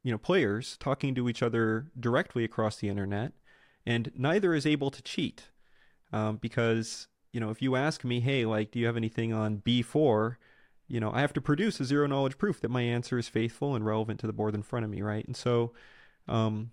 you 0.03 0.11
know 0.11 0.19
players 0.19 0.77
talking 0.79 1.15
to 1.15 1.29
each 1.29 1.43
other 1.43 1.87
directly 1.99 2.45
across 2.45 2.77
the 2.77 2.89
internet 2.89 3.33
and 3.85 4.13
neither 4.15 4.55
is 4.55 4.67
able 4.67 4.91
to 4.91 5.03
cheat 5.03 5.51
um, 6.13 6.37
because 6.37 7.09
you 7.33 7.41
know 7.41 7.51
if 7.51 7.63
you 7.63 7.77
ask 7.77 8.05
me 8.05 8.21
hey 8.21 8.45
like 8.45 8.71
do 8.71 8.79
you 8.79 8.87
have 8.87 8.97
anything 8.97 9.33
on 9.33 9.59
b4 9.59 10.37
you 10.89 11.01
know 11.01 11.11
i 11.13 11.21
have 11.21 11.33
to 11.33 11.41
produce 11.41 11.81
a 11.81 11.85
zero 11.85 12.07
knowledge 12.07 12.39
proof 12.39 12.61
that 12.61 12.71
my 12.71 12.83
answer 12.83 13.19
is 13.19 13.29
faithful 13.29 13.75
and 13.75 13.87
relevant 13.87 14.21
to 14.21 14.27
the 14.27 14.33
board 14.33 14.55
in 14.55 14.63
front 14.63 14.85
of 14.85 14.91
me 14.91 15.03
right? 15.03 15.27
And 15.27 15.37
so 15.37 15.73
um, 16.29 16.71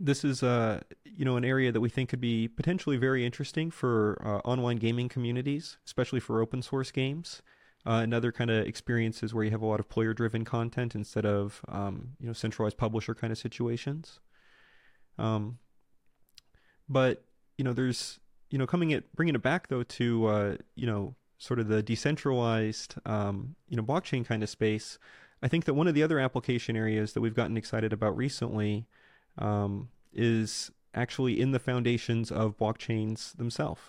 this 0.00 0.24
is 0.24 0.42
uh, 0.42 0.80
you 1.04 1.24
know 1.24 1.36
an 1.36 1.44
area 1.44 1.72
that 1.72 1.80
we 1.80 1.88
think 1.88 2.08
could 2.08 2.20
be 2.20 2.48
potentially 2.48 2.96
very 2.96 3.26
interesting 3.26 3.70
for 3.70 4.20
uh, 4.24 4.48
online 4.48 4.76
gaming 4.76 5.08
communities 5.08 5.78
especially 5.84 6.20
for 6.20 6.40
open 6.40 6.62
source 6.62 6.90
games 6.90 7.42
uh, 7.86 8.00
and 8.02 8.12
other 8.12 8.32
kind 8.32 8.50
of 8.50 8.66
experiences 8.66 9.32
where 9.32 9.44
you 9.44 9.50
have 9.50 9.62
a 9.62 9.66
lot 9.66 9.80
of 9.80 9.88
player 9.88 10.12
driven 10.12 10.44
content 10.44 10.94
instead 10.94 11.24
of 11.24 11.62
um, 11.68 12.10
you 12.20 12.26
know 12.26 12.32
centralized 12.32 12.76
publisher 12.76 13.14
kind 13.14 13.32
of 13.32 13.38
situations. 13.38 14.20
Um, 15.18 15.58
but 16.88 17.24
you 17.56 17.64
know 17.64 17.72
there's 17.72 18.20
you 18.50 18.58
know 18.58 18.66
coming 18.66 18.90
it 18.90 19.14
bringing 19.14 19.34
it 19.34 19.42
back 19.42 19.68
though 19.68 19.82
to 19.82 20.26
uh, 20.26 20.56
you 20.74 20.86
know 20.86 21.14
sort 21.38 21.60
of 21.60 21.68
the 21.68 21.82
decentralized 21.82 22.96
um, 23.06 23.54
you 23.68 23.76
know 23.76 23.82
blockchain 23.82 24.24
kind 24.24 24.42
of 24.42 24.48
space 24.48 24.98
i 25.42 25.48
think 25.48 25.64
that 25.64 25.74
one 25.74 25.86
of 25.86 25.94
the 25.94 26.02
other 26.02 26.18
application 26.18 26.76
areas 26.76 27.12
that 27.12 27.20
we've 27.20 27.34
gotten 27.34 27.56
excited 27.56 27.92
about 27.92 28.16
recently 28.16 28.86
um, 29.38 29.88
is 30.12 30.70
actually 30.94 31.40
in 31.40 31.52
the 31.52 31.60
foundations 31.60 32.32
of 32.32 32.56
blockchains 32.56 33.36
themselves 33.36 33.80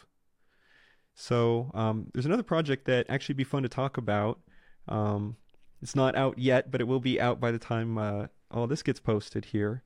so 1.20 1.70
um, 1.74 2.08
there's 2.14 2.26
another 2.26 2.44
project 2.44 2.86
that 2.86 3.06
actually 3.10 3.36
be 3.36 3.44
fun 3.44 3.64
to 3.64 3.70
talk 3.70 3.98
about. 3.98 4.40
Um, 4.88 5.36
it's 5.82 5.94
not 5.94 6.16
out 6.16 6.40
yet, 6.40 6.72
but 6.72 6.80
it 6.80 6.86
will 6.86 7.02
be 7.02 7.20
out 7.20 7.42
by 7.42 7.52
the 7.52 7.60
time 7.60 7.98
uh, 7.98 8.28
all 8.50 8.68
this 8.68 8.82
gets 8.82 9.02
posted 9.02 9.44
here, 9.44 9.84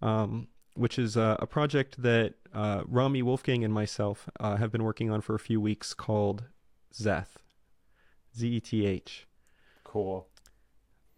um, 0.00 0.48
which 0.76 0.98
is 0.98 1.18
uh, 1.18 1.36
a 1.38 1.46
project 1.46 2.02
that 2.02 2.32
uh, 2.54 2.84
Rami 2.86 3.20
Wolfgang 3.20 3.62
and 3.62 3.74
myself 3.74 4.30
uh, 4.40 4.56
have 4.56 4.72
been 4.72 4.82
working 4.82 5.10
on 5.10 5.20
for 5.20 5.34
a 5.34 5.38
few 5.38 5.60
weeks 5.60 5.92
called 5.92 6.44
Zeth, 6.94 7.36
Z 8.34 8.48
E 8.48 8.60
T 8.60 8.86
H. 8.86 9.26
Cool. 9.84 10.28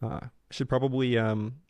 Uh, 0.03 0.27
should 0.51 0.69
probably 0.69 1.17
um, 1.17 1.61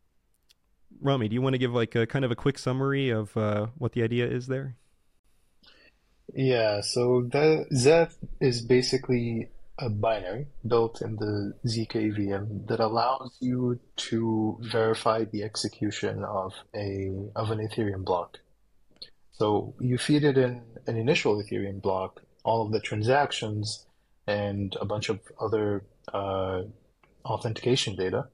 Rami, 1.03 1.29
do 1.29 1.35
you 1.35 1.43
want 1.43 1.53
to 1.53 1.59
give 1.59 1.75
like 1.75 1.95
a 1.95 2.07
kind 2.07 2.25
of 2.25 2.31
a 2.31 2.37
quick 2.37 2.59
summary 2.59 3.11
of 3.11 3.37
uh, 3.37 3.67
what 3.77 3.93
the 3.93 4.03
idea 4.03 4.27
is 4.27 4.47
there? 4.47 4.77
Yeah, 6.35 6.81
so 6.81 7.23
the 7.23 7.67
Zeth 7.73 8.17
is 8.41 8.63
basically 8.63 9.49
a 9.79 9.91
binary 9.91 10.47
built 10.67 11.03
in 11.03 11.17
the 11.17 11.55
ZK 11.67 12.17
VM 12.17 12.67
that 12.69 12.81
allows 12.81 13.37
you 13.41 13.81
to 13.97 14.59
verify 14.61 15.25
the 15.25 15.43
execution 15.43 16.25
of 16.25 16.55
a 16.75 17.11
of 17.37 17.51
an 17.51 17.59
Ethereum 17.59 18.05
block. 18.05 18.39
So 19.33 19.75
you 19.79 19.99
feed 19.99 20.25
it 20.25 20.39
in 20.39 20.63
an 20.87 20.97
initial 20.97 21.37
Ethereum 21.43 21.83
block, 21.83 22.23
all 22.45 22.65
of 22.65 22.73
the 22.73 22.81
transactions, 22.81 23.87
and 24.27 24.75
a 24.81 24.87
bunch 24.87 25.11
of 25.11 25.21
other 25.41 25.85
uh, 26.13 26.63
authentication 27.25 27.97
data, 27.97 28.29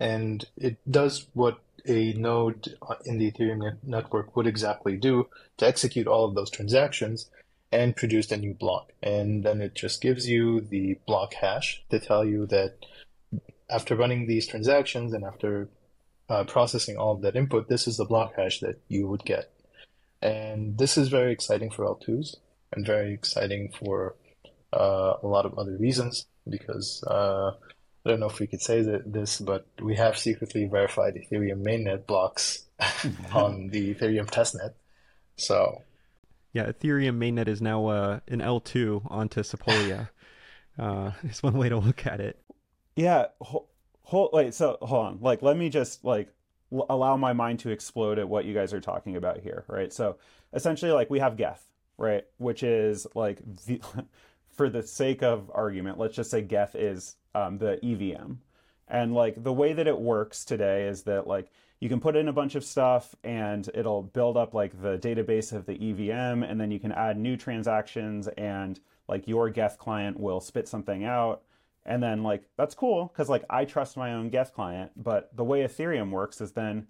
and 0.00 0.44
it 0.56 0.78
does 0.90 1.26
what 1.34 1.58
a 1.88 2.12
node 2.14 2.76
in 3.04 3.18
the 3.18 3.30
Ethereum 3.30 3.76
network 3.82 4.36
would 4.36 4.46
exactly 4.46 4.96
do 4.96 5.28
to 5.58 5.66
execute 5.66 6.06
all 6.06 6.24
of 6.24 6.34
those 6.34 6.50
transactions 6.50 7.30
and 7.70 7.96
produce 7.96 8.30
a 8.30 8.36
new 8.36 8.54
block. 8.54 8.92
And 9.02 9.44
then 9.44 9.60
it 9.60 9.74
just 9.74 10.00
gives 10.00 10.28
you 10.28 10.60
the 10.60 10.98
block 11.06 11.34
hash 11.34 11.82
to 11.90 11.98
tell 11.98 12.24
you 12.24 12.46
that 12.46 12.76
after 13.70 13.94
running 13.94 14.26
these 14.26 14.46
transactions 14.46 15.12
and 15.12 15.24
after 15.24 15.68
uh, 16.28 16.44
processing 16.44 16.96
all 16.96 17.12
of 17.12 17.22
that 17.22 17.36
input, 17.36 17.68
this 17.68 17.86
is 17.86 17.96
the 17.96 18.04
block 18.04 18.34
hash 18.36 18.60
that 18.60 18.80
you 18.88 19.06
would 19.08 19.24
get. 19.24 19.50
And 20.20 20.78
this 20.78 20.96
is 20.96 21.08
very 21.08 21.32
exciting 21.32 21.70
for 21.70 21.84
L2s 21.84 22.36
and 22.72 22.86
very 22.86 23.12
exciting 23.12 23.72
for 23.78 24.14
uh, 24.72 25.14
a 25.22 25.26
lot 25.26 25.46
of 25.46 25.58
other 25.58 25.76
reasons 25.76 26.26
because 26.48 27.02
uh, 27.04 27.52
I 28.08 28.12
don't 28.12 28.20
know 28.20 28.26
if 28.26 28.40
we 28.40 28.46
could 28.46 28.62
say 28.62 28.80
that 28.80 29.12
this, 29.12 29.38
but 29.38 29.66
we 29.82 29.94
have 29.96 30.16
secretly 30.16 30.64
verified 30.64 31.14
Ethereum 31.14 31.62
mainnet 31.62 32.06
blocks 32.06 32.64
on 33.34 33.68
the 33.68 33.94
Ethereum 33.94 34.30
testnet. 34.30 34.72
So, 35.36 35.82
yeah, 36.54 36.72
Ethereum 36.72 37.18
mainnet 37.18 37.48
is 37.48 37.60
now 37.60 37.86
uh, 37.88 38.20
an 38.26 38.40
L2 38.40 39.10
onto 39.10 39.42
Sepolia. 39.42 40.08
uh, 40.78 41.10
it's 41.22 41.42
one 41.42 41.52
way 41.58 41.68
to 41.68 41.76
look 41.76 42.06
at 42.06 42.18
it. 42.20 42.42
Yeah. 42.96 43.26
Hold, 43.42 44.30
wait. 44.32 44.54
So 44.54 44.78
hold 44.80 45.04
on. 45.04 45.18
Like, 45.20 45.42
let 45.42 45.58
me 45.58 45.68
just 45.68 46.02
like 46.02 46.32
l- 46.72 46.86
allow 46.88 47.18
my 47.18 47.34
mind 47.34 47.58
to 47.60 47.68
explode 47.68 48.18
at 48.18 48.26
what 48.26 48.46
you 48.46 48.54
guys 48.54 48.72
are 48.72 48.80
talking 48.80 49.16
about 49.16 49.40
here, 49.40 49.66
right? 49.68 49.92
So 49.92 50.16
essentially, 50.54 50.92
like 50.92 51.10
we 51.10 51.18
have 51.18 51.36
Geth, 51.36 51.62
right, 51.98 52.24
which 52.38 52.62
is 52.62 53.06
like 53.14 53.40
the 53.66 53.82
for 54.48 54.70
the 54.70 54.82
sake 54.82 55.22
of 55.22 55.50
argument, 55.54 55.98
let's 55.98 56.16
just 56.16 56.30
say 56.30 56.40
Geth 56.40 56.74
is 56.74 57.17
um, 57.34 57.58
the 57.58 57.78
EVM. 57.84 58.34
And 58.88 59.14
like 59.14 59.42
the 59.42 59.52
way 59.52 59.72
that 59.72 59.86
it 59.86 59.98
works 59.98 60.44
today 60.44 60.86
is 60.86 61.02
that 61.02 61.26
like 61.26 61.50
you 61.80 61.88
can 61.88 62.00
put 62.00 62.16
in 62.16 62.28
a 62.28 62.32
bunch 62.32 62.54
of 62.54 62.64
stuff 62.64 63.14
and 63.22 63.68
it'll 63.74 64.02
build 64.02 64.36
up 64.36 64.54
like 64.54 64.80
the 64.80 64.98
database 64.98 65.52
of 65.52 65.66
the 65.66 65.74
EVM 65.74 66.42
and 66.42 66.60
then 66.60 66.70
you 66.70 66.80
can 66.80 66.92
add 66.92 67.18
new 67.18 67.36
transactions 67.36 68.28
and 68.38 68.80
like 69.08 69.28
your 69.28 69.50
Geth 69.50 69.78
client 69.78 70.18
will 70.18 70.40
spit 70.40 70.66
something 70.66 71.04
out. 71.04 71.42
And 71.84 72.02
then 72.02 72.22
like 72.22 72.44
that's 72.56 72.74
cool 72.74 73.06
because 73.06 73.28
like 73.28 73.44
I 73.48 73.64
trust 73.64 73.96
my 73.96 74.14
own 74.14 74.30
Geth 74.30 74.52
client, 74.52 74.92
but 74.96 75.34
the 75.36 75.44
way 75.44 75.62
Ethereum 75.62 76.10
works 76.10 76.40
is 76.40 76.52
then 76.52 76.86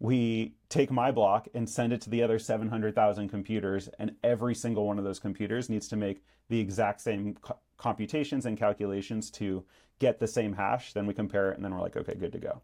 we 0.00 0.54
take 0.68 0.90
my 0.90 1.10
block 1.10 1.48
and 1.54 1.68
send 1.68 1.92
it 1.92 2.00
to 2.02 2.10
the 2.10 2.22
other 2.22 2.38
700,000 2.38 3.28
computers, 3.28 3.88
and 3.98 4.14
every 4.22 4.54
single 4.54 4.86
one 4.86 4.98
of 4.98 5.04
those 5.04 5.18
computers 5.18 5.68
needs 5.68 5.88
to 5.88 5.96
make 5.96 6.22
the 6.48 6.60
exact 6.60 7.00
same 7.00 7.34
co- 7.40 7.58
computations 7.76 8.46
and 8.46 8.56
calculations 8.56 9.30
to 9.30 9.64
get 9.98 10.20
the 10.20 10.26
same 10.26 10.52
hash. 10.52 10.92
Then 10.92 11.06
we 11.06 11.14
compare 11.14 11.50
it, 11.50 11.56
and 11.56 11.64
then 11.64 11.74
we're 11.74 11.80
like, 11.80 11.96
okay, 11.96 12.14
good 12.14 12.32
to 12.32 12.38
go. 12.38 12.62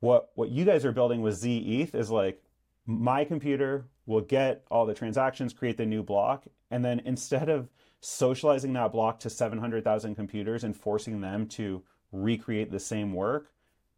What 0.00 0.30
what 0.34 0.50
you 0.50 0.64
guys 0.64 0.84
are 0.84 0.92
building 0.92 1.20
with 1.22 1.34
zETH 1.34 1.94
is 1.94 2.10
like 2.10 2.42
my 2.86 3.24
computer 3.24 3.86
will 4.04 4.20
get 4.20 4.64
all 4.70 4.86
the 4.86 4.94
transactions, 4.94 5.52
create 5.52 5.76
the 5.76 5.86
new 5.86 6.02
block, 6.02 6.44
and 6.70 6.84
then 6.84 7.00
instead 7.00 7.48
of 7.48 7.68
socializing 8.00 8.72
that 8.74 8.92
block 8.92 9.18
to 9.18 9.30
700,000 9.30 10.14
computers 10.14 10.62
and 10.62 10.76
forcing 10.76 11.20
them 11.20 11.46
to 11.48 11.82
recreate 12.12 12.70
the 12.70 12.78
same 12.78 13.12
work, 13.12 13.52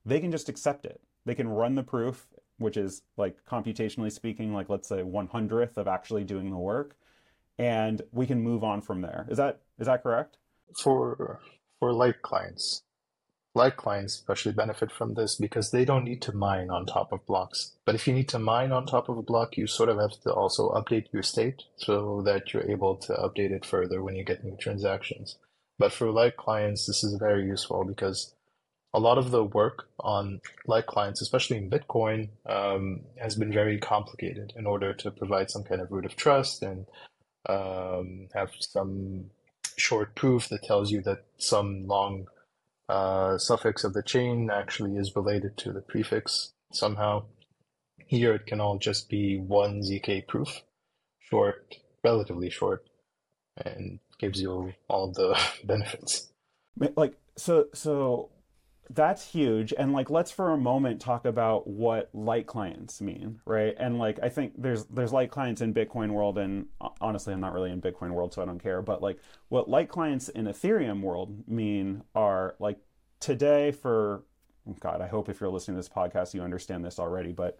they 0.07 0.21
can 0.21 0.31
just 0.31 0.49
accept 0.49 0.87
it. 0.87 1.03
They 1.27 1.35
can 1.35 1.49
run 1.49 1.75
the 1.75 1.83
proof 1.83 2.27
which 2.59 2.77
is 2.77 3.03
like 3.17 3.37
computationally 3.51 4.13
speaking, 4.13 4.53
like 4.53 4.69
let's 4.69 4.89
say 4.89 5.03
one 5.03 5.29
hundredth 5.29 5.79
of 5.79 5.89
actually 5.89 6.25
doing 6.25 6.51
the 6.51 6.59
work, 6.59 6.97
and 7.59 8.03
we 8.13 8.27
can 8.27 8.43
move 8.43 8.63
on 8.63 8.81
from 8.81 9.01
there. 9.01 9.27
Is 9.29 9.39
that 9.39 9.61
is 9.79 9.87
that 9.87 10.03
correct? 10.03 10.37
For 10.83 11.41
for 11.79 11.93
light 11.93 12.23
clients, 12.23 12.83
light 13.55 13.77
clients 13.77 14.15
especially 14.15 14.53
benefit 14.53 14.91
from 14.91 15.15
this 15.15 15.37
because 15.37 15.71
they 15.71 15.85
don't 15.85 16.05
need 16.05 16.21
to 16.23 16.33
mine 16.33 16.71
on 16.71 16.87
top 16.87 17.13
of 17.13 17.25
blocks. 17.27 17.73
But 17.85 17.95
if 17.95 18.07
you 18.07 18.13
need 18.13 18.29
to 18.31 18.39
mine 18.39 18.73
on 18.73 18.87
top 18.87 19.09
of 19.09 19.17
a 19.17 19.23
block, 19.23 19.57
you 19.57 19.67
sort 19.67 19.89
of 19.89 19.99
have 19.99 20.21
to 20.23 20.33
also 20.33 20.71
update 20.71 21.13
your 21.13 21.23
state 21.23 21.65
so 21.77 22.23
that 22.23 22.53
you're 22.53 22.71
able 22.71 22.97
to 22.97 23.13
update 23.15 23.51
it 23.51 23.65
further 23.65 24.03
when 24.03 24.17
you 24.17 24.25
get 24.25 24.45
new 24.45 24.57
transactions. 24.57 25.37
But 25.79 25.93
for 25.93 26.11
light 26.11 26.37
clients, 26.37 26.87
this 26.87 27.05
is 27.05 27.15
very 27.19 27.47
useful 27.47 27.85
because 27.85 28.35
a 28.99 29.07
lot 29.09 29.17
of 29.17 29.31
the 29.31 29.45
work 29.45 29.89
on 30.01 30.41
light 30.67 30.87
clients, 30.87 31.23
especially 31.23 31.57
in 31.57 31.71
Bitcoin, 31.71 32.31
um, 32.47 33.03
has 33.17 33.37
been 33.37 33.53
very 33.53 33.79
complicated 33.79 34.53
in 34.57 34.67
order 34.67 34.93
to 34.93 35.13
provide 35.13 35.53
some 35.53 35.63
kind 35.63 35.81
of 35.81 35.93
root 35.93 36.05
of 36.05 36.17
trust 36.17 36.65
and 36.65 36.85
um, 37.49 38.27
have 38.35 38.51
some 38.59 39.27
short 39.77 40.17
proof 40.17 40.49
that 40.49 40.65
tells 40.65 40.91
you 40.91 41.01
that 41.03 41.25
some 41.37 41.87
long 41.87 42.27
uh, 42.89 43.39
suffix 43.39 43.85
of 43.85 43.93
the 43.93 44.03
chain 44.03 44.51
actually 44.53 44.97
is 44.97 45.15
related 45.15 45.57
to 45.59 45.73
the 45.73 45.81
prefix 45.81 46.55
somehow. 46.73 47.23
Here 48.05 48.35
it 48.35 48.47
can 48.47 48.61
all 48.61 48.79
just 48.79 49.09
be 49.09 49.39
one 49.39 49.83
ZK 49.83 50.27
proof, 50.27 50.63
short, 51.21 51.77
relatively 52.03 52.51
short, 52.51 52.85
and 53.65 54.01
gives 54.19 54.43
you 54.43 54.73
all 54.89 55.13
the 55.13 55.39
benefits. 55.65 56.33
Like 56.97 57.15
so, 57.37 57.67
so 57.75 58.31
that's 58.91 59.31
huge. 59.31 59.75
And 59.77 59.93
like 59.93 60.11
let's 60.11 60.31
for 60.31 60.53
a 60.53 60.57
moment 60.57 61.01
talk 61.01 61.25
about 61.25 61.67
what 61.67 62.11
light 62.15 62.47
clients 62.47 63.01
mean 63.01 63.41
right? 63.45 63.75
And 63.79 63.99
like 63.99 64.19
i 64.23 64.29
think 64.29 64.55
there's 64.57 64.85
there's 64.87 65.13
light 65.13 65.31
clients 65.31 65.61
in 65.61 65.75
bitcoin 65.75 66.11
world 66.11 66.39
and 66.39 66.67
honestly 67.01 67.33
i'm 67.33 67.41
not 67.41 67.53
really 67.53 67.71
in 67.71 67.81
bitcoin 67.81 68.11
world 68.11 68.33
so 68.33 68.43
i 68.43 68.45
don't 68.45 68.63
care. 68.63 68.83
But 68.83 69.03
like 69.03 69.19
what 69.49 69.69
light 69.69 69.89
clients 69.89 70.29
in 70.29 70.47
ethereum 70.47 71.03
world 71.03 71.49
mean 71.49 72.03
are 72.15 72.55
like 72.59 72.79
today 73.21 73.73
for 73.73 74.23
god 74.81 75.01
i 75.01 75.07
hope 75.07 75.29
if 75.29 75.41
you're 75.41 75.51
listening 75.51 75.77
to 75.77 75.79
this 75.79 75.89
podcast 75.89 76.35
you 76.35 76.43
understand 76.43 76.85
this 76.85 76.99
already 76.99 77.33
but 77.33 77.59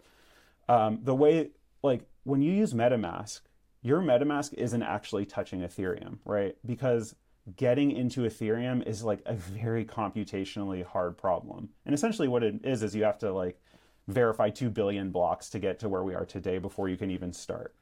um, 0.69 0.99
the 1.01 1.15
way 1.15 1.49
like 1.81 2.03
when 2.23 2.41
you 2.41 2.53
use 2.53 2.73
metamask 2.73 3.41
your 3.81 4.01
metamask 4.01 4.53
isn't 4.53 4.83
actually 4.83 5.25
touching 5.25 5.61
ethereum 5.61 6.17
right? 6.25 6.55
Because 6.65 7.15
getting 7.55 7.91
into 7.91 8.21
Ethereum 8.21 8.85
is 8.87 9.03
like 9.03 9.21
a 9.25 9.33
very 9.33 9.85
computationally 9.85 10.85
hard 10.85 11.17
problem. 11.17 11.69
And 11.85 11.93
essentially 11.95 12.27
what 12.27 12.43
it 12.43 12.55
is 12.63 12.83
is 12.83 12.95
you 12.95 13.03
have 13.03 13.19
to 13.19 13.31
like 13.31 13.59
verify 14.07 14.49
2 14.49 14.69
billion 14.69 15.11
blocks 15.11 15.49
to 15.51 15.59
get 15.59 15.79
to 15.79 15.89
where 15.89 16.03
we 16.03 16.15
are 16.15 16.25
today 16.25 16.57
before 16.57 16.89
you 16.89 16.97
can 16.97 17.11
even 17.11 17.31
start. 17.31 17.75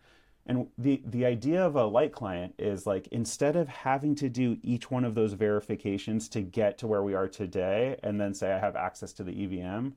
And 0.45 0.68
the 0.78 1.01
the 1.05 1.26
idea 1.26 1.65
of 1.65 1.76
a 1.76 1.86
light 1.86 2.13
client 2.13 2.55
is 2.57 2.88
like 2.88 3.07
instead 3.07 3.57
of 3.57 3.68
having 3.68 4.15
to 4.15 4.30
do 4.30 4.57
each 4.63 4.89
one 4.89 5.03
of 5.03 5.13
those 5.13 5.34
verifications 5.34 6.30
to 6.30 6.41
get 6.41 6.78
to 6.78 6.88
where 6.88 7.03
we 7.03 7.13
are 7.13 7.28
today 7.28 7.97
and 8.01 8.20
then 8.20 8.34
say 8.34 8.53
I 8.53 8.59
have 8.59 8.78
access 8.78 9.11
to 9.13 9.24
the 9.24 9.43
EVM, 9.43 9.89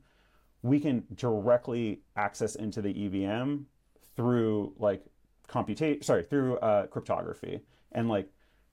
we 0.63 0.81
can 0.81 1.05
directly 1.15 2.01
access 2.17 2.57
into 2.57 2.83
the 2.83 3.07
EVM 3.07 3.63
through 4.17 4.75
like 4.79 5.05
computation 5.47 6.03
sorry, 6.03 6.25
through 6.25 6.57
uh, 6.59 6.87
cryptography. 6.89 7.61
And 7.93 8.09
like 8.09 8.29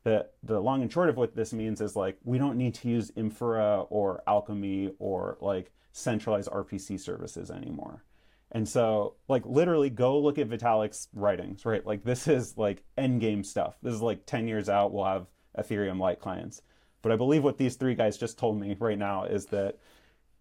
the 0.07 0.25
the 0.41 0.57
long 0.61 0.81
and 0.81 0.91
short 0.91 1.09
of 1.09 1.17
what 1.17 1.35
this 1.35 1.51
means 1.51 1.81
is 1.81 1.93
like 1.93 2.17
we 2.23 2.37
don't 2.37 2.57
need 2.57 2.73
to 2.75 2.87
use 2.87 3.11
Infura 3.11 3.85
or 3.89 4.23
Alchemy 4.25 4.93
or 4.99 5.37
like 5.41 5.73
centralized 5.91 6.49
RPC 6.49 6.97
services 6.97 7.51
anymore. 7.51 8.05
And 8.53 8.69
so, 8.69 9.15
like, 9.27 9.45
literally 9.45 9.89
go 9.89 10.17
look 10.17 10.37
at 10.37 10.47
Vitalik's 10.47 11.09
writings, 11.13 11.65
right? 11.65 11.85
Like, 11.85 12.05
this 12.05 12.29
is 12.29 12.57
like 12.57 12.81
end 12.97 13.19
game 13.19 13.43
stuff. 13.43 13.75
This 13.83 13.93
is 13.93 14.01
like 14.01 14.25
10 14.25 14.47
years 14.47 14.69
out, 14.69 14.93
we'll 14.93 15.03
have 15.03 15.27
Ethereum 15.59 15.99
light 15.99 16.21
clients. 16.21 16.61
But 17.01 17.11
I 17.11 17.17
believe 17.17 17.43
what 17.43 17.57
these 17.57 17.75
three 17.75 17.93
guys 17.93 18.17
just 18.17 18.39
told 18.39 18.57
me 18.57 18.77
right 18.79 18.97
now 18.97 19.25
is 19.25 19.47
that 19.47 19.77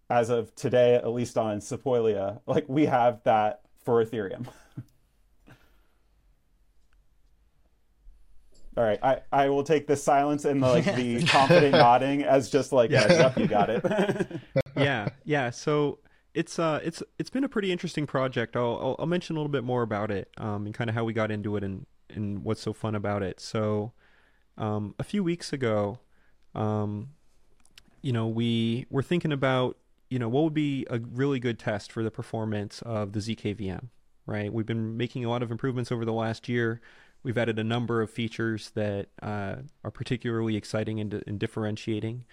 as 0.09 0.29
of 0.29 0.55
today, 0.55 0.95
at 0.95 1.11
least 1.11 1.37
on 1.37 1.59
Sepolia, 1.59 2.39
like, 2.45 2.63
we 2.69 2.85
have 2.85 3.21
that 3.25 3.63
for 3.83 4.03
Ethereum. 4.05 4.47
All 8.77 8.83
right, 8.83 8.99
I, 9.01 9.21
I 9.31 9.49
will 9.49 9.63
take 9.63 9.87
the 9.87 9.95
silence 9.95 10.45
and 10.45 10.61
the, 10.61 10.67
like 10.67 10.85
the 10.95 11.23
confident 11.27 11.71
nodding 11.71 12.23
as 12.23 12.49
just 12.49 12.71
like 12.71 12.91
yeah, 12.91 13.11
yep, 13.11 13.37
you 13.37 13.47
got 13.47 13.69
it. 13.69 13.83
yeah, 14.77 15.09
yeah. 15.25 15.49
So 15.49 15.99
it's 16.33 16.59
uh 16.59 16.79
it's 16.83 17.01
it's 17.17 17.31
been 17.31 17.43
a 17.43 17.49
pretty 17.49 17.71
interesting 17.71 18.05
project. 18.05 18.55
I'll 18.55 18.77
I'll, 18.81 18.95
I'll 18.99 19.07
mention 19.07 19.35
a 19.35 19.39
little 19.39 19.51
bit 19.51 19.63
more 19.63 19.81
about 19.81 20.11
it 20.11 20.29
um 20.37 20.67
and 20.67 20.75
kind 20.75 20.89
of 20.89 20.95
how 20.95 21.03
we 21.03 21.13
got 21.13 21.31
into 21.31 21.57
it 21.57 21.63
and 21.63 21.87
and 22.09 22.43
what's 22.43 22.61
so 22.61 22.71
fun 22.71 22.93
about 22.93 23.23
it. 23.23 23.39
So 23.39 23.93
um 24.57 24.93
a 24.99 25.03
few 25.03 25.23
weeks 25.23 25.51
ago, 25.51 25.99
um 26.53 27.09
you 28.03 28.13
know 28.13 28.27
we 28.27 28.85
were 28.91 29.01
thinking 29.01 29.31
about 29.31 29.77
you 30.09 30.19
know, 30.19 30.29
what 30.29 30.43
would 30.43 30.53
be 30.53 30.85
a 30.89 30.99
really 30.99 31.39
good 31.39 31.59
test 31.59 31.91
for 31.91 32.03
the 32.03 32.11
performance 32.11 32.81
of 32.83 33.11
the 33.11 33.19
zkVM, 33.19 33.89
right? 34.25 34.51
We've 34.51 34.65
been 34.65 34.95
making 34.97 35.25
a 35.25 35.29
lot 35.29 35.43
of 35.43 35.51
improvements 35.51 35.91
over 35.91 36.05
the 36.05 36.13
last 36.13 36.47
year. 36.47 36.81
We've 37.23 37.37
added 37.37 37.59
a 37.59 37.63
number 37.63 38.01
of 38.01 38.09
features 38.09 38.71
that 38.71 39.07
uh, 39.21 39.57
are 39.83 39.91
particularly 39.91 40.55
exciting 40.55 40.99
and, 40.99 41.23
and 41.27 41.39
differentiating. 41.39 42.25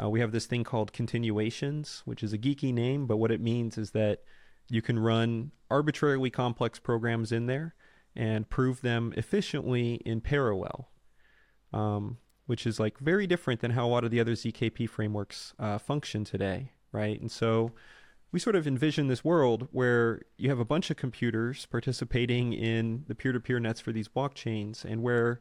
Uh, 0.00 0.08
we 0.08 0.20
have 0.20 0.32
this 0.32 0.46
thing 0.46 0.64
called 0.64 0.92
continuations, 0.92 2.02
which 2.04 2.22
is 2.22 2.32
a 2.32 2.38
geeky 2.38 2.72
name, 2.72 3.06
but 3.06 3.16
what 3.16 3.32
it 3.32 3.40
means 3.40 3.76
is 3.76 3.90
that 3.90 4.22
you 4.68 4.80
can 4.80 4.98
run 4.98 5.50
arbitrarily 5.70 6.30
complex 6.30 6.78
programs 6.78 7.32
in 7.32 7.46
there 7.46 7.74
and 8.14 8.48
prove 8.48 8.80
them 8.80 9.12
efficiently 9.16 9.94
in 10.04 10.20
parallel, 10.20 10.88
um, 11.72 12.18
which 12.46 12.66
is 12.66 12.78
like 12.78 12.98
very 12.98 13.26
different 13.26 13.60
than 13.60 13.72
how 13.72 13.86
a 13.86 13.90
lot 13.90 14.04
of 14.04 14.10
the 14.10 14.20
other 14.20 14.32
ZKP 14.32 14.88
frameworks 14.88 15.54
uh, 15.58 15.78
function 15.78 16.24
today, 16.24 16.72
right? 16.92 17.20
And 17.20 17.30
so 17.30 17.72
we 18.30 18.38
sort 18.38 18.56
of 18.56 18.66
envision 18.66 19.08
this 19.08 19.24
world 19.24 19.68
where 19.72 20.22
you 20.36 20.48
have 20.50 20.58
a 20.58 20.64
bunch 20.64 20.90
of 20.90 20.96
computers 20.96 21.66
participating 21.66 22.52
in 22.52 23.04
the 23.08 23.14
peer-to-peer 23.14 23.58
nets 23.58 23.80
for 23.80 23.92
these 23.92 24.08
blockchains 24.08 24.84
and 24.84 25.02
where 25.02 25.40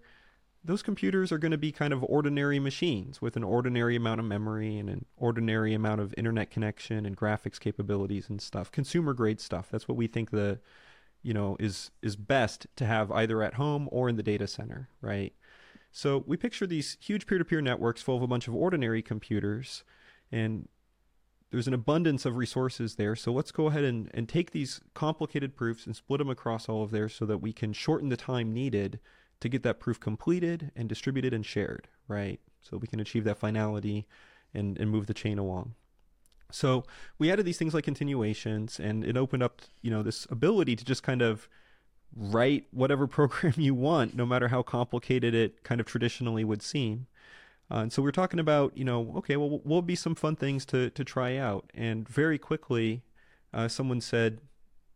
those 0.64 0.82
computers 0.82 1.32
are 1.32 1.38
going 1.38 1.52
to 1.52 1.58
be 1.58 1.72
kind 1.72 1.94
of 1.94 2.04
ordinary 2.04 2.60
machines 2.60 3.22
with 3.22 3.36
an 3.36 3.44
ordinary 3.44 3.96
amount 3.96 4.20
of 4.20 4.26
memory 4.26 4.78
and 4.78 4.90
an 4.90 5.06
ordinary 5.16 5.74
amount 5.74 6.02
of 6.02 6.14
internet 6.18 6.50
connection 6.50 7.06
and 7.06 7.16
graphics 7.16 7.60
capabilities 7.60 8.30
and 8.30 8.42
stuff 8.42 8.72
consumer 8.72 9.14
grade 9.14 9.40
stuff. 9.40 9.68
That's 9.72 9.88
what 9.88 9.98
we 9.98 10.08
think 10.08 10.32
the 10.32 10.60
you 11.24 11.34
know 11.34 11.58
is 11.60 11.92
is 12.02 12.16
best 12.16 12.68
to 12.76 12.86
have 12.86 13.12
either 13.12 13.42
at 13.44 13.56
home 13.56 13.90
or 13.92 14.10
in 14.10 14.16
the 14.16 14.24
data 14.24 14.48
center 14.48 14.90
right? 15.02 15.34
So 15.92 16.24
we 16.28 16.38
picture 16.38 16.68
these 16.68 16.98
huge 17.00 17.26
peer-to-peer 17.26 17.62
networks 17.62 18.02
full 18.02 18.18
of 18.18 18.22
a 18.22 18.28
bunch 18.28 18.48
of 18.48 18.54
ordinary 18.54 19.02
computers 19.02 19.84
and 20.32 20.68
there's 21.52 21.68
an 21.68 21.74
abundance 21.74 22.26
of 22.26 22.36
resources 22.36 22.96
there. 22.96 23.16
So 23.16 23.32
let's 23.32 23.52
go 23.52 23.68
ahead 23.68 23.84
and, 23.84 24.12
and 24.14 24.28
take 24.28 24.52
these 24.52 24.82
complicated 24.94 25.56
proofs 25.56 25.86
and 25.86 25.96
split 25.96 26.20
them 26.20 26.30
across 26.30 26.68
all 26.68 26.84
of 26.84 26.92
there 26.92 27.10
so 27.10 27.26
that 27.26 27.38
we 27.38 27.54
can 27.54 27.74
shorten 27.74 28.10
the 28.10 28.18
time 28.18 28.54
needed 28.54 29.00
to 29.40 29.50
get 29.50 29.64
that 29.64 29.80
proof 29.80 30.00
completed 30.00 30.72
and 30.76 30.90
distributed 30.90 31.34
and 31.34 31.46
shared, 31.46 31.88
right? 32.08 32.40
So 32.62 32.78
we 32.78 32.88
can 32.88 33.00
achieve 33.00 33.24
that 33.24 33.38
finality 33.38 34.08
and, 34.54 34.78
and 34.78 34.90
move 34.90 35.08
the 35.08 35.14
chain 35.14 35.38
along. 35.38 35.76
So 36.52 36.84
we 37.18 37.32
added 37.32 37.46
these 37.46 37.58
things 37.58 37.74
like 37.74 37.84
continuations 37.84 38.80
and 38.80 39.04
it 39.04 39.18
opened 39.18 39.44
up, 39.44 39.62
you 39.82 39.92
know, 39.92 40.04
this 40.04 40.28
ability 40.30 40.76
to 40.76 40.86
just 40.86 41.04
kind 41.04 41.22
of 41.22 41.48
write 42.16 42.66
whatever 42.72 43.08
program 43.08 43.54
you 43.58 43.74
want, 43.76 44.16
no 44.16 44.26
matter 44.26 44.50
how 44.50 44.64
complicated 44.64 45.34
it 45.34 45.64
kind 45.64 45.80
of 45.80 45.88
traditionally 45.88 46.44
would 46.44 46.62
seem. 46.62 47.08
Uh, 47.70 47.80
and 47.80 47.94
so 47.94 48.02
we 48.02 48.08
are 48.08 48.14
talking 48.14 48.40
about, 48.40 48.78
you 48.78 48.86
know, 48.86 49.14
okay, 49.18 49.36
well, 49.36 49.50
what 49.50 49.66
will 49.66 49.82
be 49.82 49.96
some 49.96 50.16
fun 50.16 50.36
things 50.36 50.66
to, 50.66 50.90
to 50.92 51.04
try 51.04 51.36
out? 51.36 51.70
And 51.74 52.08
very 52.08 52.38
quickly, 52.38 53.04
uh, 53.54 53.68
someone 53.68 54.00
said, 54.00 54.40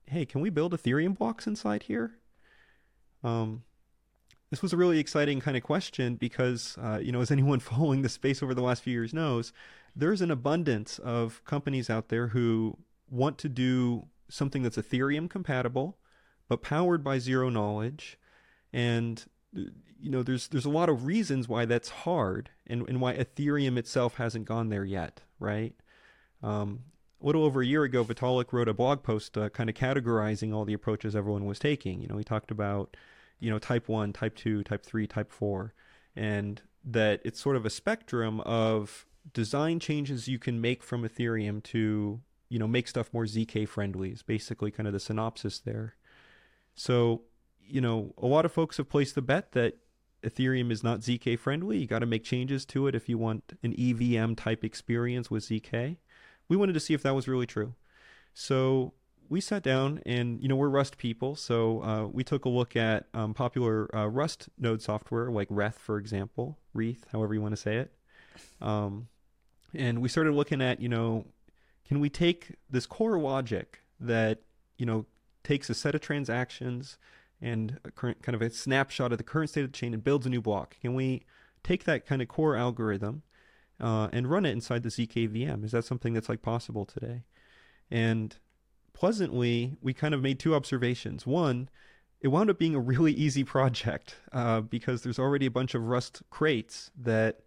hey, 0.06 0.26
can 0.26 0.42
we 0.42 0.50
build 0.50 0.74
Ethereum 0.74 1.18
blocks 1.18 1.48
inside 1.48 1.84
here? 1.84 2.16
Um, 3.24 3.64
this 4.50 4.62
was 4.62 4.74
a 4.74 4.78
really 4.78 5.00
exciting 5.00 5.40
kind 5.40 5.58
of 5.58 5.64
question 5.64 6.16
because, 6.16 6.78
uh, 6.82 7.00
you 7.02 7.12
know, 7.12 7.22
as 7.22 7.32
anyone 7.32 7.60
following 7.62 8.02
the 8.02 8.10
space 8.10 8.42
over 8.42 8.54
the 8.54 8.62
last 8.62 8.84
few 8.84 8.94
years 8.94 9.14
knows, 9.14 9.52
there's 9.96 10.22
an 10.22 10.32
abundance 10.32 11.00
of 11.00 11.44
companies 11.46 11.90
out 11.90 12.10
there 12.10 12.28
who 12.28 12.78
want 13.10 13.38
to 13.40 13.50
do 13.50 14.08
something 14.30 14.64
that's 14.64 14.78
Ethereum 14.78 15.30
compatible, 15.30 15.98
but 16.48 16.62
powered 16.62 17.04
by 17.04 17.20
zero 17.20 17.50
knowledge. 17.50 18.18
And 18.72 19.26
you 20.02 20.10
know, 20.10 20.24
there's 20.24 20.48
there's 20.48 20.66
a 20.66 20.70
lot 20.70 20.90
of 20.90 21.06
reasons 21.06 21.48
why 21.48 21.66
that's 21.66 21.90
hard, 21.90 22.50
and 22.66 22.88
and 22.90 23.00
why 23.00 23.16
Ethereum 23.16 23.78
itself 23.78 24.16
hasn't 24.16 24.46
gone 24.46 24.70
there 24.70 24.84
yet, 24.84 25.22
right? 25.40 25.76
Um, 26.42 26.80
a 27.22 27.26
little 27.26 27.44
over 27.44 27.62
a 27.62 27.66
year 27.66 27.84
ago, 27.84 28.04
Vitalik 28.04 28.52
wrote 28.52 28.68
a 28.68 28.74
blog 28.74 29.04
post 29.04 29.38
uh, 29.38 29.50
kind 29.50 29.70
of 29.70 29.76
categorizing 29.76 30.54
all 30.54 30.66
the 30.66 30.74
approaches 30.74 31.16
everyone 31.16 31.46
was 31.46 31.60
taking. 31.60 32.02
You 32.02 32.08
know, 32.08 32.18
he 32.18 32.24
talked 32.24 32.50
about, 32.50 32.98
you 33.40 33.52
know, 33.52 33.60
type 33.60 33.88
one, 33.88 34.12
type 34.12 34.36
two, 34.36 34.64
type 34.64 34.84
three, 34.84 35.06
type 35.06 35.32
four, 35.32 35.74
and 36.16 36.62
that 36.84 37.22
it's 37.24 37.40
sort 37.40 37.56
of 37.56 37.66
a 37.66 37.70
spectrum 37.70 38.42
of 38.42 39.06
design 39.34 39.80
changes 39.80 40.28
you 40.28 40.40
can 40.40 40.60
make 40.60 40.82
from 40.82 41.08
Ethereum 41.08 41.62
to, 41.62 42.22
you 42.50 42.58
know, 42.58 42.68
make 42.68 42.88
stuff 42.88 43.14
more 43.14 43.26
ZK 43.26 43.68
friendly 43.68 44.10
is 44.10 44.24
basically 44.24 44.72
kind 44.72 44.88
of 44.88 44.94
the 44.94 45.00
synopsis 45.00 45.60
there. 45.60 45.96
So, 46.74 47.22
you 47.60 47.82
know, 47.82 48.16
a 48.18 48.26
lot 48.26 48.46
of 48.46 48.52
folks 48.52 48.78
have 48.78 48.90
placed 48.90 49.14
the 49.14 49.22
bet 49.22 49.52
that 49.52 49.78
Ethereum 50.24 50.72
is 50.72 50.84
not 50.84 51.00
ZK 51.00 51.38
friendly. 51.38 51.78
You 51.80 51.88
got 51.88 52.00
to 52.00 52.06
make 52.06 52.24
changes 52.24 52.66
to 52.68 52.88
it 52.88 52.96
if 52.96 53.10
you 53.10 53.18
want 53.18 53.58
an 53.64 53.76
EVM 53.78 54.36
type 54.36 54.64
experience 54.64 55.32
with 55.32 55.44
ZK. 55.44 55.98
We 56.48 56.58
wanted 56.58 56.74
to 56.74 56.80
see 56.80 56.94
if 56.94 57.04
that 57.04 57.16
was 57.16 57.28
really 57.28 57.48
true. 57.48 57.76
So 58.34 58.94
we 59.30 59.42
sat 59.42 59.64
down 59.64 60.02
and, 60.06 60.42
you 60.42 60.48
know, 60.48 60.56
we're 60.56 60.70
Rust 60.70 60.98
people. 60.98 61.36
So 61.36 61.82
uh, 61.84 62.08
we 62.08 62.24
took 62.24 62.46
a 62.46 62.50
look 62.50 62.76
at 62.76 63.08
um, 63.14 63.34
popular 63.34 63.94
uh, 63.96 64.08
Rust 64.08 64.50
node 64.60 64.82
software 64.82 65.32
like 65.32 65.50
Reth, 65.50 65.76
for 65.76 65.98
example, 65.98 66.58
Reth, 66.76 67.04
however 67.12 67.34
you 67.34 67.42
want 67.42 67.54
to 67.54 67.62
say 67.62 67.78
it. 67.78 67.94
Um, 68.62 69.08
and 69.74 70.02
we 70.02 70.10
started 70.10 70.34
looking 70.34 70.62
at, 70.62 70.82
you 70.82 70.90
know, 70.90 71.26
can 71.88 72.00
we 72.00 72.10
take 72.10 72.56
this 72.70 72.86
core 72.86 73.20
logic 73.20 73.80
that, 74.00 74.40
you 74.78 74.86
know, 74.86 75.06
takes 75.44 75.70
a 75.70 75.74
set 75.74 75.96
of 75.96 76.02
transactions 76.02 76.98
and 77.42 77.80
current, 77.96 78.22
kind 78.22 78.36
of 78.36 78.42
a 78.42 78.50
snapshot 78.50 79.12
of 79.12 79.18
the 79.18 79.24
current 79.24 79.50
state 79.50 79.64
of 79.64 79.72
the 79.72 79.78
chain 79.78 79.94
and 79.94 80.04
builds 80.04 80.26
a 80.26 80.30
new 80.30 80.42
block. 80.42 80.76
Can 80.82 80.94
we 80.94 81.26
take 81.64 81.84
that 81.86 82.06
kind 82.06 82.22
of 82.22 82.28
core 82.28 82.56
algorithm 82.56 83.24
uh, 83.80 84.10
and 84.12 84.30
run 84.30 84.46
it 84.46 84.52
inside 84.52 84.84
the 84.84 84.90
zkVM? 84.90 85.64
Is 85.64 85.72
that 85.72 85.86
something 85.86 86.14
that's 86.14 86.30
like 86.30 86.42
possible 86.42 86.86
today? 86.86 87.24
And 87.90 88.36
pleasantly, 88.94 89.78
we 89.82 89.94
kind 89.94 90.14
of 90.14 90.22
made 90.22 90.40
two 90.40 90.56
observations. 90.56 91.26
One, 91.26 91.70
it 92.22 92.28
wound 92.28 92.50
up 92.50 92.60
being 92.60 92.76
a 92.76 92.80
really 92.80 93.12
easy 93.26 93.44
project 93.44 94.16
uh, 94.32 94.62
because 94.62 95.02
there's 95.02 95.20
already 95.20 95.46
a 95.48 95.52
bunch 95.52 95.74
of 95.74 95.84
Rust 95.84 96.22
crates 96.30 96.92
that 97.00 97.40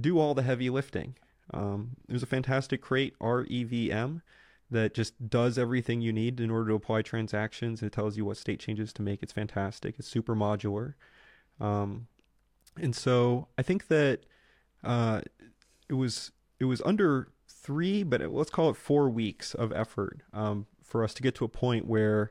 do 0.00 0.18
all 0.18 0.34
the 0.34 0.42
heavy 0.42 0.70
lifting. 0.70 1.16
Um, 1.52 1.96
there's 2.08 2.22
a 2.22 2.26
fantastic 2.26 2.80
crate, 2.80 3.18
REVM, 3.18 4.22
that 4.72 4.94
just 4.94 5.28
does 5.28 5.58
everything 5.58 6.00
you 6.00 6.12
need 6.12 6.40
in 6.40 6.50
order 6.50 6.68
to 6.70 6.74
apply 6.74 7.02
transactions. 7.02 7.82
It 7.82 7.92
tells 7.92 8.16
you 8.16 8.24
what 8.24 8.36
state 8.36 8.58
changes 8.58 8.92
to 8.94 9.02
make. 9.02 9.22
It's 9.22 9.32
fantastic. 9.32 9.96
It's 9.98 10.08
super 10.08 10.34
modular. 10.34 10.94
Um, 11.60 12.08
and 12.80 12.96
so 12.96 13.48
I 13.56 13.62
think 13.62 13.88
that 13.88 14.20
uh, 14.82 15.20
it 15.88 15.94
was 15.94 16.32
it 16.58 16.64
was 16.64 16.80
under 16.84 17.28
three, 17.48 18.02
but 18.02 18.20
it, 18.20 18.30
let's 18.30 18.50
call 18.50 18.70
it 18.70 18.76
four 18.76 19.08
weeks 19.10 19.54
of 19.54 19.72
effort 19.72 20.22
um, 20.32 20.66
for 20.82 21.04
us 21.04 21.14
to 21.14 21.22
get 21.22 21.34
to 21.36 21.44
a 21.44 21.48
point 21.48 21.86
where 21.86 22.30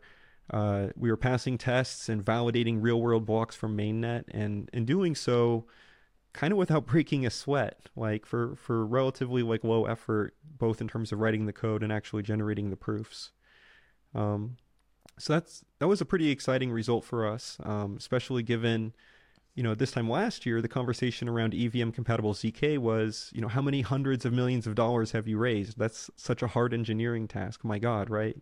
uh, 0.49 0.87
we 0.95 1.09
were 1.09 1.17
passing 1.17 1.57
tests 1.57 2.09
and 2.09 2.25
validating 2.25 2.81
real 2.81 3.01
world 3.01 3.25
blocks 3.25 3.55
from 3.55 3.77
mainnet, 3.77 4.25
and 4.29 4.69
in 4.73 4.85
doing 4.85 5.15
so, 5.15 5.65
kind 6.33 6.51
of 6.51 6.57
without 6.57 6.85
breaking 6.87 7.25
a 7.25 7.29
sweat, 7.29 7.89
like 7.95 8.25
for 8.25 8.55
for 8.55 8.85
relatively 8.85 9.43
like 9.43 9.63
low 9.63 9.85
effort, 9.85 10.35
both 10.43 10.81
in 10.81 10.87
terms 10.87 11.11
of 11.11 11.19
writing 11.19 11.45
the 11.45 11.53
code 11.53 11.83
and 11.83 11.91
actually 11.91 12.23
generating 12.23 12.69
the 12.69 12.77
proofs. 12.77 13.31
Um, 14.13 14.57
so 15.17 15.33
that's 15.33 15.63
that 15.79 15.87
was 15.87 16.01
a 16.01 16.05
pretty 16.05 16.29
exciting 16.29 16.71
result 16.71 17.03
for 17.05 17.27
us, 17.27 17.57
um, 17.63 17.95
especially 17.97 18.43
given, 18.43 18.93
you 19.55 19.63
know, 19.63 19.75
this 19.75 19.91
time 19.91 20.09
last 20.09 20.45
year 20.45 20.61
the 20.61 20.67
conversation 20.67 21.29
around 21.29 21.53
EVM 21.53 21.91
compatible 21.91 22.33
ZK 22.33 22.77
was, 22.77 23.29
you 23.33 23.41
know, 23.41 23.47
how 23.47 23.61
many 23.61 23.81
hundreds 23.81 24.25
of 24.25 24.33
millions 24.33 24.67
of 24.67 24.75
dollars 24.75 25.11
have 25.11 25.27
you 25.27 25.37
raised? 25.37 25.77
That's 25.77 26.09
such 26.15 26.41
a 26.41 26.47
hard 26.47 26.73
engineering 26.73 27.27
task. 27.27 27.63
My 27.63 27.79
God, 27.79 28.09
right? 28.09 28.37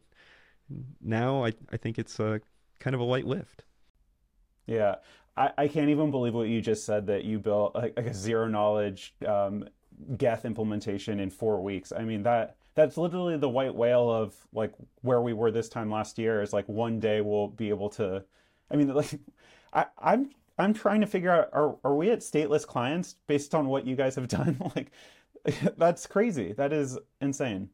Now 1.02 1.46
I 1.46 1.54
I 1.72 1.78
think 1.78 2.00
it's 2.00 2.20
a 2.20 2.42
kind 2.80 2.94
of 2.94 3.02
a 3.02 3.06
light 3.06 3.26
lift. 3.26 3.64
Yeah, 4.66 4.96
I, 5.40 5.52
I 5.58 5.68
can't 5.70 5.90
even 5.90 6.12
believe 6.12 6.34
what 6.36 6.50
you 6.50 6.62
just 6.62 6.86
said 6.86 7.08
that 7.08 7.24
you 7.24 7.40
built 7.40 7.74
like, 7.76 7.94
like 7.98 8.08
a 8.08 8.14
zero 8.14 8.48
knowledge 8.48 9.16
um, 9.26 9.68
Geth 10.18 10.46
implementation 10.46 11.20
in 11.20 11.30
four 11.32 11.62
weeks. 11.64 11.92
I 11.98 12.04
mean 12.04 12.24
that 12.24 12.58
that's 12.76 12.98
literally 12.98 13.38
the 13.38 13.50
white 13.50 13.74
whale 13.74 14.10
of 14.12 14.36
like 14.54 14.74
where 15.02 15.22
we 15.22 15.34
were 15.34 15.52
this 15.52 15.70
time 15.70 15.90
last 15.92 16.18
year. 16.20 16.42
Is 16.42 16.54
like 16.54 16.68
one 16.70 17.00
day 17.00 17.22
we'll 17.22 17.48
be 17.48 17.70
able 17.70 17.90
to. 17.92 18.24
I 18.72 18.76
mean, 18.76 18.94
like 18.94 19.20
I, 19.74 19.86
I'm 19.98 20.32
I'm 20.58 20.74
trying 20.74 21.02
to 21.02 21.08
figure 21.08 21.32
out 21.32 21.50
are 21.54 21.78
are 21.84 21.96
we 21.96 22.12
at 22.12 22.20
stateless 22.20 22.68
clients 22.68 23.16
based 23.28 23.56
on 23.56 23.68
what 23.68 23.88
you 23.88 23.96
guys 23.96 24.16
have 24.16 24.28
done? 24.28 24.58
like 24.76 24.92
that's 25.78 26.06
crazy. 26.06 26.54
That 26.54 26.74
is 26.74 26.98
insane. 27.22 27.70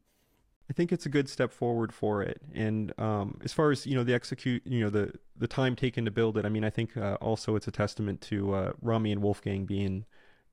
I 0.68 0.72
think 0.72 0.92
it's 0.92 1.06
a 1.06 1.08
good 1.08 1.28
step 1.28 1.52
forward 1.52 1.92
for 1.92 2.22
it. 2.22 2.42
And 2.52 2.92
um, 2.98 3.38
as 3.44 3.52
far 3.52 3.70
as 3.70 3.86
you 3.86 3.94
know, 3.94 4.04
the 4.04 4.14
execute, 4.14 4.62
you 4.66 4.80
know, 4.80 4.90
the 4.90 5.12
the 5.36 5.46
time 5.46 5.76
taken 5.76 6.04
to 6.04 6.10
build 6.10 6.36
it. 6.36 6.44
I 6.44 6.48
mean, 6.48 6.64
I 6.64 6.70
think 6.70 6.96
uh, 6.96 7.14
also 7.20 7.56
it's 7.56 7.68
a 7.68 7.72
testament 7.72 8.20
to 8.22 8.54
uh, 8.54 8.72
Rami 8.80 9.12
and 9.12 9.22
Wolfgang 9.22 9.66
being 9.66 10.04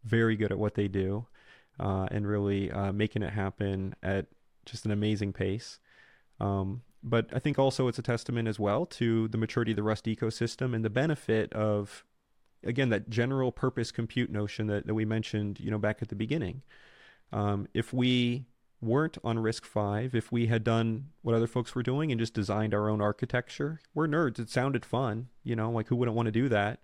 very 0.03 0.36
good 0.36 0.51
at 0.51 0.59
what 0.59 0.76
they 0.76 0.88
do 0.88 1.26
uh, 1.80 2.07
and 2.11 2.28
really 2.28 2.72
uh, 2.72 2.91
making 2.91 3.24
it 3.24 3.32
happen 3.32 3.95
at 4.03 4.28
just 4.66 4.86
an 4.86 4.91
amazing 4.91 5.34
pace. 5.34 5.80
Um, 6.39 6.82
but 7.01 7.30
I 7.34 7.39
think 7.39 7.59
also 7.59 7.88
it's 7.88 7.99
a 7.99 8.03
testament 8.03 8.47
as 8.47 8.59
well 8.59 8.86
to 8.86 9.28
the 9.28 9.38
maturity 9.38 9.72
of 9.72 9.76
the 9.76 9.84
Rust 9.84 10.05
ecosystem 10.05 10.74
and 10.74 10.86
the 10.86 10.89
benefit 10.89 11.51
of, 11.53 12.05
again, 12.64 12.89
that 12.89 13.09
general 13.09 13.51
purpose 13.51 13.91
compute 13.91 14.32
notion 14.32 14.68
that, 14.68 14.88
that 14.88 14.93
we 14.93 15.05
mentioned, 15.05 15.59
you 15.59 15.70
know, 15.70 15.78
back 15.78 16.01
at 16.01 16.09
the 16.09 16.16
beginning. 16.16 16.61
Um, 17.32 17.68
if 17.74 17.91
we 17.91 18.45
weren't 18.84 19.17
on 19.23 19.38
RISC-V, 19.38 20.17
if 20.17 20.31
we 20.31 20.47
had 20.47 20.63
done 20.63 21.09
what 21.21 21.36
other 21.36 21.47
folks 21.47 21.73
were 21.73 21.84
doing 21.84 22.11
and 22.11 22.19
just 22.19 22.34
designed 22.34 22.73
our 22.73 22.89
own 22.89 23.01
architecture, 23.01 23.79
we're 23.93 24.07
nerds. 24.07 24.39
It 24.39 24.49
sounded 24.49 24.86
fun, 24.86 25.29
you 25.43 25.55
know, 25.55 25.71
like 25.71 25.88
who 25.88 25.95
wouldn't 25.95 26.15
want 26.15 26.27
to 26.27 26.31
do 26.31 26.49
that? 26.49 26.79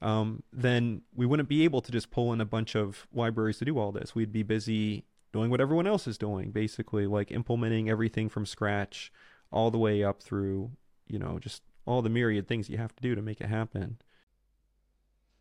Um, 0.00 0.42
then 0.52 1.02
we 1.14 1.26
wouldn't 1.26 1.48
be 1.48 1.64
able 1.64 1.80
to 1.80 1.92
just 1.92 2.10
pull 2.10 2.32
in 2.32 2.40
a 2.40 2.44
bunch 2.44 2.76
of 2.76 3.06
libraries 3.12 3.58
to 3.58 3.64
do 3.64 3.78
all 3.78 3.92
this. 3.92 4.14
We'd 4.14 4.32
be 4.32 4.42
busy 4.42 5.04
doing 5.32 5.50
what 5.50 5.60
everyone 5.60 5.86
else 5.86 6.06
is 6.06 6.18
doing, 6.18 6.50
basically, 6.50 7.06
like 7.06 7.30
implementing 7.30 7.90
everything 7.90 8.28
from 8.28 8.46
scratch 8.46 9.12
all 9.50 9.70
the 9.70 9.78
way 9.78 10.04
up 10.04 10.22
through, 10.22 10.70
you 11.06 11.18
know, 11.18 11.38
just 11.38 11.62
all 11.84 12.02
the 12.02 12.10
myriad 12.10 12.46
things 12.46 12.68
you 12.68 12.78
have 12.78 12.94
to 12.94 13.02
do 13.02 13.14
to 13.14 13.22
make 13.22 13.40
it 13.40 13.48
happen. 13.48 13.98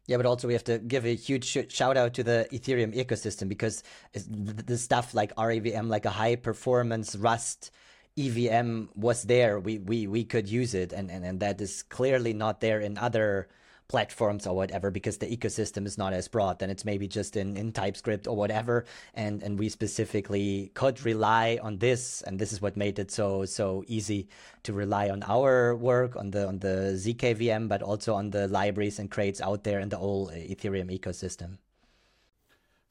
Yeah, 0.08 0.16
but 0.16 0.26
also 0.26 0.48
we 0.48 0.54
have 0.54 0.64
to 0.66 0.80
give 0.80 1.06
a 1.06 1.16
huge 1.16 1.46
sh- 1.46 1.70
shout 1.70 1.98
out 1.98 2.14
to 2.16 2.24
the 2.24 2.48
Ethereum 2.52 2.96
ecosystem 2.96 3.50
because 3.50 3.84
the 4.14 4.78
stuff 4.78 5.14
like 5.14 5.36
REVM, 5.36 5.90
like 5.90 6.06
a 6.06 6.10
high 6.10 6.38
performance 6.38 7.16
Rust 7.16 7.72
EVM 8.18 8.86
was 8.96 9.24
there. 9.24 9.60
We 9.60 9.80
we 9.80 10.08
we 10.08 10.24
could 10.24 10.50
use 10.50 10.74
it, 10.74 10.94
and 10.94 11.12
and, 11.12 11.26
and 11.26 11.40
that 11.42 11.60
is 11.60 11.84
clearly 11.84 12.34
not 12.34 12.62
there 12.62 12.80
in 12.80 12.98
other 12.98 13.50
platforms 13.88 14.46
or 14.46 14.56
whatever 14.56 14.92
because 14.92 15.18
the 15.18 15.26
ecosystem 15.26 15.86
is 15.86 15.98
not 15.98 16.14
as 16.14 16.28
broad 16.28 16.60
then 16.60 16.70
it's 16.70 16.84
maybe 16.84 17.08
just 17.08 17.38
in, 17.38 17.56
in 17.56 17.72
typescript 17.72 18.28
or 18.28 18.36
whatever. 18.36 18.86
And 19.14 19.42
and 19.44 19.58
we 19.58 19.70
specifically 19.70 20.72
could 20.74 21.04
rely 21.06 21.60
on 21.62 21.78
this 21.78 22.22
and 22.24 22.40
this 22.40 22.52
is 22.52 22.62
what 22.62 22.76
made 22.76 23.00
it 23.00 23.12
so 23.12 23.46
so 23.46 23.84
easy 23.88 24.28
to 24.64 24.74
rely 24.74 25.10
on 25.10 25.24
our 25.24 25.76
work 25.76 26.16
on 26.16 26.32
the 26.32 26.48
on 26.48 26.60
the 26.60 26.94
zkvm 26.96 27.68
but 27.68 27.82
also 27.82 28.14
on 28.14 28.32
the 28.32 28.48
libraries 28.48 29.00
and 29.00 29.10
crates 29.10 29.40
out 29.42 29.64
there 29.64 29.80
in 29.80 29.90
the 29.90 29.98
whole 29.98 30.30
ethereum 30.30 30.90
ecosystem. 30.92 31.58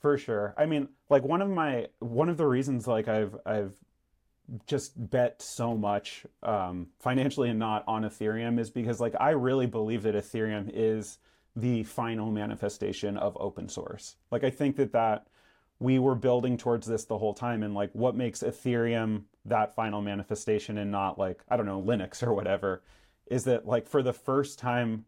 For 0.00 0.16
sure. 0.16 0.54
I 0.56 0.66
mean 0.66 0.88
like 1.10 1.24
one 1.24 1.42
of 1.42 1.50
my 1.50 1.88
one 1.98 2.28
of 2.28 2.36
the 2.36 2.46
reasons 2.46 2.86
like 2.86 3.08
i've 3.08 3.36
i've 3.44 3.74
just 4.66 5.10
bet 5.10 5.42
so 5.42 5.76
much 5.76 6.24
um, 6.42 6.88
financially 6.98 7.48
and 7.48 7.58
not 7.58 7.84
on 7.86 8.02
Ethereum 8.02 8.58
is 8.58 8.70
because 8.70 9.00
like 9.00 9.14
I 9.18 9.30
really 9.30 9.66
believe 9.66 10.02
that 10.02 10.14
Ethereum 10.14 10.70
is 10.72 11.18
the 11.54 11.82
final 11.84 12.30
manifestation 12.30 13.16
of 13.16 13.36
open 13.40 13.68
source. 13.68 14.16
Like 14.30 14.44
I 14.44 14.50
think 14.50 14.76
that 14.76 14.92
that 14.92 15.26
we 15.78 15.98
were 15.98 16.14
building 16.14 16.56
towards 16.56 16.86
this 16.86 17.04
the 17.04 17.18
whole 17.18 17.34
time 17.34 17.62
and 17.62 17.74
like 17.74 17.90
what 17.92 18.14
makes 18.14 18.42
Ethereum 18.42 19.24
that 19.44 19.74
final 19.74 20.00
manifestation 20.00 20.78
and 20.78 20.90
not 20.90 21.18
like 21.18 21.42
I 21.48 21.56
don't 21.56 21.66
know 21.66 21.82
Linux 21.82 22.22
or 22.22 22.32
whatever 22.34 22.82
is 23.26 23.44
that 23.44 23.66
like 23.66 23.86
for 23.86 24.02
the 24.02 24.12
first 24.12 24.58
time 24.58 25.04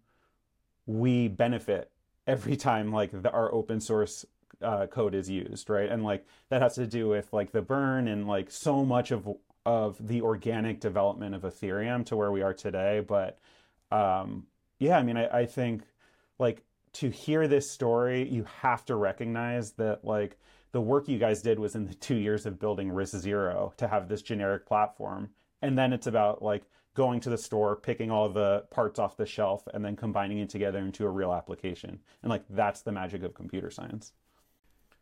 we 0.86 1.28
benefit 1.28 1.90
every 2.26 2.56
time 2.56 2.92
like 2.92 3.10
the, 3.10 3.30
our 3.30 3.52
open 3.52 3.80
source 3.80 4.24
uh, 4.62 4.86
code 4.86 5.14
is 5.14 5.28
used, 5.28 5.70
right? 5.70 5.90
And 5.90 6.04
like 6.04 6.26
that 6.50 6.62
has 6.62 6.74
to 6.76 6.86
do 6.86 7.08
with 7.08 7.32
like 7.32 7.52
the 7.52 7.62
burn 7.62 8.08
and 8.08 8.26
like 8.26 8.50
so 8.50 8.84
much 8.84 9.10
of 9.10 9.28
of 9.66 10.06
the 10.06 10.22
organic 10.22 10.80
development 10.80 11.34
of 11.34 11.42
Ethereum 11.42 12.04
to 12.06 12.16
where 12.16 12.32
we 12.32 12.42
are 12.42 12.54
today. 12.54 13.04
But 13.06 13.38
um, 13.90 14.46
yeah, 14.78 14.98
I 14.98 15.02
mean, 15.02 15.16
I, 15.16 15.40
I 15.40 15.46
think 15.46 15.82
like 16.38 16.62
to 16.94 17.10
hear 17.10 17.46
this 17.46 17.70
story, 17.70 18.28
you 18.28 18.46
have 18.62 18.84
to 18.86 18.96
recognize 18.96 19.72
that 19.72 20.04
like 20.04 20.38
the 20.72 20.80
work 20.80 21.08
you 21.08 21.18
guys 21.18 21.42
did 21.42 21.58
was 21.58 21.74
in 21.74 21.86
the 21.86 21.94
two 21.94 22.16
years 22.16 22.46
of 22.46 22.58
building 22.58 22.90
RISC 22.90 23.18
Zero 23.18 23.72
to 23.76 23.88
have 23.88 24.08
this 24.08 24.22
generic 24.22 24.66
platform, 24.66 25.30
and 25.62 25.78
then 25.78 25.92
it's 25.92 26.06
about 26.06 26.42
like 26.42 26.64
going 26.94 27.20
to 27.20 27.30
the 27.30 27.38
store, 27.38 27.76
picking 27.76 28.10
all 28.10 28.28
the 28.28 28.64
parts 28.70 28.98
off 28.98 29.16
the 29.16 29.26
shelf, 29.26 29.62
and 29.72 29.84
then 29.84 29.96
combining 29.96 30.38
it 30.38 30.48
together 30.48 30.78
into 30.78 31.04
a 31.04 31.10
real 31.10 31.32
application. 31.32 32.00
And 32.22 32.30
like 32.30 32.44
that's 32.50 32.82
the 32.82 32.92
magic 32.92 33.22
of 33.22 33.34
computer 33.34 33.70
science. 33.70 34.12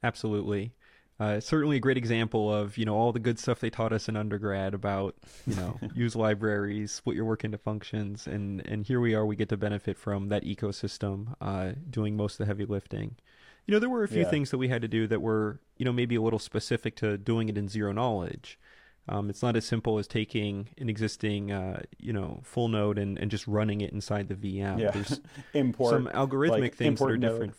Absolutely. 0.02 0.72
Uh, 1.18 1.40
certainly 1.40 1.78
a 1.78 1.80
great 1.80 1.96
example 1.96 2.52
of 2.52 2.76
you 2.76 2.84
know 2.84 2.94
all 2.94 3.10
the 3.10 3.18
good 3.18 3.38
stuff 3.38 3.58
they 3.58 3.70
taught 3.70 3.90
us 3.90 4.06
in 4.06 4.16
undergrad 4.16 4.74
about 4.74 5.14
you 5.46 5.54
know 5.54 5.78
use 5.94 6.14
libraries 6.14 6.92
split 6.92 7.16
your 7.16 7.24
work 7.24 7.42
into 7.42 7.56
functions 7.56 8.26
and 8.26 8.60
and 8.66 8.84
here 8.86 9.00
we 9.00 9.14
are 9.14 9.24
we 9.24 9.34
get 9.34 9.48
to 9.48 9.56
benefit 9.56 9.96
from 9.96 10.28
that 10.28 10.44
ecosystem 10.44 11.34
uh, 11.40 11.72
doing 11.88 12.18
most 12.18 12.34
of 12.34 12.38
the 12.38 12.44
heavy 12.44 12.66
lifting 12.66 13.16
you 13.64 13.72
know 13.72 13.78
there 13.78 13.88
were 13.88 14.04
a 14.04 14.08
few 14.08 14.22
yeah. 14.22 14.30
things 14.30 14.50
that 14.50 14.58
we 14.58 14.68
had 14.68 14.82
to 14.82 14.88
do 14.88 15.06
that 15.06 15.22
were 15.22 15.58
you 15.78 15.86
know 15.86 15.92
maybe 15.92 16.16
a 16.16 16.20
little 16.20 16.38
specific 16.38 16.94
to 16.96 17.16
doing 17.16 17.48
it 17.48 17.56
in 17.56 17.66
zero 17.66 17.92
knowledge 17.92 18.58
um, 19.08 19.30
it's 19.30 19.42
not 19.42 19.56
as 19.56 19.64
simple 19.64 19.98
as 19.98 20.06
taking 20.06 20.68
an 20.76 20.90
existing 20.90 21.50
uh, 21.50 21.80
you 21.98 22.12
know 22.12 22.40
full 22.42 22.68
node 22.68 22.98
and, 22.98 23.18
and 23.18 23.30
just 23.30 23.46
running 23.46 23.80
it 23.80 23.90
inside 23.90 24.28
the 24.28 24.34
vm 24.34 24.78
yeah. 24.78 24.90
there's 24.90 25.18
import 25.54 25.94
some 25.94 26.08
algorithmic 26.08 26.60
like, 26.60 26.74
things 26.74 26.98
that 26.98 27.06
are 27.06 27.16
node. 27.16 27.30
different 27.30 27.54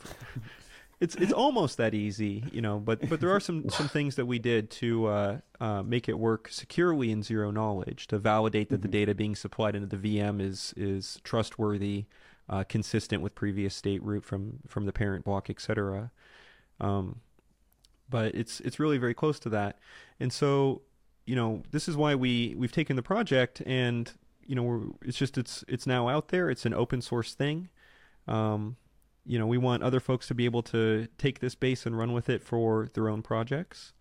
it's 0.99 1.15
it's 1.15 1.33
almost 1.33 1.77
that 1.77 1.93
easy, 1.93 2.43
you 2.51 2.61
know. 2.61 2.79
But 2.79 3.07
but 3.07 3.19
there 3.19 3.29
are 3.29 3.39
some 3.39 3.69
some 3.69 3.87
things 3.87 4.15
that 4.15 4.25
we 4.25 4.39
did 4.39 4.71
to 4.71 5.05
uh, 5.07 5.37
uh, 5.59 5.83
make 5.83 6.09
it 6.09 6.17
work 6.17 6.49
securely 6.49 7.11
in 7.11 7.21
zero 7.21 7.51
knowledge 7.51 8.07
to 8.07 8.17
validate 8.17 8.69
that 8.69 8.77
mm-hmm. 8.77 8.81
the 8.83 8.87
data 8.87 9.15
being 9.15 9.35
supplied 9.35 9.75
into 9.75 9.95
the 9.95 10.19
VM 10.19 10.41
is 10.41 10.73
is 10.75 11.19
trustworthy, 11.23 12.05
uh, 12.49 12.63
consistent 12.63 13.21
with 13.21 13.35
previous 13.35 13.75
state 13.75 14.01
root 14.01 14.23
from 14.23 14.59
from 14.67 14.85
the 14.85 14.93
parent 14.93 15.23
block, 15.23 15.49
etc. 15.49 16.11
Um, 16.79 17.21
but 18.09 18.33
it's 18.33 18.59
it's 18.61 18.79
really 18.79 18.97
very 18.97 19.13
close 19.13 19.39
to 19.39 19.49
that, 19.49 19.77
and 20.19 20.33
so 20.33 20.81
you 21.25 21.35
know 21.35 21.61
this 21.69 21.87
is 21.87 21.95
why 21.95 22.15
we 22.15 22.55
we've 22.57 22.71
taken 22.71 22.95
the 22.95 23.03
project 23.03 23.61
and 23.65 24.13
you 24.47 24.55
know 24.55 24.95
it's 25.03 25.17
just 25.17 25.37
it's 25.37 25.63
it's 25.67 25.85
now 25.85 26.09
out 26.09 26.29
there. 26.29 26.49
It's 26.49 26.65
an 26.65 26.73
open 26.73 27.01
source 27.01 27.35
thing. 27.35 27.69
Um, 28.27 28.77
you 29.27 29.37
know, 29.37 29.45
we 29.45 29.57
want 29.57 29.83
other 29.83 29.99
folks 29.99 30.27
to 30.27 30.33
be 30.33 30.45
able 30.45 30.63
to 30.63 31.07
take 31.17 31.39
this 31.39 31.53
base 31.53 31.85
and 31.85 31.97
run 31.97 32.13
with 32.13 32.29
it 32.29 32.41
for 32.41 32.89
their 32.93 33.09
own 33.09 33.21
projects. 33.21 33.93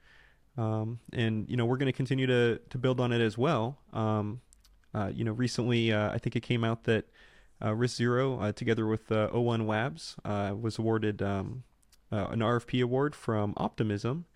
Um, 0.57 1.01
and 1.13 1.49
you 1.49 1.57
know, 1.57 1.67
we're 1.67 1.77
going 1.77 1.87
to 1.87 1.93
continue 1.93 2.27
to 2.27 2.61
to 2.71 2.79
build 2.79 3.01
on 3.01 3.13
it 3.13 3.21
as 3.21 3.37
well. 3.37 3.79
Um, 3.93 4.41
uh, 4.95 5.11
you 5.13 5.25
know, 5.25 5.33
recently 5.33 5.93
uh, 5.93 6.11
I 6.13 6.19
think 6.19 6.37
it 6.37 6.41
came 6.41 6.65
out 6.65 6.85
that 6.85 7.05
uh, 7.61 7.71
RISC 7.71 7.97
Zero, 7.97 8.41
uh, 8.41 8.53
together 8.53 8.87
with 8.87 9.11
uh, 9.11 9.29
O1 9.33 9.67
Labs, 9.67 10.17
uh, 10.25 10.55
was 10.59 10.79
awarded 10.79 11.23
um, 11.23 11.65
an 12.11 12.41
RFP 12.41 12.83
award 12.83 13.15
from 13.15 13.55
Optimism 13.57 14.27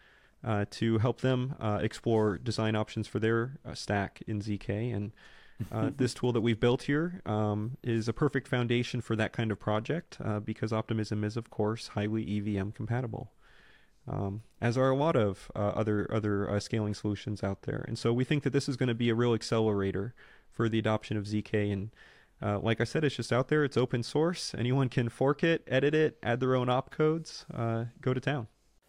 to 0.70 0.98
help 0.98 1.20
them 1.20 1.54
explore 1.80 2.38
design 2.38 2.74
options 2.74 3.06
for 3.06 3.18
their 3.18 3.58
stack 3.74 4.22
in 4.26 4.40
ZK 4.40 4.94
and. 4.94 5.12
Uh, 5.72 5.90
this 5.96 6.14
tool 6.14 6.32
that 6.32 6.40
we've 6.40 6.60
built 6.60 6.82
here 6.82 7.20
um, 7.26 7.76
is 7.82 8.08
a 8.08 8.12
perfect 8.12 8.48
foundation 8.48 9.00
for 9.00 9.16
that 9.16 9.32
kind 9.32 9.50
of 9.50 9.58
project 9.58 10.18
uh, 10.24 10.40
because 10.40 10.72
Optimism 10.72 11.24
is, 11.24 11.36
of 11.36 11.50
course, 11.50 11.88
highly 11.88 12.38
EVM 12.38 12.70
compatible, 12.70 13.32
um, 14.08 14.42
as 14.60 14.76
are 14.76 14.90
a 14.90 14.96
lot 14.96 15.16
of 15.16 15.50
uh, 15.54 15.58
other 15.58 16.08
other 16.12 16.50
uh, 16.50 16.60
scaling 16.60 16.94
solutions 16.94 17.42
out 17.42 17.62
there. 17.62 17.84
And 17.86 17.98
so 17.98 18.12
we 18.12 18.24
think 18.24 18.42
that 18.44 18.52
this 18.52 18.68
is 18.68 18.76
going 18.76 18.88
to 18.88 18.94
be 18.94 19.10
a 19.10 19.14
real 19.14 19.34
accelerator 19.34 20.14
for 20.50 20.68
the 20.68 20.78
adoption 20.78 21.16
of 21.16 21.24
ZK. 21.24 21.72
And 21.72 21.90
uh, 22.42 22.58
like 22.58 22.80
I 22.80 22.84
said, 22.84 23.04
it's 23.04 23.16
just 23.16 23.32
out 23.32 23.48
there. 23.48 23.64
It's 23.64 23.76
open 23.76 24.02
source. 24.02 24.54
Anyone 24.56 24.88
can 24.88 25.08
fork 25.08 25.44
it, 25.44 25.62
edit 25.66 25.94
it, 25.94 26.18
add 26.22 26.40
their 26.40 26.54
own 26.54 26.68
opcodes. 26.68 27.44
Uh, 27.52 27.86
go 28.00 28.14
to 28.14 28.20
town. 28.20 28.48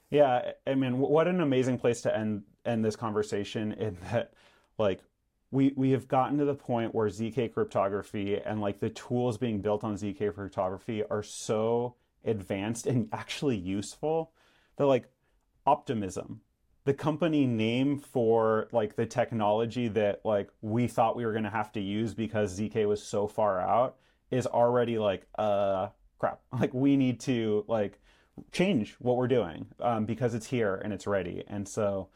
Yeah, 0.09 0.51
I 0.67 0.75
mean, 0.75 0.97
what 0.97 1.27
an 1.27 1.39
amazing 1.39 1.77
place 1.77 2.01
to 2.01 2.15
end 2.15 2.43
end 2.65 2.83
this 2.83 2.95
conversation. 2.95 3.71
In 3.73 3.97
that, 4.11 4.33
like 4.77 4.99
we 5.51 5.73
we 5.75 5.91
have 5.91 6.07
gotten 6.07 6.37
to 6.37 6.45
the 6.45 6.55
point 6.55 6.95
where 6.95 7.07
zk 7.07 7.53
cryptography 7.53 8.39
and 8.45 8.61
like 8.61 8.79
the 8.79 8.89
tools 8.89 9.37
being 9.37 9.61
built 9.61 9.83
on 9.83 9.95
zk 9.95 10.33
cryptography 10.33 11.03
are 11.09 11.23
so 11.23 11.95
advanced 12.25 12.87
and 12.87 13.07
actually 13.13 13.57
useful 13.57 14.31
that 14.77 14.85
like 14.85 15.09
optimism 15.65 16.41
the 16.83 16.93
company 16.93 17.45
name 17.45 17.97
for 17.99 18.67
like 18.71 18.95
the 18.95 19.05
technology 19.05 19.87
that 19.87 20.21
like 20.23 20.49
we 20.61 20.87
thought 20.87 21.15
we 21.15 21.25
were 21.25 21.31
going 21.31 21.43
to 21.43 21.49
have 21.49 21.71
to 21.71 21.81
use 21.81 22.13
because 22.13 22.59
zk 22.59 22.87
was 22.87 23.03
so 23.03 23.27
far 23.27 23.59
out 23.59 23.97
is 24.31 24.47
already 24.47 24.97
like 24.97 25.27
uh 25.37 25.87
crap. 26.21 26.39
Like 26.59 26.73
we 26.73 26.95
need 26.95 27.19
to 27.21 27.65
like 27.67 27.99
change 28.51 28.95
what 28.99 29.17
we're 29.17 29.27
doing 29.27 29.67
um, 29.79 30.05
because 30.05 30.33
it's 30.33 30.47
here 30.47 30.75
and 30.75 30.93
it's 30.93 31.05
ready. 31.05 31.43
And 31.47 31.67
so 31.67 32.07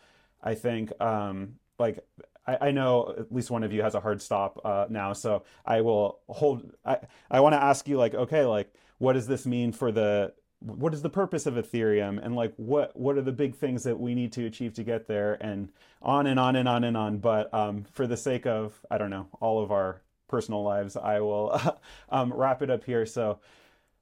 i 0.43 0.53
think 0.53 0.91
um 1.01 1.55
like 1.79 1.99
I, 2.47 2.67
I 2.67 2.71
know 2.71 3.13
at 3.17 3.31
least 3.31 3.51
one 3.51 3.63
of 3.63 3.71
you 3.73 3.81
has 3.81 3.95
a 3.95 3.99
hard 3.99 4.21
stop 4.21 4.59
uh, 4.63 4.85
now, 4.89 5.13
so 5.13 5.43
I 5.65 5.81
will 5.81 6.19
hold. 6.27 6.71
I 6.85 6.99
I 7.29 7.39
want 7.39 7.53
to 7.53 7.63
ask 7.63 7.87
you 7.87 7.97
like, 7.97 8.13
okay, 8.13 8.45
like, 8.45 8.73
what 8.97 9.13
does 9.13 9.27
this 9.27 9.45
mean 9.45 9.71
for 9.71 9.91
the 9.91 10.33
what 10.59 10.93
is 10.93 11.01
the 11.01 11.09
purpose 11.09 11.45
of 11.45 11.55
Ethereum 11.55 12.23
and 12.23 12.35
like 12.35 12.53
what 12.55 12.97
what 12.97 13.17
are 13.17 13.21
the 13.21 13.31
big 13.31 13.55
things 13.55 13.83
that 13.83 13.99
we 13.99 14.15
need 14.15 14.31
to 14.33 14.45
achieve 14.45 14.73
to 14.73 14.83
get 14.83 15.07
there 15.07 15.37
and 15.41 15.69
on 16.01 16.27
and 16.27 16.39
on 16.39 16.55
and 16.55 16.67
on 16.67 16.83
and 16.83 16.97
on. 16.97 17.17
But 17.17 17.53
um, 17.53 17.83
for 17.91 18.07
the 18.07 18.17
sake 18.17 18.45
of 18.45 18.79
I 18.89 18.97
don't 18.97 19.09
know 19.09 19.27
all 19.39 19.61
of 19.61 19.71
our 19.71 20.01
personal 20.27 20.63
lives, 20.63 20.95
I 20.95 21.19
will 21.19 21.59
um, 22.09 22.33
wrap 22.33 22.61
it 22.61 22.69
up 22.69 22.83
here. 22.83 23.05
So 23.05 23.39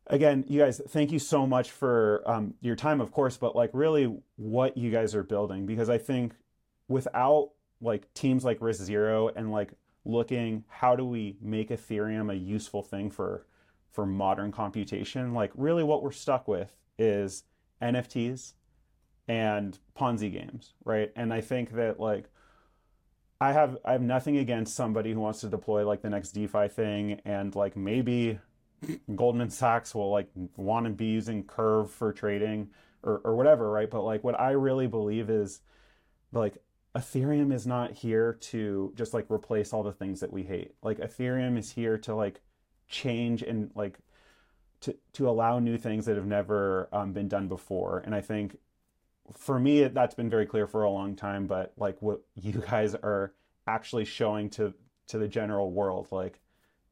again, 0.08 0.46
you 0.48 0.60
guys, 0.60 0.82
thank 0.90 1.12
you 1.12 1.20
so 1.20 1.46
much 1.46 1.72
for 1.72 2.24
um, 2.26 2.54
your 2.62 2.76
time, 2.76 3.02
of 3.02 3.12
course, 3.12 3.38
but 3.38 3.56
like 3.56 3.72
really 3.74 4.16
what 4.36 4.78
you 4.78 4.92
guys 4.92 5.16
are 5.16 5.24
building 5.24 5.66
because 5.66 5.90
I 5.90 5.98
think 5.98 6.34
without 6.88 7.52
like 7.84 8.14
teams 8.14 8.44
like 8.44 8.60
RISC 8.60 8.82
Zero 8.84 9.30
and 9.36 9.52
like 9.52 9.74
looking 10.06 10.64
how 10.68 10.96
do 10.96 11.06
we 11.06 11.38
make 11.42 11.70
Ethereum 11.70 12.32
a 12.32 12.36
useful 12.36 12.82
thing 12.84 13.10
for 13.10 13.46
for 13.92 14.06
modern 14.06 14.52
computation, 14.52 15.34
like 15.34 15.52
really 15.56 15.84
what 15.84 16.02
we're 16.02 16.12
stuck 16.12 16.48
with 16.48 16.76
is 16.98 17.44
NFTs 17.82 18.54
and 19.28 19.78
Ponzi 19.98 20.32
games, 20.32 20.74
right? 20.84 21.12
And 21.16 21.32
I 21.32 21.42
think 21.42 21.74
that 21.74 22.00
like 22.00 22.30
I 23.40 23.52
have 23.52 23.78
I 23.86 23.92
have 23.92 24.02
nothing 24.02 24.38
against 24.38 24.76
somebody 24.76 25.14
who 25.14 25.20
wants 25.20 25.42
to 25.42 25.48
deploy 25.48 25.86
like 25.86 26.02
the 26.02 26.10
next 26.10 26.32
DeFi 26.32 26.70
thing 26.70 27.22
and 27.26 27.56
like 27.56 27.76
maybe 27.76 28.40
Goldman 29.16 29.50
Sachs 29.50 29.94
will 29.94 30.10
like 30.10 30.30
want 30.58 30.86
to 30.86 30.92
be 30.92 31.06
using 31.06 31.44
Curve 31.44 31.92
for 31.92 32.12
trading 32.12 32.70
or, 33.04 33.22
or 33.24 33.36
whatever, 33.36 33.70
right? 33.70 33.90
But 33.90 34.04
like 34.04 34.24
what 34.24 34.40
I 34.40 34.52
really 34.52 34.88
believe 34.88 35.30
is 35.30 35.62
like 36.32 36.58
Ethereum 36.96 37.52
is 37.52 37.66
not 37.66 37.92
here 37.92 38.34
to 38.34 38.94
just 38.96 39.14
like 39.14 39.30
replace 39.30 39.74
all 39.74 39.84
the 39.84 39.92
things 39.92 40.20
that 40.20 40.32
we 40.32 40.44
hate. 40.44 40.74
Like 40.84 41.00
Ethereum 41.00 41.58
is 41.58 41.72
here 41.72 41.98
to 42.00 42.14
like 42.14 42.42
change 42.88 43.42
and 43.42 43.72
like 43.74 43.98
to 44.82 44.96
to 45.14 45.28
allow 45.28 45.60
new 45.60 45.78
things 45.78 46.06
that 46.06 46.16
have 46.18 46.28
never 46.28 46.90
um, 46.94 47.14
been 47.14 47.28
done 47.28 47.48
before. 47.48 48.04
And 48.06 48.14
I 48.14 48.22
think 48.22 48.58
for 49.32 49.60
me 49.60 49.88
that's 49.88 50.14
been 50.14 50.30
very 50.30 50.46
clear 50.46 50.68
for 50.68 50.84
a 50.84 50.90
long 50.90 51.16
time. 51.16 51.48
But 51.48 51.74
like 51.78 52.02
what 52.02 52.22
you 52.36 52.64
guys 52.70 52.94
are 52.94 53.34
actually 53.66 54.06
showing 54.06 54.50
to 54.52 54.74
to 55.08 55.18
the 55.18 55.28
general 55.28 55.72
world, 55.72 56.10
like 56.12 56.40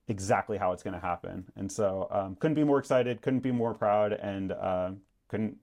exactly 0.07 0.57
how 0.57 0.71
it's 0.71 0.83
going 0.83 0.93
to 0.95 0.99
happen. 0.99 1.45
And 1.55 1.71
so 1.71 2.07
um, 2.11 2.35
couldn't 2.35 2.55
be 2.55 2.63
more 2.63 2.79
excited, 2.79 3.21
couldn't 3.21 3.39
be 3.39 3.51
more 3.51 3.73
proud, 3.73 4.13
and 4.13 4.51
uh, 4.51 4.91
couldn't 5.27 5.57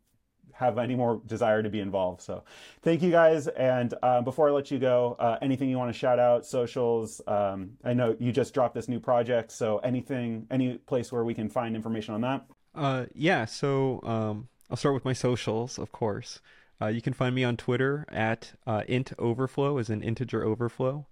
have 0.59 0.77
any 0.77 0.97
more 0.97 1.23
desire 1.25 1.63
to 1.63 1.71
be 1.71 1.79
involved. 1.79 2.21
So 2.21 2.43
thank 2.83 3.01
you 3.01 3.13
guys. 3.13 3.47
And 3.47 3.95
uh, 4.03 4.23
before 4.23 4.49
I 4.49 4.51
let 4.53 4.73
you 4.73 4.79
go, 4.81 5.17
uh, 5.21 5.39
anything 5.41 5.71
you 5.71 5.79
want 5.79 5.93
to 5.93 5.99
shout 5.99 6.19
out, 6.19 6.45
socials? 6.45 7.21
Um, 7.29 7.71
I 7.85 7.95
know 7.95 8.17
you 8.19 8.33
just 8.33 8.55
dropped 8.55 8.75
this 8.75 8.89
new 8.89 8.99
project. 8.99 9.53
So 9.53 9.79
anything, 9.79 10.49
any 10.51 10.79
place 10.79 11.13
where 11.13 11.25
we 11.25 11.33
can 11.33 11.49
find 11.49 11.77
information 11.77 12.15
on 12.15 12.23
that? 12.23 12.45
Uh, 12.75 13.07
yeah. 13.15 13.45
So 13.45 14.01
um, 14.03 14.49
I'll 14.69 14.77
start 14.77 14.95
with 14.95 15.05
my 15.05 15.13
socials, 15.13 15.79
of 15.79 15.93
course. 15.93 16.41
Uh, 16.83 16.89
you 16.89 17.03
can 17.03 17.13
find 17.13 17.37
me 17.37 17.45
on 17.45 17.57
Twitter 17.57 18.05
at 18.09 18.53
uh, 18.67 18.83
int 18.89 19.13
overflow, 19.17 19.79
as 19.79 19.91
an 19.91 20.03
integer 20.03 20.45
overflow. 20.45 21.07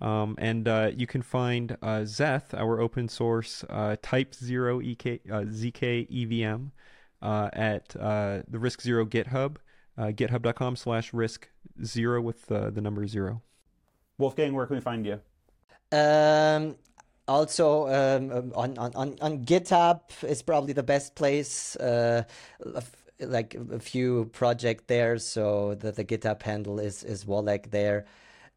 Um, 0.00 0.34
and 0.38 0.66
uh, 0.66 0.90
you 0.96 1.06
can 1.06 1.22
find 1.22 1.76
uh, 1.80 2.00
Zeth, 2.00 2.54
our 2.54 2.80
open 2.80 3.08
source 3.08 3.64
uh, 3.70 3.96
Type 4.02 4.34
Zero 4.34 4.80
EK, 4.80 5.20
uh, 5.30 5.42
ZK 5.42 6.08
EVM, 6.10 6.72
uh, 7.22 7.50
at 7.52 7.94
uh, 7.96 8.42
the 8.48 8.58
RISC 8.58 8.82
Zero 8.82 9.04
GitHub, 9.04 9.56
github.com 9.98 10.76
slash 10.76 11.12
risc 11.12 11.44
zero 11.84 12.20
with 12.20 12.46
the 12.46 12.80
number 12.80 13.06
zero. 13.06 13.42
Wolfgang, 14.18 14.54
where 14.54 14.66
can 14.66 14.76
we 14.76 14.82
find 14.82 15.04
you? 15.04 15.20
Um, 15.92 16.76
also 17.28 17.88
um, 17.88 18.30
um 18.30 18.52
on, 18.54 18.78
on, 18.78 19.16
on 19.20 19.44
GitHub 19.44 20.00
is 20.22 20.42
probably 20.42 20.72
the 20.72 20.82
best 20.82 21.14
place. 21.14 21.76
like 23.20 23.54
a 23.54 23.78
few 23.78 24.30
project 24.32 24.88
there, 24.88 25.18
so 25.18 25.74
the, 25.74 25.92
the 25.92 26.04
GitHub 26.04 26.42
handle 26.42 26.80
is 26.80 27.02
is 27.04 27.26
Wollac 27.26 27.70
there 27.70 28.06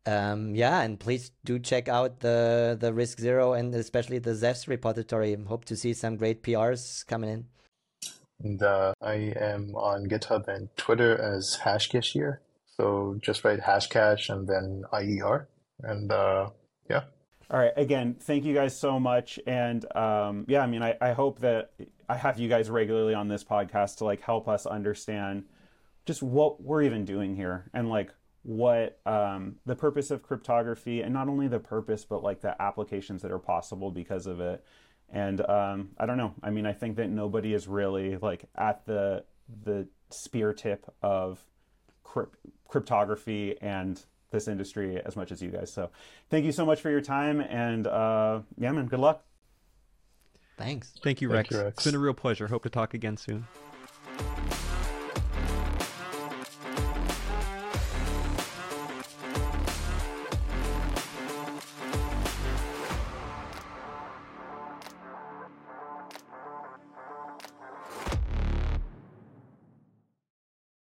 um, 0.05 0.53
yeah, 0.53 0.81
and 0.81 0.99
please 0.99 1.31
do 1.45 1.59
check 1.59 1.87
out 1.87 2.19
the 2.19 2.77
the 2.79 2.91
RISC 2.91 3.19
Zero 3.21 3.53
and 3.53 3.73
especially 3.73 4.19
the 4.19 4.31
Zeth 4.31 4.67
repository. 4.67 5.35
Hope 5.47 5.65
to 5.65 5.77
see 5.77 5.93
some 5.93 6.17
great 6.17 6.43
PRs 6.43 7.05
coming 7.07 7.29
in. 7.29 7.45
And 8.41 8.61
uh, 8.61 8.93
I 9.01 9.33
am 9.35 9.75
on 9.75 10.07
GitHub 10.07 10.47
and 10.47 10.69
Twitter 10.75 11.19
as 11.19 11.59
Hashcashier. 11.63 12.39
So 12.77 13.17
just 13.21 13.43
write 13.43 13.61
Hashcash 13.61 14.29
and 14.29 14.47
then 14.47 14.83
IER. 14.91 15.47
And 15.81 16.11
uh, 16.11 16.49
yeah. 16.89 17.03
All 17.49 17.59
right. 17.59 17.73
Again, 17.77 18.15
thank 18.19 18.45
you 18.45 18.53
guys 18.53 18.77
so 18.77 18.99
much. 18.99 19.39
And 19.45 19.85
um, 19.95 20.45
yeah, 20.47 20.61
I 20.61 20.67
mean, 20.67 20.81
I, 20.81 20.95
I 20.99 21.13
hope 21.13 21.39
that 21.39 21.71
I 22.09 22.15
have 22.15 22.39
you 22.39 22.49
guys 22.49 22.69
regularly 22.69 23.13
on 23.13 23.27
this 23.27 23.43
podcast 23.43 23.97
to 23.97 24.05
like 24.05 24.21
help 24.21 24.47
us 24.47 24.65
understand 24.65 25.45
just 26.05 26.21
what 26.21 26.61
we're 26.61 26.81
even 26.81 27.05
doing 27.05 27.35
here 27.35 27.69
and 27.73 27.89
like 27.89 28.11
what 28.43 28.99
um, 29.05 29.55
the 29.65 29.75
purpose 29.75 30.11
of 30.11 30.21
cryptography 30.21 31.01
and 31.01 31.13
not 31.13 31.29
only 31.29 31.47
the 31.47 31.59
purpose 31.59 32.03
but 32.03 32.21
like 32.21 32.41
the 32.41 32.61
applications 32.61 33.21
that 33.21 33.31
are 33.31 33.39
possible 33.39 33.89
because 33.89 34.27
of 34.27 34.39
it 34.41 34.63
and 35.13 35.39
um, 35.49 35.89
i 35.97 36.05
don't 36.05 36.17
know. 36.17 36.33
I 36.43 36.49
mean 36.49 36.65
i 36.65 36.73
think 36.73 36.97
that 36.97 37.09
nobody 37.09 37.53
is 37.53 37.67
really 37.67 38.17
like 38.17 38.45
at 38.55 38.85
the 38.85 39.23
the 39.63 39.87
spear 40.09 40.51
tip 40.53 40.85
of 41.01 41.39
crypt- 42.03 42.37
cryptography 42.67 43.55
and 43.61 44.03
this 44.31 44.47
industry 44.47 44.99
as 44.99 45.15
much 45.15 45.31
as 45.31 45.41
you 45.43 45.49
guys. 45.49 45.71
So 45.71 45.91
thank 46.29 46.43
you 46.43 46.51
so 46.51 46.65
much 46.65 46.81
for 46.81 46.89
your 46.89 47.01
time 47.01 47.39
and 47.39 47.87
uh, 47.87 48.41
yeah 48.57 48.71
man 48.71 48.87
good 48.87 48.99
luck. 48.99 49.23
Thanks. 50.57 50.93
Thank 51.03 51.21
you 51.21 51.29
rex. 51.29 51.49
Thank 51.49 51.59
you, 51.59 51.65
rex. 51.65 51.77
It's 51.77 51.85
been 51.85 51.95
a 51.95 51.99
real 51.99 52.13
pleasure. 52.13 52.47
Hope 52.47 52.63
to 52.63 52.69
talk 52.69 52.93
again 52.93 53.17
soon 53.17 53.47